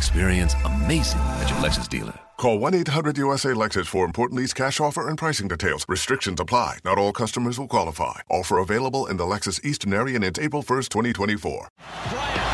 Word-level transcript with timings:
Experience 0.00 0.54
amazing 0.64 1.20
at 1.20 1.50
your 1.50 1.58
Lexus 1.58 1.86
dealer. 1.86 2.18
Call 2.38 2.58
1-800-USA-LEXUS 2.58 3.86
for 3.86 4.06
important 4.06 4.40
lease 4.40 4.54
cash 4.54 4.80
offer 4.80 5.06
and 5.06 5.18
pricing 5.18 5.46
details. 5.46 5.84
Restrictions 5.88 6.40
apply. 6.40 6.78
Not 6.86 6.96
all 6.96 7.12
customers 7.12 7.58
will 7.58 7.68
qualify. 7.68 8.20
Offer 8.30 8.56
available 8.60 9.04
in 9.06 9.18
the 9.18 9.24
Lexus 9.24 9.62
Eastern 9.62 9.92
area 9.92 10.14
and 10.14 10.24
it's 10.24 10.38
April 10.38 10.62
1st, 10.62 10.88
2024. 10.88 11.68
Way 12.12 12.49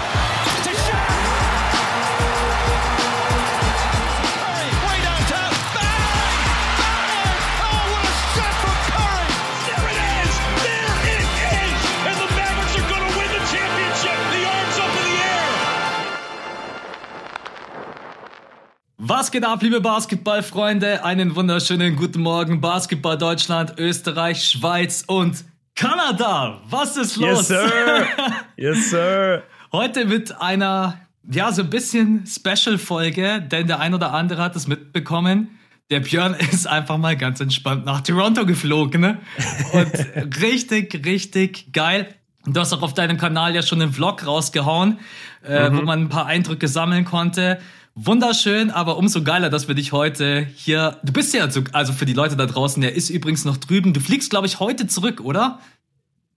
Was 19.09 19.31
geht 19.31 19.45
ab, 19.45 19.63
liebe 19.63 19.81
Basketballfreunde? 19.81 21.05
Einen 21.05 21.37
wunderschönen 21.37 21.95
guten 21.95 22.23
Morgen. 22.23 22.61
Basketball 22.61 23.17
Deutschland, 23.17 23.75
Österreich, 23.79 24.43
Schweiz 24.43 25.05
und 25.07 25.45
Kanada. 25.77 26.61
Was 26.69 26.97
ist 26.97 27.15
los? 27.15 27.49
Yes, 27.49 27.49
sir. 27.49 28.07
yes, 28.57 28.91
sir. 28.91 29.43
Heute 29.71 30.07
mit 30.07 30.41
einer, 30.41 30.99
ja, 31.31 31.53
so 31.53 31.63
ein 31.63 31.71
bisschen 31.71 32.25
Special-Folge, 32.27 33.43
denn 33.43 33.69
der 33.69 33.79
ein 33.79 33.95
oder 33.95 34.13
andere 34.13 34.43
hat 34.43 34.57
es 34.57 34.67
mitbekommen. 34.67 35.57
Der 35.89 36.01
Björn 36.01 36.35
ist 36.53 36.67
einfach 36.67 36.99
mal 36.99 37.17
ganz 37.17 37.41
entspannt 37.41 37.87
nach 37.87 38.01
Toronto 38.01 38.45
geflogen. 38.45 39.03
Ne? 39.03 39.19
Und 39.73 40.41
richtig, 40.43 41.07
richtig 41.07 41.73
geil. 41.73 42.13
Du 42.45 42.59
hast 42.59 42.73
auch 42.73 42.83
auf 42.83 42.95
deinem 42.95 43.19
Kanal 43.19 43.55
ja 43.55 43.63
schon 43.63 43.81
einen 43.81 43.93
Vlog 43.93 44.27
rausgehauen, 44.27 44.99
äh, 45.45 45.71
wo 45.71 45.83
man 45.83 46.01
ein 46.01 46.09
paar 46.09 46.27
Eindrücke 46.27 46.67
sammeln 46.67 47.05
konnte. 47.05 47.61
Wunderschön, 47.99 48.71
aber 48.71 48.99
umso 48.99 49.25
geiler, 49.25 49.49
dass 49.49 49.69
wir 49.69 49.75
dich 49.75 49.93
heute 49.93 50.47
hier. 50.55 50.99
Du 51.03 51.15
bist 51.15 51.33
ja, 51.33 51.49
also 51.73 51.95
für 51.95 52.05
die 52.05 52.13
Leute 52.13 52.37
da 52.37 52.45
draußen, 52.45 52.83
der 52.83 52.95
ist 52.95 53.09
übrigens 53.09 53.47
noch 53.47 53.57
drüben. 53.57 53.95
Du 53.95 54.01
fliegst, 54.01 54.29
glaube 54.29 54.47
ich, 54.47 54.61
heute 54.61 54.87
zurück, 54.87 55.23
oder? 55.23 55.61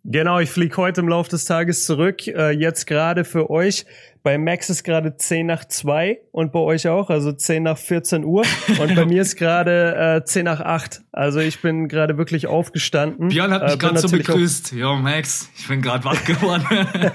Genau, 0.05 0.39
ich 0.39 0.49
fliege 0.49 0.77
heute 0.77 1.01
im 1.01 1.09
Laufe 1.09 1.29
des 1.29 1.43
Tages 1.43 1.85
zurück. 1.85 2.25
Äh, 2.27 2.51
jetzt 2.51 2.87
gerade 2.87 3.25
für 3.25 3.49
euch. 3.49 3.85
Bei 4.21 4.37
Max 4.37 4.69
ist 4.69 4.83
gerade 4.83 5.15
10 5.15 5.45
nach 5.45 5.65
2 5.65 6.19
und 6.31 6.51
bei 6.51 6.59
euch 6.59 6.87
auch, 6.87 7.09
also 7.09 7.31
10 7.31 7.63
nach 7.63 7.77
14 7.77 8.25
Uhr. 8.25 8.43
Und 8.81 8.95
bei 8.95 9.05
mir 9.05 9.21
ist 9.21 9.35
gerade 9.37 10.19
äh, 10.21 10.23
10 10.25 10.45
nach 10.45 10.59
8. 10.61 11.01
Also 11.11 11.39
ich 11.39 11.61
bin 11.61 11.87
gerade 11.87 12.17
wirklich 12.17 12.47
aufgestanden. 12.47 13.29
Björn 13.29 13.51
hat 13.51 13.63
mich 13.63 13.73
Äh, 13.73 13.77
gerade 13.77 13.99
so 13.99 14.09
begrüßt. 14.09 14.73
Jo, 14.73 14.95
Max, 14.95 15.49
ich 15.57 15.67
bin 15.67 15.81
gerade 15.81 16.03
wach 16.03 16.23
geworden. 16.25 16.65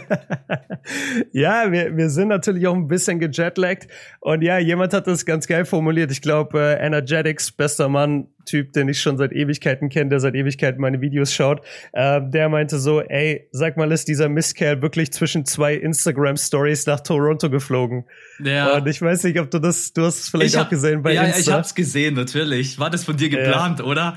Ja, 1.33 1.73
wir, 1.73 1.97
wir 1.97 2.11
sind 2.11 2.29
natürlich 2.29 2.67
auch 2.67 2.75
ein 2.75 2.89
bisschen 2.89 3.19
gejetlaggt. 3.19 3.89
Und 4.21 4.43
ja, 4.43 4.59
jemand 4.59 4.93
hat 4.93 5.07
das 5.07 5.25
ganz 5.25 5.47
geil 5.47 5.65
formuliert. 5.65 6.11
Ich 6.13 6.21
glaube, 6.21 6.61
äh, 6.61 6.87
Energetics, 6.87 7.53
bester 7.53 7.89
Mann, 7.89 8.29
Typ, 8.45 8.75
den 8.75 8.91
ich 8.91 9.01
schon 9.01 9.17
seit 9.17 9.33
Ewigkeiten 9.33 9.89
kenne, 9.89 10.11
der 10.11 10.21
seit 10.21 10.35
Ewigkeiten 10.35 10.79
meine 10.79 11.01
Videos 11.01 11.33
schaut, 11.33 11.63
äh, 11.95 12.21
der 12.23 12.51
meinte 12.51 12.79
so, 12.79 13.01
ey, 13.01 13.49
sag 13.53 13.79
mal, 13.79 13.91
ist 13.91 14.07
dieser 14.09 14.29
Mistkerl 14.29 14.83
wirklich 14.83 15.11
zwischen 15.15 15.47
zwei 15.47 15.75
Instagram-Stories 15.75 16.85
nach 16.95 17.01
Toronto 17.01 17.51
geflogen? 17.51 18.05
Ja. 18.43 18.77
Und 18.77 18.87
ich 18.87 19.01
weiß 19.03 19.25
nicht, 19.25 19.39
ob 19.39 19.51
du 19.51 19.59
das, 19.59 19.93
du 19.93 20.03
hast 20.03 20.21
es 20.21 20.29
vielleicht 20.29 20.57
auch 20.57 20.69
gesehen 20.69 21.03
bei 21.03 21.13
ja, 21.13 21.23
Insta. 21.23 21.39
Ja, 21.39 21.43
ich 21.43 21.53
hab's 21.53 21.75
gesehen, 21.75 22.15
natürlich. 22.15 22.79
War 22.79 22.91
das 22.91 23.05
von 23.05 23.17
dir 23.17 23.29
geplant, 23.29 23.83
oder? 23.83 24.17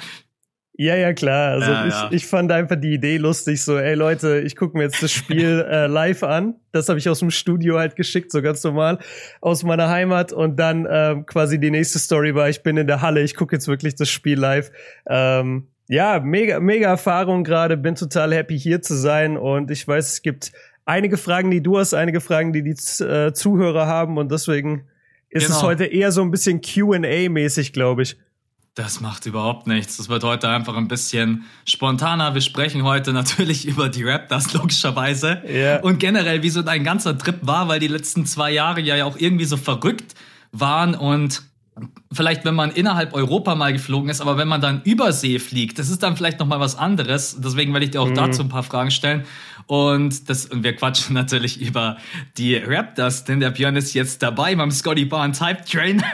Ja, 0.79 0.95
ja, 0.95 1.11
klar. 1.13 1.53
Also 1.53 1.71
Ja, 1.71 1.87
ich, 1.87 1.93
ja. 1.93 2.09
ich 2.11 2.27
fand 2.27 2.51
einfach 2.51 2.75
die 2.75 2.93
Idee 2.93 3.17
lustig, 3.17 3.63
so, 3.63 3.77
ey 3.77 3.95
Leute, 3.95 4.41
ich 4.41 4.55
gucke 4.55 4.77
mir 4.77 4.83
jetzt 4.83 5.01
das 5.01 5.11
Spiel 5.11 5.65
äh, 5.69 5.87
live 5.87 6.21
an. 6.21 6.55
Das 6.71 6.87
habe 6.87 6.99
ich 6.99 7.09
aus 7.09 7.19
dem 7.19 7.31
Studio 7.31 7.79
halt 7.79 7.95
geschickt, 7.95 8.31
so 8.31 8.43
ganz 8.43 8.63
normal, 8.63 8.99
aus 9.41 9.63
meiner 9.63 9.89
Heimat. 9.89 10.33
Und 10.33 10.57
dann 10.59 10.87
ähm, 10.89 11.25
quasi 11.25 11.59
die 11.59 11.71
nächste 11.71 11.97
Story 11.97 12.35
war, 12.35 12.47
ich 12.47 12.61
bin 12.61 12.77
in 12.77 12.85
der 12.85 13.01
Halle, 13.01 13.23
ich 13.23 13.35
gucke 13.35 13.55
jetzt 13.55 13.67
wirklich 13.67 13.95
das 13.95 14.09
Spiel 14.09 14.37
live. 14.37 14.71
Ähm, 15.09 15.67
ja, 15.89 16.19
mega, 16.19 16.59
mega 16.59 16.89
Erfahrung 16.89 17.43
gerade, 17.43 17.75
bin 17.75 17.95
total 17.95 18.33
happy 18.35 18.59
hier 18.59 18.81
zu 18.81 18.95
sein. 18.95 19.35
Und 19.35 19.71
ich 19.71 19.87
weiß, 19.87 20.13
es 20.13 20.21
gibt 20.21 20.51
einige 20.87 21.17
Fragen, 21.17 21.51
die 21.51 21.61
du 21.61 21.77
hast, 21.77 21.93
einige 21.93 22.21
Fragen, 22.21 22.53
die 22.53 22.63
die 22.63 23.03
äh, 23.03 23.33
Zuhörer 23.33 23.85
haben. 23.85 24.17
Und 24.17 24.31
deswegen 24.31 24.85
ist 25.29 25.43
es 25.43 25.49
Genau. 25.57 25.63
heute 25.63 25.85
eher 25.85 26.11
so 26.11 26.21
ein 26.21 26.31
bisschen 26.31 26.61
Q&A-mäßig, 26.61 27.73
glaube 27.73 28.03
ich. 28.03 28.17
Das 28.73 29.01
macht 29.01 29.25
überhaupt 29.25 29.65
nichts. 29.65 29.97
Das 29.97 30.07
wird 30.07 30.23
heute 30.23 30.49
einfach 30.49 30.77
ein 30.77 30.87
bisschen 30.87 31.45
spontaner. 31.65 32.35
Wir 32.35 32.41
sprechen 32.41 32.83
heute 32.83 33.11
natürlich 33.11 33.67
über 33.67 33.89
die 33.89 34.03
Raptors, 34.03 34.53
logischerweise. 34.53 35.41
Ja. 35.51 35.79
Und 35.81 35.99
generell, 35.99 36.43
wie 36.43 36.49
so 36.49 36.61
dein 36.61 36.83
ganzer 36.83 37.17
Trip 37.17 37.37
war, 37.41 37.67
weil 37.67 37.79
die 37.79 37.87
letzten 37.87 38.25
zwei 38.25 38.51
Jahre 38.51 38.81
ja 38.81 39.03
auch 39.05 39.17
irgendwie 39.17 39.45
so 39.45 39.57
verrückt 39.57 40.13
waren 40.51 40.95
und 40.95 41.41
vielleicht, 42.11 42.45
wenn 42.45 42.55
man 42.55 42.71
innerhalb 42.71 43.13
Europa 43.13 43.53
mal 43.55 43.73
geflogen 43.73 44.09
ist, 44.09 44.21
aber 44.21 44.37
wenn 44.37 44.47
man 44.47 44.61
dann 44.61 44.81
Übersee 44.83 45.39
fliegt, 45.39 45.77
das 45.77 45.89
ist 45.89 46.01
dann 46.01 46.15
vielleicht 46.15 46.39
noch 46.39 46.47
mal 46.47 46.59
was 46.59 46.75
anderes. 46.75 47.37
Deswegen 47.39 47.73
werde 47.73 47.85
ich 47.85 47.91
dir 47.91 48.01
auch 48.01 48.11
dazu 48.11 48.41
ein 48.43 48.49
paar 48.49 48.63
Fragen 48.63 48.91
stellen. 48.91 49.25
Und 49.67 50.29
das, 50.29 50.45
und 50.45 50.63
wir 50.63 50.75
quatschen 50.75 51.13
natürlich 51.13 51.61
über 51.61 51.97
die 52.37 52.55
Raptors, 52.55 53.25
denn 53.25 53.41
der 53.41 53.49
Björn 53.51 53.75
ist 53.75 53.93
jetzt 53.93 54.23
dabei 54.23 54.55
beim 54.55 54.71
Scotty 54.71 55.03
Barnes 55.05 55.41
Hype 55.41 55.65
Train. 55.65 56.01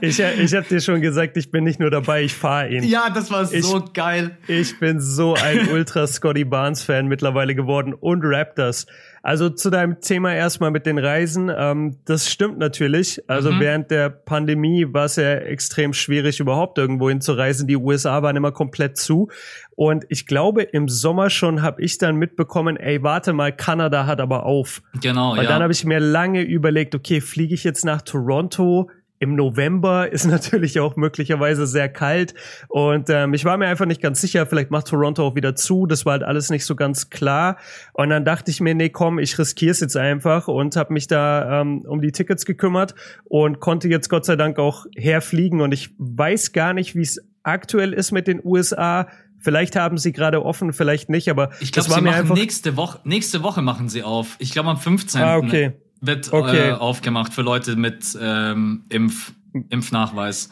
Ich, 0.00 0.18
ich 0.20 0.54
habe 0.54 0.66
dir 0.68 0.80
schon 0.80 1.00
gesagt, 1.00 1.36
ich 1.38 1.50
bin 1.50 1.64
nicht 1.64 1.80
nur 1.80 1.90
dabei, 1.90 2.22
ich 2.24 2.34
fahre 2.34 2.68
ihn. 2.68 2.84
ja, 2.84 3.08
das 3.10 3.30
war 3.30 3.50
Ich- 3.52 3.64
so 3.64 3.82
geil. 3.94 4.36
Ich 4.48 4.78
bin 4.78 5.00
so 5.00 5.34
ein 5.34 5.68
Ultra 5.72 6.06
Scotty 6.06 6.44
Barnes 6.44 6.82
Fan 6.82 7.06
mittlerweile 7.08 7.54
geworden 7.54 7.94
und 7.94 8.22
Raptors. 8.24 8.86
Also 9.26 9.48
zu 9.48 9.70
deinem 9.70 10.02
Thema 10.02 10.34
erstmal 10.34 10.70
mit 10.70 10.84
den 10.84 10.98
Reisen. 10.98 11.50
Ähm, 11.56 11.96
das 12.04 12.30
stimmt 12.30 12.58
natürlich. 12.58 13.22
Also 13.26 13.52
Mhm. 13.52 13.60
während 13.60 13.90
der 13.90 14.10
Pandemie 14.10 14.86
war 14.92 15.06
es 15.06 15.16
ja 15.16 15.32
extrem 15.36 15.94
schwierig, 15.94 16.40
überhaupt 16.40 16.76
irgendwo 16.76 17.08
hinzureisen. 17.08 17.66
Die 17.66 17.76
USA 17.78 18.22
waren 18.22 18.36
immer 18.36 18.52
komplett 18.52 18.98
zu. 18.98 19.30
Und 19.76 20.04
ich 20.10 20.26
glaube, 20.26 20.62
im 20.62 20.88
Sommer 20.88 21.30
schon 21.30 21.62
habe 21.62 21.80
ich 21.80 21.96
dann 21.96 22.16
mitbekommen, 22.16 22.76
ey, 22.76 23.02
warte 23.02 23.32
mal, 23.32 23.50
Kanada 23.50 24.04
hat 24.04 24.20
aber 24.20 24.44
auf. 24.44 24.82
Genau, 25.00 25.32
Und 25.32 25.38
ja. 25.38 25.44
dann 25.44 25.62
habe 25.62 25.72
ich 25.72 25.86
mir 25.86 26.00
lange 26.00 26.42
überlegt, 26.42 26.94
okay, 26.94 27.22
fliege 27.22 27.54
ich 27.54 27.64
jetzt 27.64 27.86
nach 27.86 28.02
Toronto? 28.02 28.90
Im 29.24 29.36
November 29.36 30.08
ist 30.12 30.26
natürlich 30.26 30.78
auch 30.80 30.96
möglicherweise 30.96 31.66
sehr 31.66 31.88
kalt. 31.88 32.34
Und 32.68 33.08
ähm, 33.08 33.32
ich 33.32 33.46
war 33.46 33.56
mir 33.56 33.68
einfach 33.68 33.86
nicht 33.86 34.02
ganz 34.02 34.20
sicher, 34.20 34.44
vielleicht 34.44 34.70
macht 34.70 34.88
Toronto 34.88 35.26
auch 35.26 35.34
wieder 35.34 35.56
zu. 35.56 35.86
Das 35.86 36.04
war 36.04 36.12
halt 36.12 36.24
alles 36.24 36.50
nicht 36.50 36.66
so 36.66 36.76
ganz 36.76 37.08
klar. 37.08 37.56
Und 37.94 38.10
dann 38.10 38.26
dachte 38.26 38.50
ich 38.50 38.60
mir, 38.60 38.74
nee, 38.74 38.90
komm, 38.90 39.18
ich 39.18 39.38
riskiere 39.38 39.70
es 39.70 39.80
jetzt 39.80 39.96
einfach 39.96 40.46
und 40.46 40.76
habe 40.76 40.92
mich 40.92 41.06
da 41.06 41.62
ähm, 41.62 41.86
um 41.88 42.02
die 42.02 42.12
Tickets 42.12 42.44
gekümmert 42.44 42.94
und 43.24 43.60
konnte 43.60 43.88
jetzt 43.88 44.10
Gott 44.10 44.26
sei 44.26 44.36
Dank 44.36 44.58
auch 44.58 44.84
herfliegen. 44.94 45.62
Und 45.62 45.72
ich 45.72 45.94
weiß 45.96 46.52
gar 46.52 46.74
nicht, 46.74 46.94
wie 46.94 47.02
es 47.02 47.18
aktuell 47.42 47.94
ist 47.94 48.12
mit 48.12 48.26
den 48.26 48.44
USA. 48.44 49.08
Vielleicht 49.38 49.76
haben 49.76 49.96
sie 49.96 50.12
gerade 50.12 50.44
offen, 50.44 50.74
vielleicht 50.74 51.08
nicht, 51.08 51.30
aber 51.30 51.50
ich 51.60 51.72
glaube, 51.72 51.90
sie 51.90 52.00
machen 52.02 52.32
nächste 52.34 52.76
Woche, 52.76 53.00
nächste 53.04 53.42
Woche 53.42 53.62
machen 53.62 53.88
sie 53.88 54.02
auf. 54.02 54.36
Ich 54.38 54.52
glaube, 54.52 54.68
am 54.68 54.78
15. 54.78 55.20
Ah, 55.20 55.36
okay. 55.36 55.72
Wird 56.00 56.32
Okay. 56.32 56.70
äh, 56.70 56.72
aufgemacht 56.72 57.32
für 57.32 57.42
Leute 57.42 57.76
mit 57.76 58.16
ähm, 58.20 58.84
Impf, 58.88 59.32
Impfnachweis. 59.70 60.48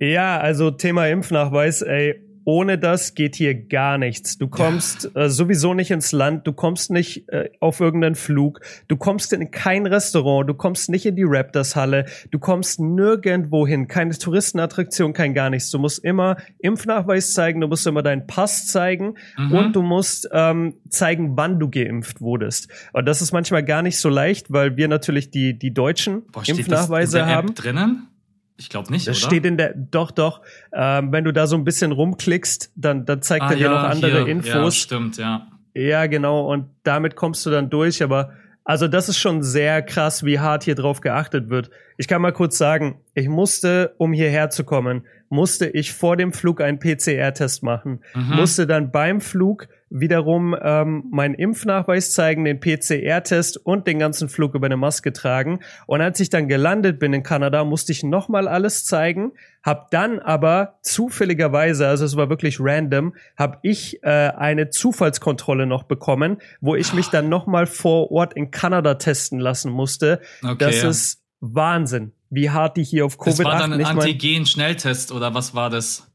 Ja, 0.00 0.38
also 0.38 0.70
Thema 0.70 1.06
Impfnachweis, 1.08 1.82
ey, 1.82 2.20
ohne 2.44 2.78
das 2.78 3.14
geht 3.14 3.36
hier 3.36 3.54
gar 3.54 3.98
nichts. 3.98 4.38
Du 4.38 4.48
kommst 4.48 5.10
äh, 5.16 5.28
sowieso 5.28 5.74
nicht 5.74 5.90
ins 5.90 6.12
Land, 6.12 6.46
du 6.46 6.52
kommst 6.52 6.90
nicht 6.90 7.28
äh, 7.30 7.50
auf 7.60 7.80
irgendeinen 7.80 8.14
Flug, 8.14 8.60
du 8.88 8.96
kommst 8.96 9.32
in 9.32 9.50
kein 9.50 9.86
Restaurant, 9.86 10.48
du 10.48 10.54
kommst 10.54 10.90
nicht 10.90 11.06
in 11.06 11.16
die 11.16 11.24
Raptors-Halle, 11.26 12.06
du 12.30 12.38
kommst 12.38 12.80
nirgendwo 12.80 13.66
hin, 13.66 13.88
keine 13.88 14.16
Touristenattraktion, 14.16 15.12
kein 15.12 15.34
gar 15.34 15.50
nichts. 15.50 15.70
Du 15.70 15.78
musst 15.78 16.04
immer 16.04 16.36
Impfnachweis 16.58 17.32
zeigen, 17.32 17.60
du 17.60 17.68
musst 17.68 17.86
immer 17.86 18.02
deinen 18.02 18.26
Pass 18.26 18.66
zeigen 18.66 19.14
Mhm. 19.36 19.52
und 19.52 19.76
du 19.76 19.82
musst 19.82 20.28
ähm, 20.32 20.74
zeigen, 20.88 21.36
wann 21.36 21.58
du 21.58 21.68
geimpft 21.70 22.20
wurdest. 22.20 22.68
Und 22.92 23.06
das 23.06 23.22
ist 23.22 23.32
manchmal 23.32 23.64
gar 23.64 23.82
nicht 23.82 23.98
so 23.98 24.08
leicht, 24.08 24.52
weil 24.52 24.76
wir 24.76 24.88
natürlich 24.88 25.30
die, 25.30 25.58
die 25.58 25.72
deutschen 25.72 26.22
Boah, 26.32 26.42
Impfnachweise 26.46 27.26
haben. 27.26 27.54
Drinnen? 27.54 28.08
Ich 28.56 28.68
glaube 28.70 28.92
nicht, 28.92 29.06
Das 29.08 29.18
oder? 29.18 29.26
steht 29.26 29.44
in 29.46 29.56
der, 29.56 29.74
doch, 29.74 30.10
doch. 30.12 30.40
Ähm, 30.72 31.10
wenn 31.12 31.24
du 31.24 31.32
da 31.32 31.46
so 31.46 31.56
ein 31.56 31.64
bisschen 31.64 31.90
rumklickst, 31.92 32.70
dann, 32.76 33.04
dann 33.04 33.20
zeigt 33.22 33.42
ah, 33.44 33.50
er 33.50 33.56
dir 33.56 33.62
ja, 33.64 33.70
noch 33.72 33.88
andere 33.90 34.10
hier. 34.10 34.20
Ja, 34.20 34.26
Infos. 34.26 34.76
stimmt, 34.76 35.16
ja. 35.16 35.48
Ja, 35.74 36.06
genau. 36.06 36.52
Und 36.52 36.66
damit 36.84 37.16
kommst 37.16 37.44
du 37.46 37.50
dann 37.50 37.68
durch. 37.68 38.02
Aber 38.02 38.30
also 38.62 38.86
das 38.86 39.08
ist 39.08 39.18
schon 39.18 39.42
sehr 39.42 39.82
krass, 39.82 40.24
wie 40.24 40.38
hart 40.38 40.62
hier 40.62 40.76
drauf 40.76 41.00
geachtet 41.00 41.50
wird. 41.50 41.70
Ich 41.96 42.06
kann 42.08 42.22
mal 42.22 42.32
kurz 42.32 42.56
sagen, 42.56 43.00
ich 43.14 43.28
musste, 43.28 43.94
um 43.98 44.12
hierher 44.12 44.50
zu 44.50 44.62
kommen, 44.64 45.04
musste 45.28 45.66
ich 45.66 45.92
vor 45.92 46.16
dem 46.16 46.32
Flug 46.32 46.60
einen 46.60 46.78
PCR-Test 46.78 47.64
machen, 47.64 48.02
Mhm. 48.14 48.36
musste 48.36 48.66
dann 48.68 48.92
beim 48.92 49.20
Flug 49.20 49.66
wiederum 49.96 50.56
ähm, 50.60 51.04
meinen 51.12 51.34
Impfnachweis 51.34 52.12
zeigen, 52.12 52.44
den 52.44 52.58
PCR-Test 52.58 53.56
und 53.64 53.86
den 53.86 54.00
ganzen 54.00 54.28
Flug 54.28 54.54
über 54.54 54.66
eine 54.66 54.76
Maske 54.76 55.12
tragen. 55.12 55.60
Und 55.86 56.00
als 56.00 56.18
ich 56.18 56.30
dann 56.30 56.48
gelandet 56.48 56.98
bin 56.98 57.12
in 57.12 57.22
Kanada, 57.22 57.64
musste 57.64 57.92
ich 57.92 58.02
nochmal 58.02 58.48
alles 58.48 58.84
zeigen, 58.84 59.32
hab 59.62 59.92
dann 59.92 60.18
aber 60.18 60.78
zufälligerweise, 60.82 61.86
also 61.86 62.04
es 62.04 62.16
war 62.16 62.28
wirklich 62.28 62.58
random, 62.58 63.14
hab 63.36 63.60
ich 63.62 64.02
äh, 64.02 64.08
eine 64.08 64.68
Zufallskontrolle 64.68 65.64
noch 65.64 65.84
bekommen, 65.84 66.38
wo 66.60 66.74
ich 66.74 66.92
mich 66.92 67.08
dann 67.10 67.28
nochmal 67.28 67.66
vor 67.66 68.10
Ort 68.10 68.34
in 68.34 68.50
Kanada 68.50 68.94
testen 68.94 69.38
lassen 69.38 69.70
musste. 69.70 70.20
Okay, 70.42 70.56
das 70.58 70.82
ja. 70.82 70.88
ist 70.88 71.22
Wahnsinn, 71.38 72.12
wie 72.30 72.50
hart 72.50 72.76
die 72.76 72.84
hier 72.84 73.06
auf 73.06 73.16
Das 73.16 73.36
Covid 73.36 73.46
war 73.46 73.58
dann 73.60 73.72
ein 73.72 73.84
Antigen-Schnelltest 73.84 75.12
oder 75.12 75.34
was 75.34 75.54
war 75.54 75.70
das? 75.70 76.10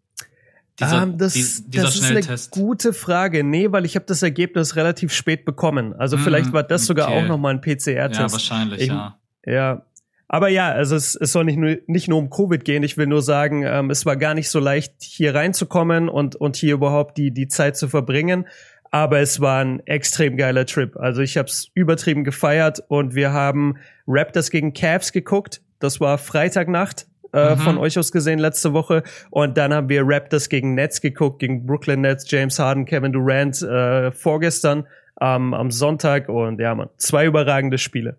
Dieser, 0.80 1.04
ähm, 1.04 1.18
das, 1.18 1.34
dies- 1.34 1.64
dieser 1.70 1.84
das 1.86 1.96
ist 1.96 2.04
eine 2.12 2.24
gute 2.52 2.94
Frage. 2.94 3.44
Nee, 3.44 3.72
weil 3.72 3.86
ich 3.86 3.96
habe 3.96 4.06
das 4.06 4.24
Ergebnis 4.24 4.76
relativ 4.76 5.14
spät 5.14 5.46
bekommen. 5.46 5.94
Also 5.94 6.18
Mm, 6.18 6.22
vielleicht 6.22 6.54
war 6.54 6.64
das 6.64 6.86
sogar 6.86 7.10
okay. 7.10 7.24
auch 7.24 7.28
nochmal 7.28 7.54
ein 7.54 7.62
PCR-Test. 7.62 8.20
ja, 8.20 8.32
wahrscheinlich, 8.32 8.82
Ich- 8.82 8.88
ja. 8.88 9.18
Ja. 9.46 9.86
Aber 10.32 10.48
ja, 10.50 10.72
also 10.72 10.96
es, 10.96 11.16
es 11.16 11.32
soll 11.32 11.46
nicht 11.46 11.58
nur, 11.58 11.78
nicht 11.88 12.08
nur 12.08 12.20
um 12.20 12.30
Covid 12.30 12.64
gehen. 12.64 12.84
Ich 12.84 12.98
will 12.98 13.08
nur 13.08 13.24
sagen, 13.24 13.64
ähm, 13.66 13.90
es 13.90 14.06
war 14.06 14.16
gar 14.16 14.36
nicht 14.36 14.50
so 14.50 14.60
leicht, 14.60 14.94
hier 15.00 15.34
reinzukommen 15.34 16.08
und, 16.08 16.36
und 16.36 16.56
hier 16.56 16.76
überhaupt 16.76 17.18
die, 17.18 17.32
die 17.32 17.48
Zeit 17.48 17.78
zu 17.78 17.88
verbringen. 17.88 18.46
Aber 18.92 19.20
es 19.20 19.40
war 19.40 19.64
ein 19.64 19.80
extrem 19.88 20.38
geiler 20.38 20.66
Trip. 20.68 20.96
Also 20.98 21.22
ich 21.22 21.38
habe 21.38 21.48
es 21.48 21.70
übertrieben 21.74 22.24
gefeiert 22.24 22.84
und 22.90 23.16
wir 23.16 23.32
haben 23.34 23.78
Raptors 24.08 24.50
gegen 24.52 24.74
Cavs 24.74 25.12
geguckt. 25.12 25.62
Das 25.80 26.00
war 26.00 26.18
Freitagnacht. 26.20 27.08
Äh, 27.32 27.56
Mhm. 27.56 27.60
von 27.60 27.78
euch 27.78 28.00
aus 28.00 28.12
gesehen 28.12 28.40
letzte 28.40 28.74
Woche 28.74 29.04
und 29.30 29.58
dann 29.58 29.74
haben 29.74 29.88
wir 29.90 30.02
Raptors 30.04 30.50
gegen 30.50 30.74
Nets 30.74 31.00
geguckt, 31.00 31.40
gegen 31.40 31.66
Brooklyn 31.66 32.02
Nets, 32.02 32.26
James 32.30 32.58
Harden, 32.58 32.86
Kevin 32.86 33.12
Durant 33.12 33.62
äh, 33.62 34.12
vorgestern 34.12 34.86
ähm, 35.22 35.54
am 35.54 35.70
Sonntag 35.70 36.28
und 36.30 36.60
ja 36.60 36.74
man, 36.74 36.90
zwei 36.98 37.26
überragende 37.26 37.78
Spiele. 37.78 38.18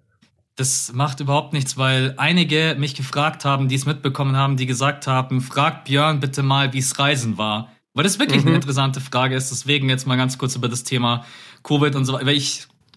Das 0.57 0.93
macht 0.93 1.21
überhaupt 1.21 1.53
nichts, 1.55 1.79
weil 1.79 2.15
einige 2.19 2.77
mich 2.79 2.95
gefragt 2.95 3.45
haben, 3.45 3.69
die 3.69 3.77
es 3.77 3.87
mitbekommen 3.87 4.37
haben, 4.37 4.57
die 4.57 4.67
gesagt 4.67 5.07
haben, 5.07 5.41
frag 5.41 5.85
Björn 5.87 6.21
bitte 6.21 6.43
mal, 6.43 6.73
wie 6.75 6.79
es 6.79 6.99
Reisen 6.99 7.39
war. 7.39 7.71
Weil 7.95 8.05
das 8.05 8.19
wirklich 8.19 8.47
eine 8.47 8.55
interessante 8.55 9.01
Frage 9.01 9.35
ist. 9.35 9.51
Deswegen 9.51 9.89
jetzt 9.89 10.07
mal 10.07 10.17
ganz 10.17 10.39
kurz 10.39 10.55
über 10.55 10.69
das 10.69 10.85
Thema 10.85 11.25
Covid 11.65 11.97
und 11.97 12.05
so 12.05 12.13
weiter. 12.13 12.31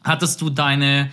Hattest 0.04 0.42
du 0.42 0.50
deine, 0.50 1.10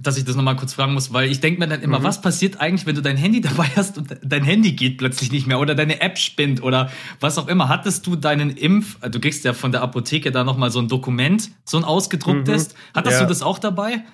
dass 0.00 0.16
ich 0.16 0.24
das 0.24 0.36
nochmal 0.36 0.56
kurz 0.56 0.74
fragen 0.74 0.94
muss, 0.94 1.12
weil 1.12 1.30
ich 1.30 1.40
denke 1.40 1.60
mir 1.60 1.68
dann 1.68 1.80
immer, 1.82 2.02
was 2.02 2.20
passiert 2.20 2.60
eigentlich, 2.60 2.86
wenn 2.86 2.94
du 2.94 3.02
dein 3.02 3.16
Handy 3.16 3.40
dabei 3.42 3.66
hast 3.76 3.98
und 3.98 4.16
dein 4.22 4.44
Handy 4.44 4.72
geht 4.72 4.98
plötzlich 4.98 5.30
nicht 5.32 5.46
mehr 5.46 5.58
oder 5.60 5.74
deine 5.74 6.00
App 6.00 6.18
spinnt 6.18 6.62
oder 6.62 6.90
was 7.20 7.38
auch 7.38 7.48
immer. 7.48 7.68
Hattest 7.68 8.06
du 8.06 8.16
deinen 8.16 8.50
Impf, 8.50 8.98
du 9.00 9.20
kriegst 9.20 9.44
ja 9.44 9.52
von 9.52 9.72
der 9.72 9.82
Apotheke 9.82 10.30
da 10.32 10.44
nochmal 10.44 10.70
so 10.70 10.80
ein 10.80 10.88
Dokument, 10.88 11.50
so 11.64 11.76
ein 11.76 11.84
ausgedrucktes. 11.84 12.74
Hattest 12.94 13.16
Ja. 13.18 13.22
du 13.22 13.28
das 13.28 13.42
auch 13.42 13.58
dabei? 13.58 14.04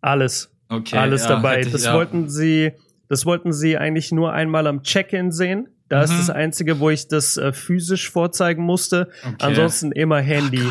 Alles. 0.00 0.50
Okay. 0.68 0.96
alles 0.96 1.22
ja, 1.22 1.28
dabei. 1.30 1.60
ich- 1.60 1.72
das 1.72 1.84
ja. 1.84 1.94
wollten 1.94 2.28
sie, 2.28 2.72
das 3.08 3.24
wollten 3.24 3.52
sie 3.52 3.78
eigentlich 3.78 4.12
nur 4.12 4.32
einmal 4.32 4.66
am 4.66 4.82
Check-in 4.82 5.32
sehen. 5.32 5.68
Da 5.88 6.02
ist 6.02 6.12
Mhm. 6.12 6.18
das 6.18 6.30
einzige, 6.30 6.80
wo 6.80 6.90
ich 6.90 7.08
das 7.08 7.38
äh, 7.38 7.52
physisch 7.54 8.10
vorzeigen 8.10 8.62
musste. 8.62 9.08
Okay. 9.24 9.36
Ansonsten 9.40 9.92
immer 9.92 10.20
Handy. 10.20 10.62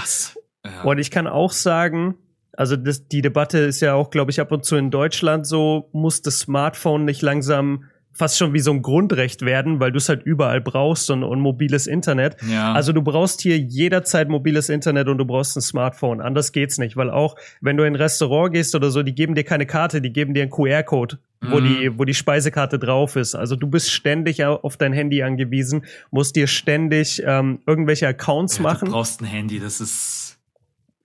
Ja. 0.63 0.83
Und 0.83 0.99
ich 0.99 1.09
kann 1.09 1.25
auch 1.25 1.51
sagen, 1.51 2.15
also 2.57 2.75
das, 2.75 3.07
die 3.07 3.21
Debatte 3.21 3.59
ist 3.59 3.79
ja 3.79 3.93
auch, 3.93 4.09
glaube 4.09 4.31
ich, 4.31 4.41
ab 4.41 4.51
und 4.51 4.65
zu 4.65 4.75
in 4.75 4.91
Deutschland 4.91 5.47
so, 5.47 5.87
muss 5.93 6.21
das 6.21 6.39
Smartphone 6.39 7.05
nicht 7.05 7.21
langsam 7.21 7.85
fast 8.11 8.39
schon 8.39 8.51
wie 8.51 8.59
so 8.59 8.71
ein 8.71 8.81
Grundrecht 8.81 9.43
werden, 9.43 9.79
weil 9.79 9.91
du 9.91 9.99
es 9.99 10.09
halt 10.09 10.23
überall 10.23 10.59
brauchst 10.59 11.11
und, 11.11 11.23
und 11.23 11.39
mobiles 11.39 11.85
Internet. 11.85 12.35
Ja. 12.51 12.73
Also 12.73 12.91
du 12.91 13.03
brauchst 13.03 13.41
hier 13.41 13.59
jederzeit 13.59 14.27
mobiles 14.27 14.69
Internet 14.69 15.07
und 15.07 15.19
du 15.19 15.25
brauchst 15.25 15.55
ein 15.55 15.61
Smartphone. 15.61 16.19
Anders 16.19 16.51
geht's 16.51 16.79
nicht, 16.79 16.97
weil 16.97 17.11
auch 17.11 17.35
wenn 17.61 17.77
du 17.77 17.83
in 17.83 17.93
ein 17.93 17.95
Restaurant 17.95 18.53
gehst 18.53 18.73
oder 18.73 18.89
so, 18.89 19.03
die 19.03 19.13
geben 19.13 19.35
dir 19.35 19.43
keine 19.43 19.67
Karte, 19.67 20.01
die 20.01 20.11
geben 20.11 20.33
dir 20.33 20.41
einen 20.41 20.49
QR-Code, 20.51 21.19
wo 21.41 21.59
Mhm. 21.59 21.63
die, 21.63 21.99
wo 21.99 22.05
die 22.05 22.15
Speisekarte 22.15 22.79
drauf 22.79 23.17
ist. 23.17 23.35
Also 23.35 23.55
du 23.55 23.67
bist 23.67 23.91
ständig 23.91 24.43
au- 24.43 24.55
auf 24.63 24.77
dein 24.77 24.93
Handy 24.93 25.21
angewiesen, 25.21 25.85
musst 26.09 26.35
dir 26.35 26.47
ständig 26.47 27.21
ähm, 27.23 27.59
irgendwelche 27.67 28.07
Accounts 28.07 28.57
ja, 28.57 28.63
machen. 28.63 28.85
Du 28.87 28.93
brauchst 28.93 29.21
ein 29.21 29.25
Handy, 29.25 29.59
das 29.59 29.79
ist. 29.79 30.26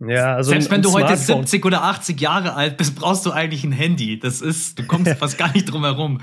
Ja, 0.06 0.34
also 0.34 0.50
Selbst 0.50 0.70
wenn 0.70 0.82
du 0.82 0.92
heute 0.92 1.16
Smartphone. 1.16 1.46
70 1.46 1.64
oder 1.64 1.84
80 1.84 2.20
Jahre 2.20 2.54
alt 2.54 2.76
bist, 2.76 2.96
brauchst 2.96 3.24
du 3.26 3.30
eigentlich 3.30 3.64
ein 3.64 3.72
Handy. 3.72 4.18
Das 4.18 4.40
ist, 4.40 4.78
du 4.78 4.84
kommst 4.84 5.12
fast 5.18 5.38
gar 5.38 5.52
nicht 5.52 5.66
drum 5.66 5.84
herum. 5.84 6.20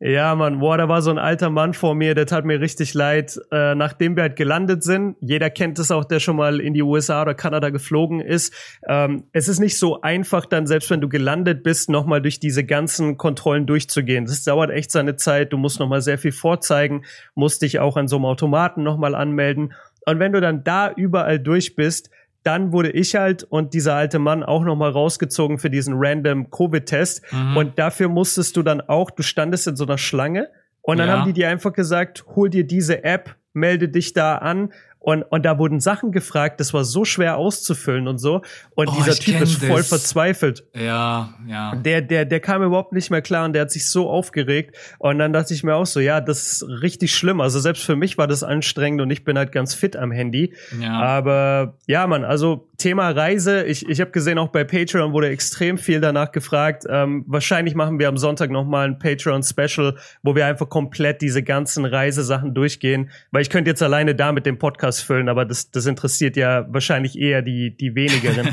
Ja, 0.00 0.36
Mann, 0.36 0.60
boah, 0.60 0.78
da 0.78 0.88
war 0.88 1.02
so 1.02 1.10
ein 1.10 1.18
alter 1.18 1.50
Mann 1.50 1.74
vor 1.74 1.96
mir, 1.96 2.14
der 2.14 2.24
tat 2.24 2.44
mir 2.44 2.60
richtig 2.60 2.94
leid. 2.94 3.36
Äh, 3.50 3.74
nachdem 3.74 4.14
wir 4.14 4.22
halt 4.22 4.36
gelandet 4.36 4.84
sind, 4.84 5.16
jeder 5.20 5.50
kennt 5.50 5.80
es 5.80 5.90
auch, 5.90 6.04
der 6.04 6.20
schon 6.20 6.36
mal 6.36 6.60
in 6.60 6.72
die 6.72 6.82
USA 6.82 7.22
oder 7.22 7.34
Kanada 7.34 7.70
geflogen 7.70 8.20
ist. 8.20 8.54
Ähm, 8.88 9.24
es 9.32 9.48
ist 9.48 9.58
nicht 9.58 9.76
so 9.76 10.00
einfach, 10.00 10.46
dann 10.46 10.68
selbst 10.68 10.88
wenn 10.90 11.00
du 11.00 11.08
gelandet 11.08 11.64
bist, 11.64 11.90
nochmal 11.90 12.22
durch 12.22 12.38
diese 12.38 12.64
ganzen 12.64 13.16
Kontrollen 13.16 13.66
durchzugehen. 13.66 14.26
Das 14.26 14.44
dauert 14.44 14.70
echt 14.70 14.92
seine 14.92 15.16
Zeit. 15.16 15.52
Du 15.52 15.58
musst 15.58 15.80
nochmal 15.80 16.00
sehr 16.00 16.18
viel 16.18 16.32
vorzeigen, 16.32 17.04
musst 17.34 17.62
dich 17.62 17.80
auch 17.80 17.96
an 17.96 18.06
so 18.06 18.16
einem 18.16 18.26
Automaten 18.26 18.84
nochmal 18.84 19.16
anmelden. 19.16 19.72
Und 20.06 20.20
wenn 20.20 20.32
du 20.32 20.40
dann 20.40 20.62
da 20.62 20.92
überall 20.92 21.40
durch 21.40 21.74
bist, 21.74 22.08
dann 22.48 22.72
wurde 22.72 22.90
ich 22.90 23.14
halt 23.14 23.44
und 23.44 23.74
dieser 23.74 23.94
alte 23.94 24.18
Mann 24.18 24.42
auch 24.42 24.64
nochmal 24.64 24.90
rausgezogen 24.90 25.58
für 25.58 25.68
diesen 25.70 25.94
random 25.96 26.50
Covid-Test. 26.50 27.22
Mhm. 27.30 27.56
Und 27.56 27.78
dafür 27.78 28.08
musstest 28.08 28.56
du 28.56 28.62
dann 28.62 28.80
auch, 28.80 29.10
du 29.10 29.22
standest 29.22 29.68
in 29.68 29.76
so 29.76 29.84
einer 29.84 29.98
Schlange 29.98 30.48
und 30.80 30.98
dann 30.98 31.08
Ja. 31.08 31.18
haben 31.18 31.26
die 31.26 31.34
dir 31.34 31.48
einfach 31.50 31.72
gesagt, 31.74 32.24
hol 32.34 32.48
dir 32.48 32.64
diese 32.66 33.04
App, 33.04 33.36
melde 33.52 33.88
dich 33.90 34.14
da 34.14 34.36
an. 34.38 34.72
Und, 35.00 35.22
und 35.22 35.44
da 35.44 35.58
wurden 35.58 35.80
Sachen 35.80 36.12
gefragt, 36.12 36.60
das 36.60 36.74
war 36.74 36.84
so 36.84 37.04
schwer 37.04 37.36
auszufüllen 37.36 38.08
und 38.08 38.18
so. 38.18 38.42
Und 38.74 38.88
Oh, 38.88 38.94
dieser 38.98 39.14
Typ 39.14 39.40
ist 39.40 39.64
voll 39.64 39.78
das. 39.78 39.88
verzweifelt. 39.88 40.64
Ja, 40.74 41.34
ja. 41.46 41.74
Der, 41.76 42.02
der, 42.02 42.24
der 42.24 42.40
kam 42.40 42.62
überhaupt 42.62 42.92
nicht 42.92 43.10
mehr 43.10 43.22
klar 43.22 43.44
und 43.44 43.52
der 43.52 43.62
hat 43.62 43.70
sich 43.70 43.88
so 43.88 44.10
aufgeregt. 44.10 44.76
Und 44.98 45.18
dann 45.18 45.32
dachte 45.32 45.54
ich 45.54 45.62
mir 45.62 45.76
auch 45.76 45.86
so, 45.86 46.00
ja, 46.00 46.20
das 46.20 46.42
ist 46.62 46.62
richtig 46.82 47.14
schlimm. 47.14 47.40
Also 47.40 47.60
selbst 47.60 47.84
für 47.84 47.96
mich 47.96 48.18
war 48.18 48.26
das 48.26 48.42
anstrengend 48.42 49.00
und 49.00 49.10
ich 49.10 49.24
bin 49.24 49.38
halt 49.38 49.52
ganz 49.52 49.72
fit 49.72 49.96
am 49.96 50.10
Handy. 50.10 50.52
Ja. 50.80 50.92
Aber 51.00 51.76
ja, 51.86 52.06
Mann, 52.06 52.24
also 52.24 52.68
Thema 52.76 53.10
Reise, 53.10 53.64
ich, 53.64 53.88
ich 53.88 54.00
habe 54.00 54.10
gesehen, 54.10 54.38
auch 54.38 54.48
bei 54.48 54.62
Patreon 54.64 55.12
wurde 55.12 55.28
extrem 55.30 55.78
viel 55.78 56.00
danach 56.00 56.32
gefragt. 56.32 56.84
Ähm, 56.88 57.24
wahrscheinlich 57.26 57.74
machen 57.74 57.98
wir 57.98 58.08
am 58.08 58.16
Sonntag 58.16 58.50
nochmal 58.50 58.86
ein 58.88 58.98
Patreon-Special, 58.98 59.96
wo 60.22 60.34
wir 60.36 60.46
einfach 60.46 60.68
komplett 60.68 61.20
diese 61.22 61.42
ganzen 61.42 61.84
Reisesachen 61.84 62.54
durchgehen. 62.54 63.10
Weil 63.30 63.42
ich 63.42 63.50
könnte 63.50 63.70
jetzt 63.70 63.82
alleine 63.82 64.14
da 64.14 64.32
mit 64.32 64.46
dem 64.46 64.58
Podcast 64.58 64.87
füllen, 65.00 65.28
aber 65.28 65.44
das, 65.44 65.70
das 65.70 65.86
interessiert 65.86 66.36
ja 66.36 66.66
wahrscheinlich 66.72 67.18
eher 67.18 67.42
die, 67.42 67.76
die 67.76 67.94
wenigeren. 67.94 68.48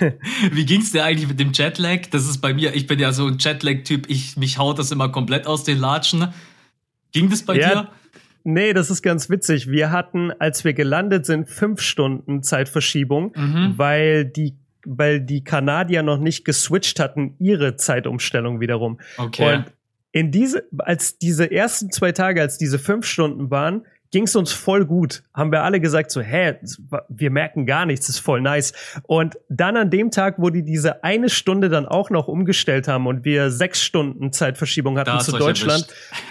Wie 0.52 0.64
ging's 0.66 0.92
dir 0.92 1.04
eigentlich 1.04 1.28
mit 1.28 1.38
dem 1.40 1.52
Jetlag? 1.52 2.06
Das 2.10 2.28
ist 2.28 2.38
bei 2.38 2.52
mir, 2.54 2.74
ich 2.74 2.86
bin 2.86 2.98
ja 2.98 3.12
so 3.12 3.26
ein 3.26 3.36
Jetlag-Typ, 3.38 4.08
ich, 4.08 4.36
mich 4.36 4.58
haut 4.58 4.78
das 4.78 4.90
immer 4.90 5.10
komplett 5.10 5.46
aus 5.46 5.64
den 5.64 5.78
Latschen. 5.78 6.28
Ging 7.12 7.30
das 7.30 7.42
bei 7.44 7.56
Ja. 7.58 7.68
dir? 7.82 7.88
Nee, 8.44 8.72
das 8.72 8.90
ist 8.90 9.02
ganz 9.02 9.28
witzig. 9.28 9.68
Wir 9.70 9.90
hatten, 9.90 10.30
als 10.38 10.64
wir 10.64 10.72
gelandet 10.72 11.26
sind, 11.26 11.48
fünf 11.48 11.80
Stunden 11.80 12.42
Zeitverschiebung, 12.42 13.32
Mhm. 13.36 13.74
weil 13.76 14.24
die 14.24 14.54
weil 14.88 15.20
die 15.20 15.42
Kanadier 15.42 16.04
noch 16.04 16.18
nicht 16.20 16.44
geswitcht 16.44 17.00
hatten, 17.00 17.34
ihre 17.40 17.74
Zeitumstellung 17.74 18.60
wiederum. 18.60 19.00
Okay. 19.18 19.56
Und 19.56 19.64
in 20.12 20.30
diese, 20.30 20.62
als 20.78 21.18
diese 21.18 21.50
ersten 21.50 21.90
zwei 21.90 22.12
Tage, 22.12 22.40
als 22.40 22.56
diese 22.56 22.78
fünf 22.78 23.04
Stunden 23.04 23.50
waren, 23.50 23.82
ging 24.10 24.24
es 24.24 24.36
uns 24.36 24.52
voll 24.52 24.84
gut. 24.84 25.22
Haben 25.34 25.52
wir 25.52 25.62
alle 25.62 25.80
gesagt 25.80 26.10
so, 26.10 26.20
hä, 26.20 26.54
wir 27.08 27.30
merken 27.30 27.66
gar 27.66 27.86
nichts, 27.86 28.08
ist 28.08 28.18
voll 28.18 28.40
nice. 28.40 28.72
Und 29.04 29.36
dann 29.48 29.76
an 29.76 29.90
dem 29.90 30.10
Tag, 30.10 30.36
wo 30.38 30.50
die 30.50 30.62
diese 30.64 31.02
eine 31.04 31.28
Stunde 31.28 31.68
dann 31.68 31.86
auch 31.86 32.10
noch 32.10 32.28
umgestellt 32.28 32.88
haben 32.88 33.06
und 33.06 33.24
wir 33.24 33.50
sechs 33.50 33.82
Stunden 33.82 34.32
Zeitverschiebung 34.32 34.98
hatten 34.98 35.10
Da 35.10 35.18
zu 35.18 35.32
Deutschland, 35.32 35.86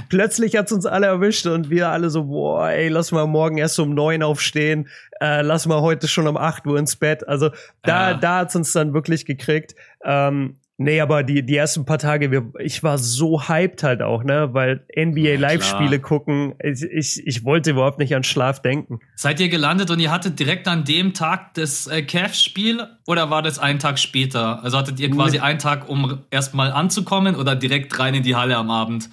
plötzlich 0.10 0.56
hat's 0.56 0.72
uns 0.72 0.86
alle 0.86 1.08
erwischt 1.08 1.46
und 1.48 1.70
wir 1.70 1.90
alle 1.90 2.10
so, 2.10 2.26
boah, 2.26 2.70
ey, 2.70 2.88
lass 2.90 3.12
mal 3.12 3.28
morgen 3.28 3.58
erst 3.58 3.80
um 3.80 3.94
neun 3.94 4.24
aufstehen, 4.24 4.88
äh, 5.22 5.42
lass 5.42 5.66
mal 5.66 5.82
heute 5.82 6.08
schon 6.08 6.28
um 6.28 6.38
acht 6.38 6.66
Uhr 6.68 6.78
ins 6.78 6.96
Bett. 6.96 7.28
Also 7.28 7.50
da, 7.84 8.12
Ja. 8.12 8.18
da 8.18 8.38
hat's 8.40 8.56
uns 8.56 8.72
dann 8.74 8.94
wirklich 8.94 9.26
gekriegt. 9.26 9.76
Ähm, 10.04 10.56
Nee, 10.78 11.00
aber 11.00 11.24
die, 11.24 11.46
die 11.46 11.56
ersten 11.56 11.86
paar 11.86 12.00
Tage, 12.00 12.32
wir, 12.32 12.52
ich 12.60 12.84
war 12.84 12.98
so 12.98 13.48
hyped 13.48 13.82
halt 13.82 14.02
auch, 14.02 14.24
ne, 14.26 14.50
weil 14.54 14.86
NBA 14.98 15.36
Live-Spiele 15.40 16.00
gucken, 16.00 16.56
ich, 16.62 16.84
ich, 16.84 17.26
ich 17.26 17.46
wollte 17.46 17.72
überhaupt 17.72 17.98
nicht 17.98 18.14
an 18.14 18.26
Schlaf 18.26 18.62
denken. 18.62 19.00
Seid 19.16 19.40
ihr 19.40 19.48
gelandet 19.48 19.90
und 19.90 20.02
ihr 20.02 20.12
hattet 20.12 20.38
direkt 20.38 20.68
an 20.68 20.84
dem 20.84 21.14
Tag 21.14 21.54
das 21.54 21.88
äh, 21.88 22.02
Cavs-Spiel 22.02 22.86
oder 23.08 23.30
war 23.30 23.42
das 23.42 23.58
einen 23.58 23.80
Tag 23.80 24.00
später? 24.00 24.62
Also 24.64 24.78
hattet 24.78 25.00
ihr 25.00 25.10
quasi 25.12 25.40
einen 25.40 25.60
Tag, 25.60 25.88
um 25.88 26.20
erstmal 26.30 26.74
anzukommen 26.74 27.36
oder 27.36 27.56
direkt 27.56 27.98
rein 27.98 28.14
in 28.14 28.24
die 28.24 28.36
Halle 28.36 28.58
am 28.58 28.70
Abend? 28.70 29.10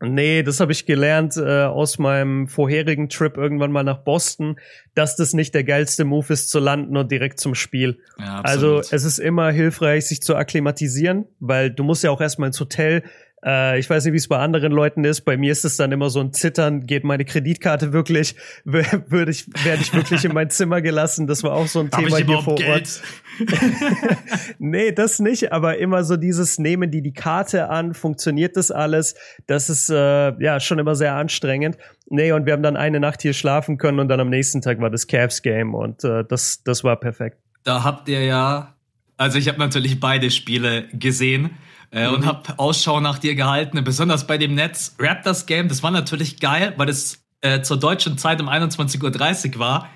Nee, 0.00 0.42
das 0.42 0.60
habe 0.60 0.72
ich 0.72 0.84
gelernt 0.84 1.36
äh, 1.38 1.62
aus 1.64 1.98
meinem 1.98 2.48
vorherigen 2.48 3.08
Trip 3.08 3.36
irgendwann 3.36 3.72
mal 3.72 3.82
nach 3.82 3.98
Boston, 3.98 4.58
dass 4.94 5.16
das 5.16 5.32
nicht 5.32 5.54
der 5.54 5.64
geilste 5.64 6.04
Move 6.04 6.32
ist, 6.32 6.50
zu 6.50 6.58
landen 6.58 6.96
und 6.98 7.10
direkt 7.10 7.40
zum 7.40 7.54
Spiel. 7.54 7.98
Ja, 8.18 8.40
Also 8.42 8.80
es 8.80 9.04
ist 9.04 9.18
immer 9.18 9.50
hilfreich, 9.50 10.06
sich 10.06 10.20
zu 10.20 10.36
akklimatisieren, 10.36 11.24
weil 11.40 11.70
du 11.70 11.82
musst 11.82 12.04
ja 12.04 12.10
auch 12.10 12.20
erstmal 12.20 12.48
ins 12.48 12.60
Hotel. 12.60 13.04
Äh, 13.46 13.78
ich 13.78 13.88
weiß 13.88 14.04
nicht, 14.04 14.12
wie 14.12 14.18
es 14.18 14.26
bei 14.26 14.38
anderen 14.38 14.72
Leuten 14.72 15.04
ist. 15.04 15.20
Bei 15.20 15.36
mir 15.36 15.52
ist 15.52 15.64
es 15.64 15.76
dann 15.76 15.92
immer 15.92 16.10
so 16.10 16.20
ein 16.20 16.32
Zittern. 16.32 16.86
Geht 16.86 17.04
meine 17.04 17.24
Kreditkarte 17.24 17.92
wirklich? 17.92 18.34
Würde 18.64 19.30
ich, 19.30 19.46
werde 19.64 19.82
ich 19.82 19.94
wirklich 19.94 20.24
in 20.24 20.34
mein 20.34 20.50
Zimmer 20.50 20.82
gelassen? 20.82 21.28
Das 21.28 21.44
war 21.44 21.52
auch 21.52 21.68
so 21.68 21.80
ein 21.80 21.90
Hab 21.92 22.00
Thema 22.00 22.16
hier 22.16 22.42
vor 22.42 22.56
Geld? 22.56 22.70
Ort. 22.70 23.02
nee, 24.58 24.90
das 24.90 25.20
nicht. 25.20 25.52
Aber 25.52 25.78
immer 25.78 26.02
so 26.02 26.16
dieses 26.16 26.58
nehmen 26.58 26.90
die 26.90 27.02
die 27.02 27.12
Karte 27.12 27.70
an, 27.70 27.94
funktioniert 27.94 28.56
das 28.56 28.72
alles? 28.72 29.14
Das 29.46 29.70
ist 29.70 29.90
äh, 29.90 29.94
ja 30.42 30.58
schon 30.58 30.80
immer 30.80 30.96
sehr 30.96 31.14
anstrengend. 31.14 31.78
Nee, 32.08 32.32
und 32.32 32.46
wir 32.46 32.52
haben 32.52 32.62
dann 32.62 32.76
eine 32.76 32.98
Nacht 32.98 33.22
hier 33.22 33.32
schlafen 33.32 33.78
können 33.78 34.00
und 34.00 34.08
dann 34.08 34.18
am 34.18 34.30
nächsten 34.30 34.60
Tag 34.60 34.80
war 34.80 34.90
das 34.90 35.06
Cavs 35.06 35.42
Game 35.42 35.74
und 35.74 36.02
äh, 36.04 36.24
das 36.24 36.62
das 36.64 36.82
war 36.82 36.96
perfekt. 36.96 37.38
Da 37.64 37.84
habt 37.84 38.08
ihr 38.08 38.24
ja, 38.24 38.74
also 39.16 39.38
ich 39.38 39.48
habe 39.48 39.58
natürlich 39.58 40.00
beide 40.00 40.30
Spiele 40.30 40.84
gesehen 40.92 41.50
äh, 41.90 42.08
und 42.08 42.26
habe 42.26 42.58
Ausschau 42.58 43.00
nach 43.00 43.18
dir 43.18 43.34
gehalten. 43.34 43.82
Besonders 43.84 44.26
bei 44.26 44.38
dem 44.38 44.54
Netz 44.54 44.94
Raptors 44.98 45.46
Game, 45.46 45.68
das 45.68 45.82
war 45.82 45.90
natürlich 45.90 46.40
geil, 46.40 46.74
weil 46.76 46.88
es 46.88 47.22
äh, 47.42 47.62
zur 47.62 47.78
deutschen 47.78 48.18
Zeit 48.18 48.40
um 48.40 48.48
21.30 48.48 49.54
Uhr 49.54 49.58
war. 49.58 49.88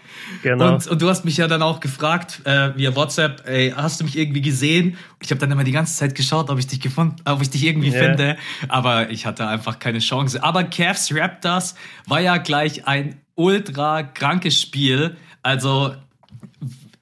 Genau. 0.43 0.75
Und, 0.75 0.87
und 0.87 1.03
du 1.03 1.09
hast 1.09 1.25
mich 1.25 1.39
ja 1.39 1.49
dann 1.49 1.63
auch 1.63 1.81
gefragt 1.81 2.43
äh, 2.45 2.77
via 2.77 2.95
WhatsApp, 2.95 3.43
ey, 3.49 3.73
hast 3.75 4.01
du 4.01 4.05
mich 4.05 4.17
irgendwie 4.19 4.43
gesehen? 4.43 4.97
Ich 5.21 5.31
habe 5.31 5.41
dann 5.41 5.51
immer 5.51 5.65
die 5.65 5.73
ganze 5.73 5.97
Zeit 5.97 6.15
geschaut, 6.15 6.51
ob 6.51 6.59
ich 6.59 6.67
dich 6.67 6.81
gefunden, 6.81 7.17
ob 7.25 7.41
ich 7.43 7.51
dich 7.51 7.65
irgendwie 7.65 7.89
Ja. 7.89 7.99
finde, 7.99 8.37
aber 8.69 9.11
ich 9.11 9.25
hatte 9.27 9.47
einfach 9.49 9.79
keine 9.79 9.99
Chance. 9.99 10.43
Aber 10.43 10.65
Cavs 10.65 11.13
Raptors 11.15 11.75
war 12.07 12.21
ja 12.21 12.37
gleich 12.37 12.87
ein 12.87 13.21
ultra 13.35 14.03
krankes 14.03 14.61
Spiel. 14.61 15.17
Also 15.43 15.95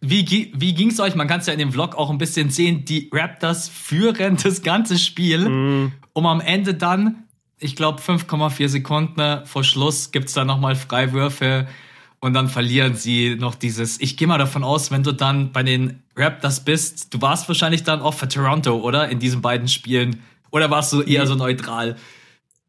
wie, 0.01 0.53
wie 0.55 0.75
ging's 0.75 1.01
euch? 1.01 1.15
Man 1.15 1.27
kann 1.27 1.41
es 1.41 1.47
ja 1.47 1.53
in 1.53 1.59
dem 1.59 1.73
Vlog 1.73 1.97
auch 1.97 2.11
ein 2.11 2.19
bisschen 2.19 2.51
sehen. 2.51 2.85
Die 2.85 3.11
Raptors 3.13 3.69
führen 3.69 4.37
das 4.43 4.63
ganze 4.63 4.99
Spiel, 4.99 5.91
um 6.13 6.27
am 6.27 6.41
Ende 6.41 6.75
dann, 6.75 7.25
ich 7.59 7.75
glaube 7.75 8.01
5,4 8.01 8.69
Sekunden 8.69 9.45
vor 9.45 9.65
Schluss 9.65 10.13
gibt's 10.13 10.33
da 10.33 10.45
nochmal 10.45 10.77
Freiwürfe 10.77 11.67
und 12.21 12.35
dann 12.35 12.49
verlieren 12.49 12.95
sie 12.95 13.37
noch 13.37 13.55
dieses. 13.55 14.01
Ich 14.01 14.17
gehe 14.17 14.29
mal 14.29 14.39
davon 14.39 14.65
aus, 14.65 14.91
wenn 14.91 15.03
du 15.03 15.13
dann 15.13 15.53
bei 15.53 15.63
den 15.63 16.03
Raptors 16.17 16.65
bist, 16.65 17.15
du 17.15 17.21
warst 17.21 17.49
wahrscheinlich 17.49 17.85
dann 17.85 18.01
auch 18.01 18.15
für 18.15 18.29
Toronto, 18.29 18.77
oder? 18.81 19.09
In 19.09 19.19
diesen 19.19 19.41
beiden 19.41 19.69
Spielen. 19.69 20.23
Oder 20.51 20.71
warst 20.71 20.93
du 20.93 21.03
eher 21.03 21.27
so 21.27 21.35
neutral? 21.35 21.97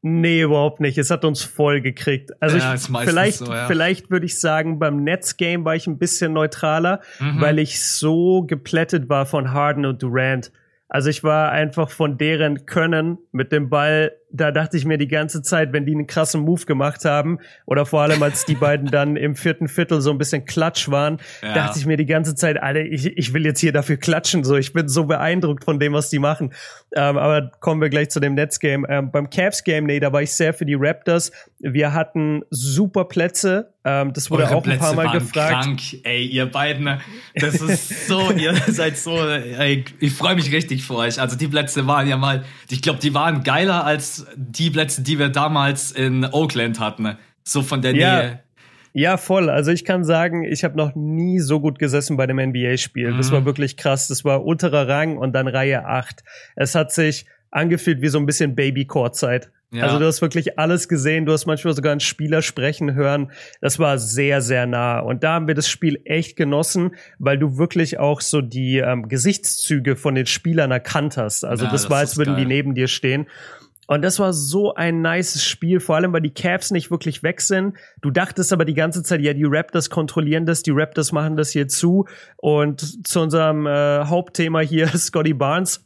Nee, 0.01 0.43
überhaupt 0.43 0.79
nicht. 0.79 0.97
Es 0.97 1.11
hat 1.11 1.25
uns 1.25 1.43
voll 1.43 1.81
gekriegt. 1.81 2.31
Also 2.41 2.57
Ja, 2.57 2.73
ich, 2.75 2.81
vielleicht, 2.81 3.37
so, 3.39 3.51
ja. 3.51 3.67
vielleicht 3.67 4.09
würde 4.09 4.25
ich 4.25 4.39
sagen, 4.39 4.79
beim 4.79 5.03
Netzgame 5.03 5.65
war 5.65 5.75
ich 5.75 5.87
ein 5.87 5.97
bisschen 5.97 6.31
neutraler, 6.33 7.01
Mhm. 7.19 7.41
weil 7.41 7.59
ich 7.59 7.83
so 7.83 8.43
geplättet 8.43 9.09
war 9.09 9.25
von 9.25 9.51
Harden 9.51 9.85
und 9.85 10.01
Durant. 10.01 10.51
Also 10.87 11.09
ich 11.09 11.23
war 11.23 11.51
einfach 11.51 11.89
von 11.89 12.17
deren 12.17 12.65
Können 12.65 13.17
mit 13.31 13.51
dem 13.51 13.69
Ball, 13.69 14.13
da 14.31 14.51
dachte 14.51 14.77
ich 14.77 14.85
mir 14.85 14.97
die 14.97 15.07
ganze 15.07 15.41
Zeit, 15.41 15.73
wenn 15.73 15.85
die 15.85 15.93
einen 15.93 16.05
krassen 16.07 16.41
Move 16.41 16.65
gemacht 16.65 17.03
haben 17.05 17.39
oder 17.65 17.85
vor 17.85 18.01
allem 18.01 18.21
als 18.21 18.45
die 18.45 18.55
beiden 18.55 18.87
dann 18.91 19.15
im 19.15 19.35
vierten 19.35 19.67
Viertel 19.67 20.01
so 20.01 20.11
ein 20.11 20.17
bisschen 20.17 20.45
klatsch 20.45 20.89
waren, 20.89 21.17
Ja. 21.41 21.53
dachte 21.53 21.79
ich 21.79 21.85
mir 21.85 21.97
die 21.97 22.05
ganze 22.05 22.35
Zeit, 22.35 22.61
Alter, 22.61 22.81
ich, 22.81 23.05
ich 23.17 23.33
will 23.33 23.45
jetzt 23.45 23.59
hier 23.59 23.71
dafür 23.71 23.97
klatschen, 23.97 24.43
so 24.43 24.55
ich 24.55 24.73
bin 24.73 24.87
so 24.87 25.05
beeindruckt 25.05 25.63
von 25.63 25.79
dem, 25.79 25.93
was 25.93 26.09
die 26.09 26.19
machen. 26.19 26.53
Ähm, 26.95 27.17
aber 27.17 27.51
kommen 27.59 27.81
wir 27.81 27.89
gleich 27.89 28.09
zu 28.09 28.19
dem 28.19 28.33
Netzgame. 28.35 28.87
Ähm, 28.89 29.11
beim 29.11 29.29
Cavs 29.29 29.63
Game, 29.63 29.85
nee, 29.85 29.99
da 29.99 30.11
war 30.13 30.21
ich 30.21 30.31
sehr 30.33 30.53
für 30.53 30.65
die 30.65 30.75
Raptors. 30.75 31.31
Wir 31.59 31.93
hatten 31.93 32.43
super 32.49 33.05
Plätze. 33.05 33.73
Ähm, 33.85 34.11
das 34.13 34.29
wurde 34.31 34.43
Eure 34.43 34.55
auch 34.55 34.65
ein 34.65 34.77
paar 34.77 34.93
Plätze 34.93 34.95
Mal 34.95 35.05
waren 35.05 35.19
gefragt. 35.19 35.63
krank, 35.63 35.79
ey, 36.03 36.25
ihr 36.25 36.45
beiden. 36.47 36.83
ne? 36.85 36.99
Das 37.35 37.55
ist 37.55 38.07
so, 38.07 38.31
ihr 38.37 38.53
seid 38.67 38.97
so, 38.97 39.17
ey, 39.27 39.85
ich 39.99 40.13
freue 40.13 40.35
mich 40.35 40.51
richtig 40.51 40.83
für 40.83 40.95
euch. 40.95 41.19
Also 41.21 41.35
die 41.35 41.47
Plätze 41.47 41.85
waren 41.87 42.07
ja 42.07 42.17
mal, 42.17 42.43
ich 42.69 42.81
glaube, 42.81 42.99
die 42.99 43.13
waren 43.13 43.43
geiler 43.43 43.85
als 43.85 44.18
die 44.35 44.69
Plätze, 44.69 45.01
die 45.01 45.19
wir 45.19 45.29
damals 45.29 45.91
in 45.91 46.25
Oakland 46.25 46.79
hatten. 46.79 47.17
So 47.43 47.61
von 47.61 47.81
der 47.81 47.95
Ja. 47.95 48.21
Nähe. 48.21 48.39
Ja, 48.93 49.17
voll. 49.17 49.49
Also 49.51 49.71
ich 49.71 49.85
kann 49.85 50.03
sagen, 50.03 50.43
ich 50.43 50.63
habe 50.63 50.75
noch 50.75 50.95
nie 50.95 51.39
so 51.39 51.59
gut 51.59 51.77
gesessen 51.77 52.17
bei 52.17 52.23
einem 52.23 52.39
NBA-Spiel. 52.39 53.15
Das 53.15 53.29
Mhm. 53.29 53.33
war 53.35 53.45
wirklich 53.45 53.77
krass. 53.77 54.07
Das 54.07 54.25
war 54.25 54.43
unterer 54.43 54.87
Rang 54.87 55.17
und 55.17 55.33
dann 55.33 55.47
Reihe 55.47 55.85
8. 55.85 56.23
Es 56.55 56.73
hat 56.73 56.91
sich 56.91 57.25
angefühlt 57.51 58.01
wie 58.01 58.07
so 58.07 58.17
ein 58.17 58.25
bisschen 58.25 58.55
Baby-Court-Zeit. 58.55 59.51
Ja. 59.71 59.83
Also 59.83 59.99
du 59.99 60.05
hast 60.05 60.23
wirklich 60.23 60.57
alles 60.57 60.87
gesehen. 60.89 61.27
Du 61.27 61.31
hast 61.33 61.45
manchmal 61.45 61.75
sogar 61.75 61.91
einen 61.91 61.99
Spieler 61.99 62.41
sprechen 62.41 62.95
hören. 62.95 63.31
Das 63.61 63.77
war 63.77 63.99
sehr, 63.99 64.41
sehr 64.41 64.65
nah. 64.65 64.99
Und 64.99 65.23
da 65.23 65.33
haben 65.33 65.47
wir 65.47 65.53
das 65.53 65.69
Spiel 65.69 66.01
echt 66.05 66.35
genossen, 66.35 66.95
weil 67.19 67.37
du 67.37 67.59
wirklich 67.59 67.99
auch 67.99 68.21
so 68.21 68.41
die 68.41 68.77
ähm, 68.79 69.07
Gesichtszüge 69.07 69.95
von 69.95 70.15
den 70.15 70.25
Spielern 70.25 70.71
erkannt 70.71 71.17
hast. 71.17 71.45
Also 71.45 71.65
Ja, 71.65 71.71
das, 71.71 71.83
das 71.83 71.91
war, 71.91 71.99
als 71.99 72.17
würden 72.17 72.35
die 72.35 72.41
geil. 72.41 72.47
neben 72.47 72.73
dir 72.73 72.87
stehen. 72.87 73.27
Und 73.89 74.03
das 74.03 74.19
war 74.19 74.33
so 74.33 74.75
ein 74.75 75.01
nices 75.01 75.43
Spiel, 75.43 75.79
vor 75.79 75.95
allem 75.95 76.13
weil 76.13 76.21
die 76.21 76.31
Cavs 76.31 76.69
nicht 76.69 76.91
wirklich 76.91 77.23
weg 77.23 77.41
sind. 77.41 77.75
Du 78.03 78.11
dachtest 78.11 78.53
aber 78.53 78.63
die 78.63 78.75
ganze 78.75 79.01
Zeit, 79.01 79.19
ja, 79.19 79.33
die 79.33 79.45
Raptors 79.47 79.89
kontrollieren 79.89 80.45
das, 80.45 80.61
die 80.61 80.69
Raptors 80.69 81.11
machen 81.11 81.35
das 81.35 81.49
hier 81.49 81.67
zu. 81.67 82.05
Und 82.37 83.07
zu 83.07 83.19
unserem 83.19 83.65
äh, 83.65 84.05
Hauptthema 84.05 84.59
hier, 84.59 84.87
Scotty 84.95 85.33
Barnes, 85.33 85.83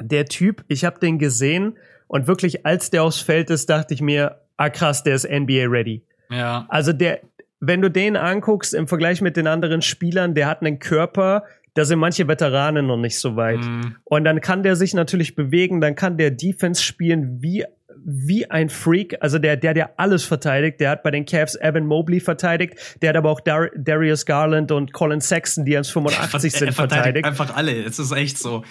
der 0.00 0.26
Typ, 0.26 0.64
ich 0.66 0.84
habe 0.84 0.98
den 0.98 1.20
gesehen 1.20 1.78
und 2.08 2.26
wirklich, 2.26 2.66
als 2.66 2.90
der 2.90 3.04
aufs 3.04 3.20
Feld 3.20 3.50
ist, 3.50 3.70
dachte 3.70 3.94
ich 3.94 4.00
mir, 4.00 4.40
ah 4.56 4.68
krass, 4.68 5.04
der 5.04 5.14
ist 5.14 5.30
NBA 5.30 5.66
ready. 5.68 6.04
Ja. 6.28 6.66
Also 6.68 6.92
der, 6.92 7.20
wenn 7.60 7.82
du 7.82 7.88
den 7.88 8.16
anguckst 8.16 8.74
im 8.74 8.88
Vergleich 8.88 9.20
mit 9.20 9.36
den 9.36 9.46
anderen 9.46 9.80
Spielern, 9.80 10.34
der 10.34 10.48
hat 10.48 10.60
einen 10.60 10.80
Körper, 10.80 11.44
da 11.76 11.84
sind 11.84 11.98
manche 11.98 12.26
Veteranen 12.26 12.86
noch 12.86 12.96
nicht 12.96 13.18
so 13.18 13.36
weit. 13.36 13.60
Mhm. 13.60 13.96
Und 14.04 14.24
dann 14.24 14.40
kann 14.40 14.62
der 14.62 14.76
sich 14.76 14.94
natürlich 14.94 15.34
bewegen, 15.34 15.80
dann 15.80 15.94
kann 15.94 16.16
der 16.16 16.30
Defense 16.30 16.82
spielen 16.82 17.42
wie 17.42 17.64
wie 18.08 18.48
ein 18.48 18.68
Freak, 18.68 19.16
also 19.20 19.40
der, 19.40 19.56
der, 19.56 19.74
der 19.74 19.98
alles 19.98 20.22
verteidigt, 20.22 20.78
der 20.78 20.90
hat 20.90 21.02
bei 21.02 21.10
den 21.10 21.26
Cavs 21.26 21.56
Evan 21.56 21.86
Mobley 21.86 22.20
verteidigt, 22.20 22.74
der 23.02 23.08
hat 23.08 23.16
aber 23.16 23.30
auch 23.30 23.40
Dar 23.40 23.68
Darius 23.76 24.24
Garland 24.26 24.70
und 24.70 24.92
Colin 24.92 25.20
Sexton, 25.20 25.64
die 25.64 25.76
1,85 25.76 26.44
Er 26.44 26.50
sind, 26.50 26.72
verteidigt. 26.72 27.26
einfach 27.26 27.56
alle. 27.56 27.82
Es 27.82 27.98
ist 27.98 28.12
echt 28.12 28.38
so. 28.38 28.62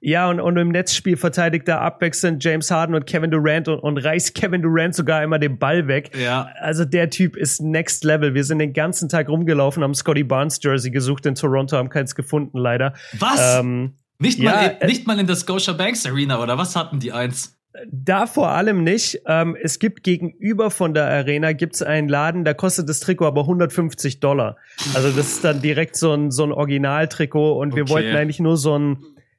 Ja, 0.00 0.30
und, 0.30 0.40
und 0.40 0.56
im 0.56 0.68
Netzspiel 0.68 1.16
verteidigt 1.16 1.68
er 1.68 1.80
abwechselnd 1.80 2.42
James 2.42 2.70
Harden 2.70 2.94
und 2.94 3.06
Kevin 3.06 3.30
Durant 3.30 3.68
und, 3.68 3.80
und 3.80 3.98
reißt 3.98 4.34
Kevin 4.34 4.62
Durant 4.62 4.94
sogar 4.94 5.22
immer 5.22 5.38
den 5.38 5.58
Ball 5.58 5.88
weg. 5.88 6.10
Ja. 6.16 6.48
Also 6.60 6.84
der 6.84 7.10
Typ 7.10 7.36
ist 7.36 7.60
next 7.60 8.04
level. 8.04 8.34
Wir 8.34 8.44
sind 8.44 8.58
den 8.60 8.72
ganzen 8.72 9.08
Tag 9.08 9.28
rumgelaufen, 9.28 9.82
haben 9.82 9.94
Scotty 9.94 10.22
Barnes 10.24 10.60
Jersey 10.62 10.90
gesucht 10.90 11.26
in 11.26 11.34
Toronto, 11.34 11.76
haben 11.76 11.88
keins 11.88 12.14
gefunden, 12.14 12.58
leider. 12.58 12.94
Was? 13.18 13.58
Ähm, 13.58 13.94
nicht, 14.18 14.38
ja, 14.38 14.50
mal, 14.52 14.76
äh, 14.80 14.86
nicht 14.86 15.06
mal 15.06 15.18
in 15.18 15.26
der 15.26 15.36
Scotia 15.36 15.72
Banks 15.74 16.06
Arena, 16.06 16.40
oder 16.42 16.58
was 16.58 16.76
hatten 16.76 17.00
die 17.00 17.12
eins? 17.12 17.54
da 17.92 18.26
vor 18.26 18.48
allem 18.48 18.82
nicht. 18.82 19.20
Ähm, 19.26 19.56
es 19.62 19.78
gibt 19.78 20.02
gegenüber 20.02 20.70
von 20.70 20.94
der 20.94 21.06
Arena 21.06 21.52
gibt's 21.52 21.80
einen 21.82 22.08
Laden, 22.08 22.44
da 22.44 22.54
kostet 22.54 22.88
das 22.88 22.98
Trikot 22.98 23.26
aber 23.26 23.42
150 23.42 24.18
Dollar. 24.20 24.56
Also 24.94 25.10
das 25.10 25.28
ist 25.32 25.44
dann 25.44 25.62
direkt 25.62 25.94
so 25.96 26.12
ein, 26.12 26.30
so 26.32 26.42
ein 26.44 26.50
Originaltrikot 26.52 27.58
und 27.60 27.76
wir 27.76 27.82
Okay. 27.84 27.92
wollten 27.92 28.16
eigentlich 28.16 28.40
nur 28.40 28.56
so 28.56 28.76
ein, 28.76 28.98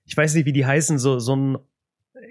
ich 0.10 0.18
weiß 0.18 0.34
nicht, 0.34 0.48
wie 0.48 0.54
die 0.54 0.66
heißen, 0.66 0.98
so, 0.98 1.20
so 1.20 1.36
ein, 1.36 1.58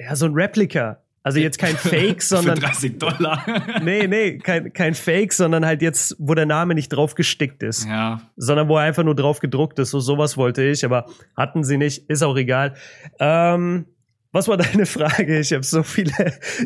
ja, 0.01 0.17
so 0.17 0.27
ein 0.27 0.35
Replika. 0.35 0.99
Also 1.23 1.39
jetzt 1.39 1.59
kein 1.59 1.77
Fake, 1.77 2.23
sondern 2.23 2.57
Für 2.57 2.63
30 2.67 2.99
Dollar. 2.99 3.45
nee, 3.83 4.09
nee, 4.09 4.39
kein, 4.39 4.73
kein 4.73 4.95
Fake, 4.95 5.33
sondern 5.33 5.65
halt 5.65 5.81
jetzt, 5.81 6.17
wo 6.19 6.35
der 6.35 6.47
Name 6.47 6.75
nicht 6.75 6.89
drauf 6.89 7.15
gestickt 7.15 7.63
ist, 7.63 7.87
ja. 7.87 8.21
sondern 8.37 8.69
wo 8.69 8.79
er 8.79 8.83
einfach 8.83 9.05
nur 9.05 9.15
drauf 9.15 9.39
gedruckt 9.39 9.79
ist. 9.79 9.91
So 9.91 10.01
sowas 10.01 10.37
wollte 10.37 10.65
ich, 10.65 10.85
aber 10.85 11.07
hatten 11.37 11.63
sie 11.63 11.77
nicht, 11.77 12.11
ist 12.11 12.25
auch 12.25 12.37
egal. 12.37 12.75
Ähm, 13.21 13.87
was 14.33 14.49
war 14.49 14.57
deine 14.57 14.85
Frage? 14.85 15.39
Ich 15.39 15.53
habe 15.53 15.63
so 15.63 15.85
viele, 15.85 16.13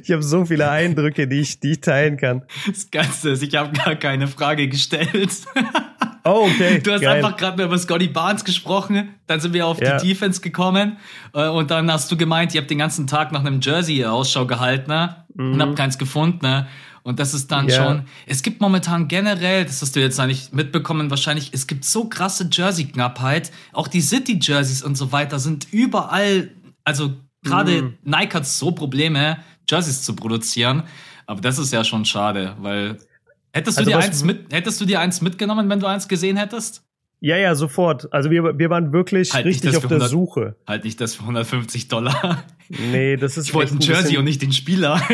ich 0.02 0.11
habe 0.11 0.23
so 0.23 0.47
viele 0.47 0.71
Eindrücke, 0.71 1.28
die 1.28 1.40
ich, 1.40 1.61
die 1.61 1.73
ich 1.73 1.81
teilen 1.81 2.16
kann. 2.16 2.45
Das 2.66 2.90
Ganze 2.90 3.31
ist, 3.31 3.42
ich 3.42 3.54
habe 3.54 3.73
gar 3.73 3.97
keine 3.97 4.28
Frage 4.28 4.69
gestellt. 4.69 5.31
Oh, 6.24 6.46
okay. 6.50 6.78
Du 6.80 6.92
hast 6.92 7.00
geil. 7.00 7.16
einfach 7.16 7.36
gerade 7.36 7.62
über 7.64 7.76
Scotty 7.78 8.08
Barnes 8.08 8.44
gesprochen, 8.44 9.14
dann 9.26 9.40
sind 9.40 9.52
wir 9.54 9.66
auf 9.66 9.80
Ja. 9.80 9.96
die 9.98 10.08
Defense 10.08 10.40
gekommen 10.40 10.98
äh, 11.34 11.48
und 11.48 11.70
dann 11.70 11.90
hast 11.90 12.10
du 12.12 12.16
gemeint, 12.16 12.54
ihr 12.54 12.60
habt 12.60 12.70
den 12.70 12.78
ganzen 12.78 13.06
Tag 13.06 13.32
nach 13.32 13.40
einem 13.40 13.60
Jersey 13.60 14.04
Ausschau 14.04 14.46
gehalten 14.46 14.90
ne? 14.90 15.24
und 15.36 15.60
habt 15.60 15.76
keins 15.76 15.98
gefunden. 15.98 16.38
Ne? 16.46 16.66
Und 17.02 17.18
das 17.18 17.34
ist 17.34 17.50
dann 17.50 17.64
Mhm. 17.64 17.70
Ja. 17.70 17.76
schon, 17.84 18.02
es 18.26 18.42
gibt 18.44 18.60
momentan 18.60 19.08
generell, 19.08 19.64
das 19.64 19.82
hast 19.82 19.96
du 19.96 20.00
jetzt 20.00 20.18
noch 20.18 20.26
nicht 20.26 20.52
mitbekommen 20.54 21.10
wahrscheinlich, 21.10 21.50
es 21.52 21.66
gibt 21.66 21.84
so 21.84 22.08
krasse 22.08 22.48
Jersey-Knappheit. 22.52 23.50
Auch 23.72 23.88
die 23.88 24.00
City-Jerseys 24.00 24.82
und 24.82 24.96
so 24.96 25.10
weiter 25.10 25.38
sind 25.40 25.66
überall, 25.72 26.50
also 26.84 27.14
gerade 27.42 27.82
Mhm. 27.82 27.94
Nike 28.04 28.34
hat 28.34 28.46
so 28.46 28.70
Probleme, 28.70 29.38
Jerseys 29.68 30.02
zu 30.02 30.14
produzieren. 30.14 30.84
Aber 31.26 31.40
das 31.40 31.58
ist 31.58 31.72
ja 31.72 31.82
schon 31.82 32.04
schade, 32.04 32.54
weil 32.60 32.98
hättest 33.52 33.78
du 33.78 33.80
Also 33.82 33.90
dir 33.90 33.99
eins 33.99 34.25
mit, 34.25 34.52
hättest 34.52 34.80
du 34.80 34.85
dir 34.85 35.00
eins 35.00 35.21
mitgenommen, 35.21 35.68
wenn 35.68 35.80
du 35.80 35.87
eins 35.87 36.09
gesehen 36.09 36.37
hättest? 36.37 36.85
Ja, 37.24 37.36
ja, 37.36 37.54
sofort. 37.54 38.12
Also 38.12 38.32
wir, 38.32 38.58
wir 38.58 38.68
waren 38.68 38.92
wirklich 38.92 39.32
Halt 39.32 39.46
richtig 39.46 39.76
auf 39.76 39.82
für 39.82 39.88
der 39.88 39.98
100 39.98 40.10
Suche. 40.10 40.56
Halt 40.66 40.82
nicht 40.82 41.00
das 41.00 41.14
für 41.14 41.22
150 41.22 41.86
Dollar. 41.86 42.42
Nee, 42.90 43.16
das 43.16 43.36
ist 43.36 43.46
Ich 43.46 43.54
wollte 43.54 43.74
ein 43.74 43.78
Jersey 43.80 44.02
bisschen- 44.02 44.18
und 44.18 44.24
nicht 44.24 44.42
den 44.42 44.50
Spieler. 44.50 45.00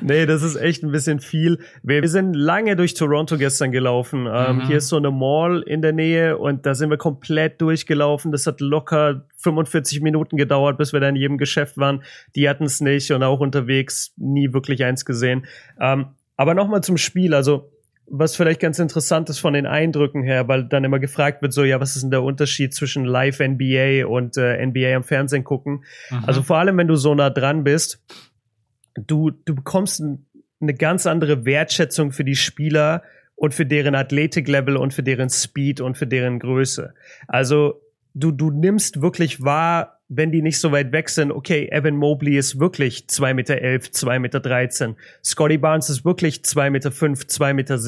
nee, 0.00 0.26
das 0.26 0.42
ist 0.42 0.56
echt 0.56 0.82
ein 0.82 0.90
bisschen 0.92 1.20
viel. 1.20 1.58
Wir, 1.82 2.02
wir 2.02 2.08
sind 2.08 2.34
lange 2.34 2.76
durch 2.76 2.94
Toronto 2.94 3.36
gestern 3.38 3.72
gelaufen. 3.72 4.26
Ähm, 4.32 4.52
Mhm. 4.56 4.66
Hier 4.66 4.76
ist 4.78 4.88
so 4.88 4.96
eine 4.96 5.10
Mall 5.10 5.62
in 5.66 5.82
der 5.82 5.92
Nähe 5.92 6.36
und 6.38 6.66
da 6.66 6.74
sind 6.74 6.90
wir 6.90 6.96
komplett 6.98 7.60
durchgelaufen. 7.60 8.32
Das 8.32 8.46
hat 8.46 8.60
locker 8.60 9.26
45 9.38 10.00
Minuten 10.00 10.36
gedauert, 10.36 10.78
bis 10.78 10.92
wir 10.92 11.00
da 11.00 11.08
in 11.08 11.16
jedem 11.16 11.38
Geschäft 11.38 11.78
waren. 11.78 12.02
Die 12.36 12.48
hatten 12.48 12.64
es 12.64 12.80
nicht 12.80 13.10
und 13.12 13.22
auch 13.22 13.40
unterwegs 13.40 14.12
nie 14.16 14.52
wirklich 14.52 14.84
eins 14.84 15.04
gesehen. 15.04 15.46
Ähm, 15.80 16.06
aber 16.36 16.54
nochmal 16.54 16.82
zum 16.82 16.96
Spiel. 16.96 17.34
Also 17.34 17.71
was 18.06 18.36
vielleicht 18.36 18.60
ganz 18.60 18.78
interessant 18.78 19.30
ist 19.30 19.38
von 19.38 19.54
den 19.54 19.66
Eindrücken 19.66 20.22
her, 20.22 20.48
weil 20.48 20.64
dann 20.64 20.84
immer 20.84 20.98
gefragt 20.98 21.40
wird, 21.42 21.52
so, 21.52 21.64
ja, 21.64 21.80
was 21.80 21.96
ist 21.96 22.02
denn 22.02 22.10
der 22.10 22.22
Unterschied 22.22 22.74
zwischen 22.74 23.04
Live-NBA 23.04 24.06
und 24.06 24.36
äh, 24.36 24.64
NBA 24.66 24.94
am 24.96 25.04
Fernsehen 25.04 25.44
gucken? 25.44 25.84
Mhm. 26.10 26.24
Also 26.26 26.42
vor 26.42 26.58
allem, 26.58 26.76
wenn 26.76 26.88
du 26.88 26.96
so 26.96 27.14
nah 27.14 27.30
dran 27.30 27.64
bist, 27.64 28.02
du, 28.94 29.30
du 29.30 29.54
bekommst 29.54 30.00
ein, 30.00 30.26
eine 30.60 30.74
ganz 30.74 31.06
andere 31.06 31.44
Wertschätzung 31.44 32.12
für 32.12 32.24
die 32.24 32.36
Spieler 32.36 33.02
und 33.34 33.54
für 33.54 33.66
deren 33.66 33.94
Athletiklevel 33.94 34.76
und 34.76 34.94
für 34.94 35.02
deren 35.02 35.30
Speed 35.30 35.80
und 35.80 35.96
für 35.96 36.06
deren 36.06 36.38
Größe. 36.38 36.94
Also 37.28 37.80
du, 38.14 38.30
du 38.30 38.50
nimmst 38.50 39.02
wirklich 39.02 39.42
wahr, 39.42 40.01
wenn 40.14 40.30
die 40.30 40.42
nicht 40.42 40.58
so 40.58 40.72
weit 40.72 40.92
weg 40.92 41.08
sind, 41.08 41.32
okay, 41.32 41.68
Evan 41.70 41.96
Mobley 41.96 42.36
ist 42.36 42.60
wirklich 42.60 43.06
2,11 43.08 43.34
Meter, 43.34 43.54
2,13 43.54 44.18
Meter. 44.18 44.96
Scotty 45.24 45.58
Barnes 45.58 45.88
ist 45.88 46.04
wirklich 46.04 46.40
2,5 46.40 46.70
Meter, 46.70 46.90
2,6 46.90 47.54
Meter. 47.54 47.78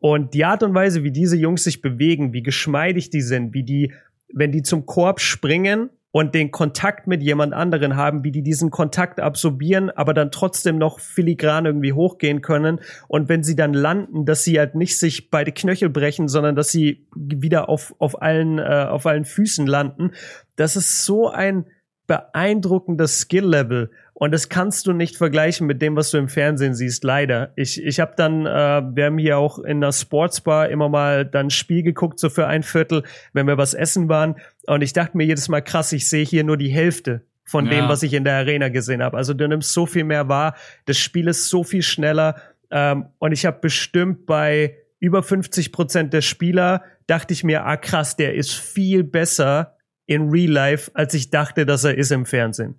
Und 0.00 0.34
die 0.34 0.44
Art 0.44 0.62
und 0.62 0.74
Weise, 0.74 1.02
wie 1.02 1.10
diese 1.10 1.36
Jungs 1.36 1.64
sich 1.64 1.82
bewegen, 1.82 2.32
wie 2.32 2.42
geschmeidig 2.42 3.10
die 3.10 3.22
sind, 3.22 3.54
wie 3.54 3.64
die, 3.64 3.92
wenn 4.32 4.52
die 4.52 4.62
zum 4.62 4.86
Korb 4.86 5.20
springen 5.20 5.90
und 6.10 6.34
den 6.34 6.50
Kontakt 6.50 7.06
mit 7.06 7.22
jemand 7.22 7.52
anderen 7.52 7.96
haben, 7.96 8.24
wie 8.24 8.32
die 8.32 8.42
diesen 8.42 8.70
Kontakt 8.70 9.20
absorbieren, 9.20 9.90
aber 9.90 10.14
dann 10.14 10.30
trotzdem 10.30 10.78
noch 10.78 11.00
filigran 11.00 11.66
irgendwie 11.66 11.92
hochgehen 11.92 12.40
können. 12.40 12.80
Und 13.08 13.28
wenn 13.28 13.42
sie 13.42 13.56
dann 13.56 13.74
landen, 13.74 14.24
dass 14.24 14.42
sie 14.42 14.58
halt 14.58 14.74
nicht 14.74 14.98
sich 14.98 15.30
beide 15.30 15.52
Knöchel 15.52 15.90
brechen, 15.90 16.28
sondern 16.28 16.56
dass 16.56 16.70
sie 16.70 17.06
wieder 17.14 17.68
auf, 17.68 17.94
auf 17.98 18.22
allen, 18.22 18.58
äh, 18.58 18.86
auf 18.88 19.06
allen 19.06 19.26
Füßen 19.26 19.66
landen. 19.66 20.12
Das 20.56 20.76
ist 20.76 21.04
so 21.04 21.28
ein 21.28 21.66
beeindruckendes 22.06 23.20
Skill-Level. 23.20 23.90
Und 24.20 24.32
das 24.32 24.48
kannst 24.48 24.88
du 24.88 24.92
nicht 24.92 25.16
vergleichen 25.16 25.68
mit 25.68 25.80
dem, 25.80 25.94
was 25.94 26.10
du 26.10 26.18
im 26.18 26.28
Fernsehen 26.28 26.74
siehst, 26.74 27.04
leider. 27.04 27.52
Ich, 27.54 27.80
ich 27.80 28.00
habe 28.00 28.14
dann, 28.16 28.46
äh, 28.46 28.82
wir 28.96 29.04
haben 29.04 29.16
hier 29.18 29.38
auch 29.38 29.60
in 29.60 29.80
der 29.80 29.92
Sportsbar 29.92 30.70
immer 30.70 30.88
mal 30.88 31.24
dann 31.24 31.46
ein 31.46 31.50
Spiel 31.50 31.84
geguckt, 31.84 32.18
so 32.18 32.28
für 32.28 32.48
ein 32.48 32.64
Viertel, 32.64 33.04
wenn 33.32 33.46
wir 33.46 33.58
was 33.58 33.74
essen 33.74 34.08
waren. 34.08 34.34
Und 34.66 34.82
ich 34.82 34.92
dachte 34.92 35.16
mir 35.16 35.22
jedes 35.24 35.48
Mal, 35.48 35.60
krass, 35.60 35.92
ich 35.92 36.08
sehe 36.08 36.24
hier 36.24 36.42
nur 36.42 36.56
die 36.56 36.68
Hälfte 36.68 37.26
von 37.44 37.66
Ja. 37.66 37.70
dem, 37.70 37.88
was 37.88 38.02
ich 38.02 38.12
in 38.12 38.24
der 38.24 38.34
Arena 38.34 38.70
gesehen 38.70 39.04
habe. 39.04 39.16
Also 39.16 39.34
du 39.34 39.46
nimmst 39.46 39.72
so 39.72 39.86
viel 39.86 40.02
mehr 40.02 40.28
wahr, 40.28 40.56
das 40.86 40.98
Spiel 40.98 41.28
ist 41.28 41.48
so 41.48 41.62
viel 41.62 41.82
schneller. 41.82 42.34
Ähm, 42.72 43.06
und 43.20 43.30
ich 43.30 43.46
habe 43.46 43.58
bestimmt 43.60 44.26
bei 44.26 44.78
über 44.98 45.22
50 45.22 45.70
Prozent 45.70 46.12
der 46.12 46.22
Spieler, 46.22 46.82
dachte 47.06 47.32
ich 47.32 47.44
mir, 47.44 47.64
ah 47.66 47.76
krass, 47.76 48.16
der 48.16 48.34
ist 48.34 48.52
viel 48.52 49.04
besser 49.04 49.76
in 50.06 50.28
Real 50.30 50.50
Life, 50.50 50.90
als 50.94 51.14
ich 51.14 51.30
dachte, 51.30 51.66
dass 51.66 51.84
er 51.84 51.96
ist 51.96 52.10
im 52.10 52.26
Fernsehen. 52.26 52.74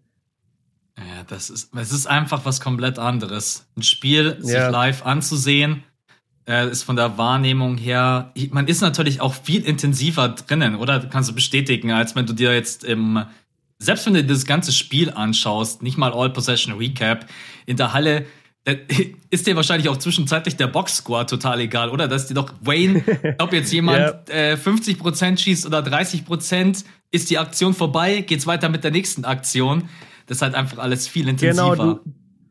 Ja, 1.00 1.24
das 1.28 1.50
ist, 1.50 1.74
es 1.76 1.92
ist 1.92 2.08
einfach 2.08 2.46
was 2.46 2.60
komplett 2.62 3.00
anderes. 3.00 3.66
Ein 3.78 3.84
Spiel 3.84 4.38
sich 4.42 4.56
Ja. 4.56 4.70
live 4.70 5.06
anzusehen, 5.06 5.84
äh, 6.48 6.70
ist 6.70 6.84
von 6.84 6.96
der 6.96 7.18
Wahrnehmung 7.18 7.78
her, 7.78 8.34
man 8.52 8.68
ist 8.68 8.82
natürlich 8.82 9.22
auch 9.22 9.34
viel 9.34 9.64
intensiver 9.64 10.30
drinnen, 10.30 10.76
oder? 10.76 11.00
Kannst 11.00 11.30
du 11.30 11.34
bestätigen, 11.36 11.92
als 11.92 12.16
wenn 12.16 12.26
du 12.26 12.34
dir 12.34 12.54
jetzt 12.54 12.84
im, 12.84 13.24
selbst 13.78 14.06
wenn 14.06 14.14
du 14.16 14.24
dir 14.24 14.34
das 14.34 14.46
ganze 14.46 14.72
Spiel 14.72 15.12
anschaust, 15.12 15.84
nicht 15.84 15.98
mal 15.98 16.12
All 16.12 16.32
Possession 16.32 16.74
Recap, 16.78 17.28
in 17.66 17.78
der 17.78 17.94
Halle, 17.94 18.26
ist 19.30 19.48
dir 19.48 19.56
wahrscheinlich 19.56 19.90
auch 19.90 19.98
zwischenzeitlich 19.98 20.58
der 20.58 20.68
Box-Score 20.68 21.26
total 21.26 21.60
egal, 21.62 21.90
oder? 21.90 22.08
Dass 22.08 22.28
dir 22.28 22.34
doch 22.34 22.54
Wayne, 22.62 23.04
ob 23.40 23.54
jetzt 23.54 23.72
jemand 23.72 24.30
äh, 24.30 24.56
50% 24.56 25.38
schießt 25.38 25.66
oder 25.66 25.80
30%, 25.80 26.84
ist 27.12 27.30
die 27.30 27.38
Aktion 27.38 27.74
vorbei, 27.74 28.22
geht's 28.22 28.46
weiter 28.48 28.70
mit 28.70 28.84
der 28.84 28.92
nächsten 28.92 29.24
Aktion. 29.26 29.88
Das 30.30 30.38
ist 30.38 30.42
halt 30.42 30.56
einfach 30.56 30.78
alles 30.78 31.08
viel 31.08 31.28
intensiver. 31.28 31.74
Genau, 31.76 31.94
du, 31.96 32.00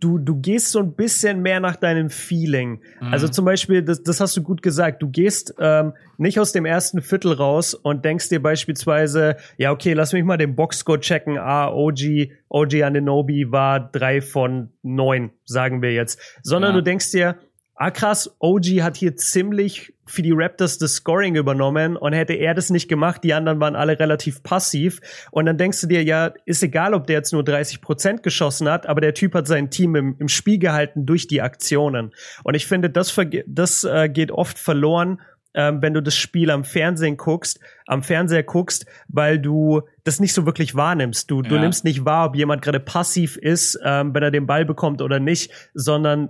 du, 0.01 0.19
du 0.19 0.37
gehst 0.41 0.73
so 0.73 0.81
ein 0.81 0.95
bisschen 0.95 1.41
mehr 1.43 1.61
nach 1.61 1.77
deinem 1.77 2.11
Feeling. 2.11 2.81
Mhm. 3.01 3.13
Also 3.13 3.29
zum 3.29 3.45
Beispiel, 3.45 3.83
das, 3.83 4.03
das 4.03 4.21
hast 4.21 4.37
du 4.37 4.43
gut 4.43 4.63
gesagt, 4.63 5.01
du 5.03 5.09
gehst 5.09 5.55
ähm, 5.59 5.93
nicht 6.19 6.39
aus 6.41 6.53
dem 6.53 6.65
ersten 6.67 7.01
Viertel 7.03 7.33
raus 7.33 7.75
und 7.75 8.05
denkst 8.05 8.29
dir 8.29 8.43
beispielsweise, 8.43 9.37
ja, 9.57 9.71
okay, 9.73 9.93
lass 9.93 10.13
mich 10.13 10.25
mal 10.25 10.37
den 10.37 10.55
Boxscore 10.57 11.01
checken. 11.01 11.39
Ah, 11.39 11.69
OG, 11.73 12.31
OG 12.49 12.83
Ananobi 12.83 13.51
war 13.51 13.81
drei 13.81 14.21
von 14.21 14.71
neun, 14.83 15.31
sagen 15.45 15.83
wir 15.83 15.93
jetzt. 15.93 16.21
Sondern 16.43 16.73
Ja. 16.73 16.77
du 16.79 16.83
denkst 16.83 17.11
dir, 17.13 17.37
ah 17.79 17.91
krass, 17.91 18.35
OG 18.41 18.83
hat 18.83 18.97
hier 18.97 19.17
ziemlich 19.17 19.95
für 20.05 20.23
die 20.23 20.33
Raptors 20.33 20.79
das 20.79 20.95
Scoring 20.95 21.37
übernommen 21.37 21.97
und 21.97 22.13
hätte 22.13 22.33
er 22.33 22.55
das 22.55 22.71
nicht 22.71 22.89
gemacht, 22.89 23.23
die 23.23 23.35
anderen 23.35 23.61
waren 23.61 23.77
alle 23.77 23.99
relativ 23.99 24.43
passiv 24.43 25.01
und 25.31 25.47
dann 25.47 25.59
denkst 25.59 25.81
du 25.83 25.87
dir, 25.87 26.03
ja, 26.03 26.33
ist 26.45 26.63
egal, 26.63 26.95
ob 26.95 27.07
der 27.07 27.17
jetzt 27.17 27.33
nur 27.33 27.45
30 27.45 27.81
Prozent 27.81 28.23
geschossen 28.23 28.69
hat, 28.69 28.87
aber 28.87 29.01
der 29.01 29.15
Typ 29.15 29.35
hat 29.35 29.47
sein 29.47 29.71
Team 29.71 29.95
im, 29.97 30.17
im 30.19 30.29
Spiel 30.29 30.59
gehalten 30.59 31.07
durch 31.07 31.29
die 31.29 31.41
Aktionen 31.43 32.13
und 32.43 32.55
ich 32.55 32.67
finde, 32.67 32.91
das, 32.91 33.15
das 33.47 33.85
äh, 33.85 34.09
geht 34.09 34.33
oft 34.33 34.59
verloren, 34.59 35.21
ähm, 35.55 35.81
wenn 35.83 35.95
du 35.95 36.03
das 36.03 36.15
Spiel 36.17 36.51
am 36.51 36.65
Fernsehen 36.65 37.17
guckst, 37.17 37.59
am 37.87 38.03
Fernseher 38.03 38.43
guckst, 38.43 38.87
weil 39.09 39.39
du 39.39 39.83
das 40.05 40.21
nicht 40.21 40.35
so 40.35 40.47
wirklich 40.47 40.75
wahrnimmst. 40.75 41.31
Du, 41.31 41.43
du 41.43 41.55
Ja. 41.55 41.61
nimmst 41.61 41.85
nicht 41.85 42.05
wahr, 42.05 42.29
ob 42.29 42.37
jemand 42.37 42.63
gerade 42.63 42.81
passiv 42.81 43.37
ist, 43.37 43.79
ähm, 43.85 44.15
wenn 44.15 44.23
er 44.23 44.31
den 44.31 44.47
Ball 44.47 44.65
bekommt 44.65 45.01
oder 45.03 45.21
nicht, 45.21 45.51
sondern 45.75 46.29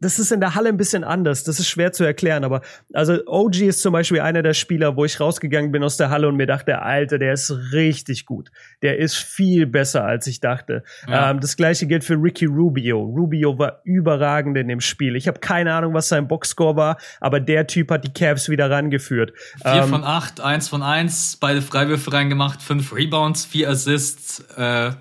das 0.00 0.18
ist 0.18 0.32
in 0.32 0.40
der 0.40 0.54
Halle 0.54 0.68
ein 0.68 0.76
bisschen 0.76 1.04
anders. 1.04 1.44
Das 1.44 1.58
ist 1.58 1.68
schwer 1.68 1.92
zu 1.92 2.04
erklären, 2.04 2.44
aber 2.44 2.62
also 2.92 3.18
OG 3.26 3.60
ist 3.62 3.82
zum 3.82 3.92
Beispiel 3.92 4.20
einer 4.20 4.42
der 4.42 4.54
Spieler, 4.54 4.96
wo 4.96 5.04
ich 5.04 5.20
rausgegangen 5.20 5.72
bin 5.72 5.82
aus 5.82 5.96
der 5.96 6.10
Halle 6.10 6.28
und 6.28 6.36
mir 6.36 6.46
dachte, 6.46 6.82
Alter, 6.82 7.18
der 7.18 7.32
ist 7.32 7.50
richtig 7.72 8.26
gut. 8.26 8.50
Der 8.82 8.98
ist 8.98 9.16
viel 9.16 9.66
besser, 9.66 10.04
als 10.04 10.26
ich 10.26 10.40
dachte. 10.40 10.82
Ja. 11.08 11.30
Ähm, 11.30 11.40
das 11.40 11.56
gleiche 11.56 11.86
gilt 11.86 12.04
für 12.04 12.14
Ricky 12.14 12.46
Rubio. 12.46 13.00
Rubio 13.00 13.58
war 13.58 13.80
überragend 13.84 14.56
in 14.56 14.68
dem 14.68 14.80
Spiel. 14.80 15.16
Ich 15.16 15.28
habe 15.28 15.40
keine 15.40 15.72
Ahnung, 15.74 15.94
was 15.94 16.08
sein 16.08 16.28
Boxscore 16.28 16.76
war, 16.76 16.98
aber 17.20 17.40
der 17.40 17.66
Typ 17.66 17.90
hat 17.90 18.04
die 18.04 18.12
Cavs 18.12 18.48
wieder 18.48 18.70
rangeführt. 18.70 19.32
Vier 19.62 19.82
Ähm, 19.82 19.88
von 19.88 20.04
acht, 20.04 20.40
eins 20.40 20.68
von 20.68 20.82
eins, 20.82 21.36
beide 21.40 21.62
Freiwürfe 21.62 22.12
reingemacht, 22.12 22.62
fünf 22.62 22.94
Rebounds, 22.94 23.44
vier 23.44 23.70
Assists, 23.70 24.40
äh, 24.56 24.92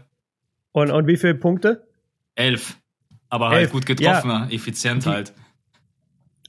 und, 0.71 0.91
und 0.91 1.08
wie 1.08 1.15
viele 1.15 1.36
Punkte? 1.36 1.86
elf. 2.36 2.78
Aber 3.36 3.50
halt 3.50 3.62
Elf, 3.63 3.71
gut 3.71 3.86
getroffen, 3.86 4.50
effizient 4.50 5.06
halt. 5.06 5.34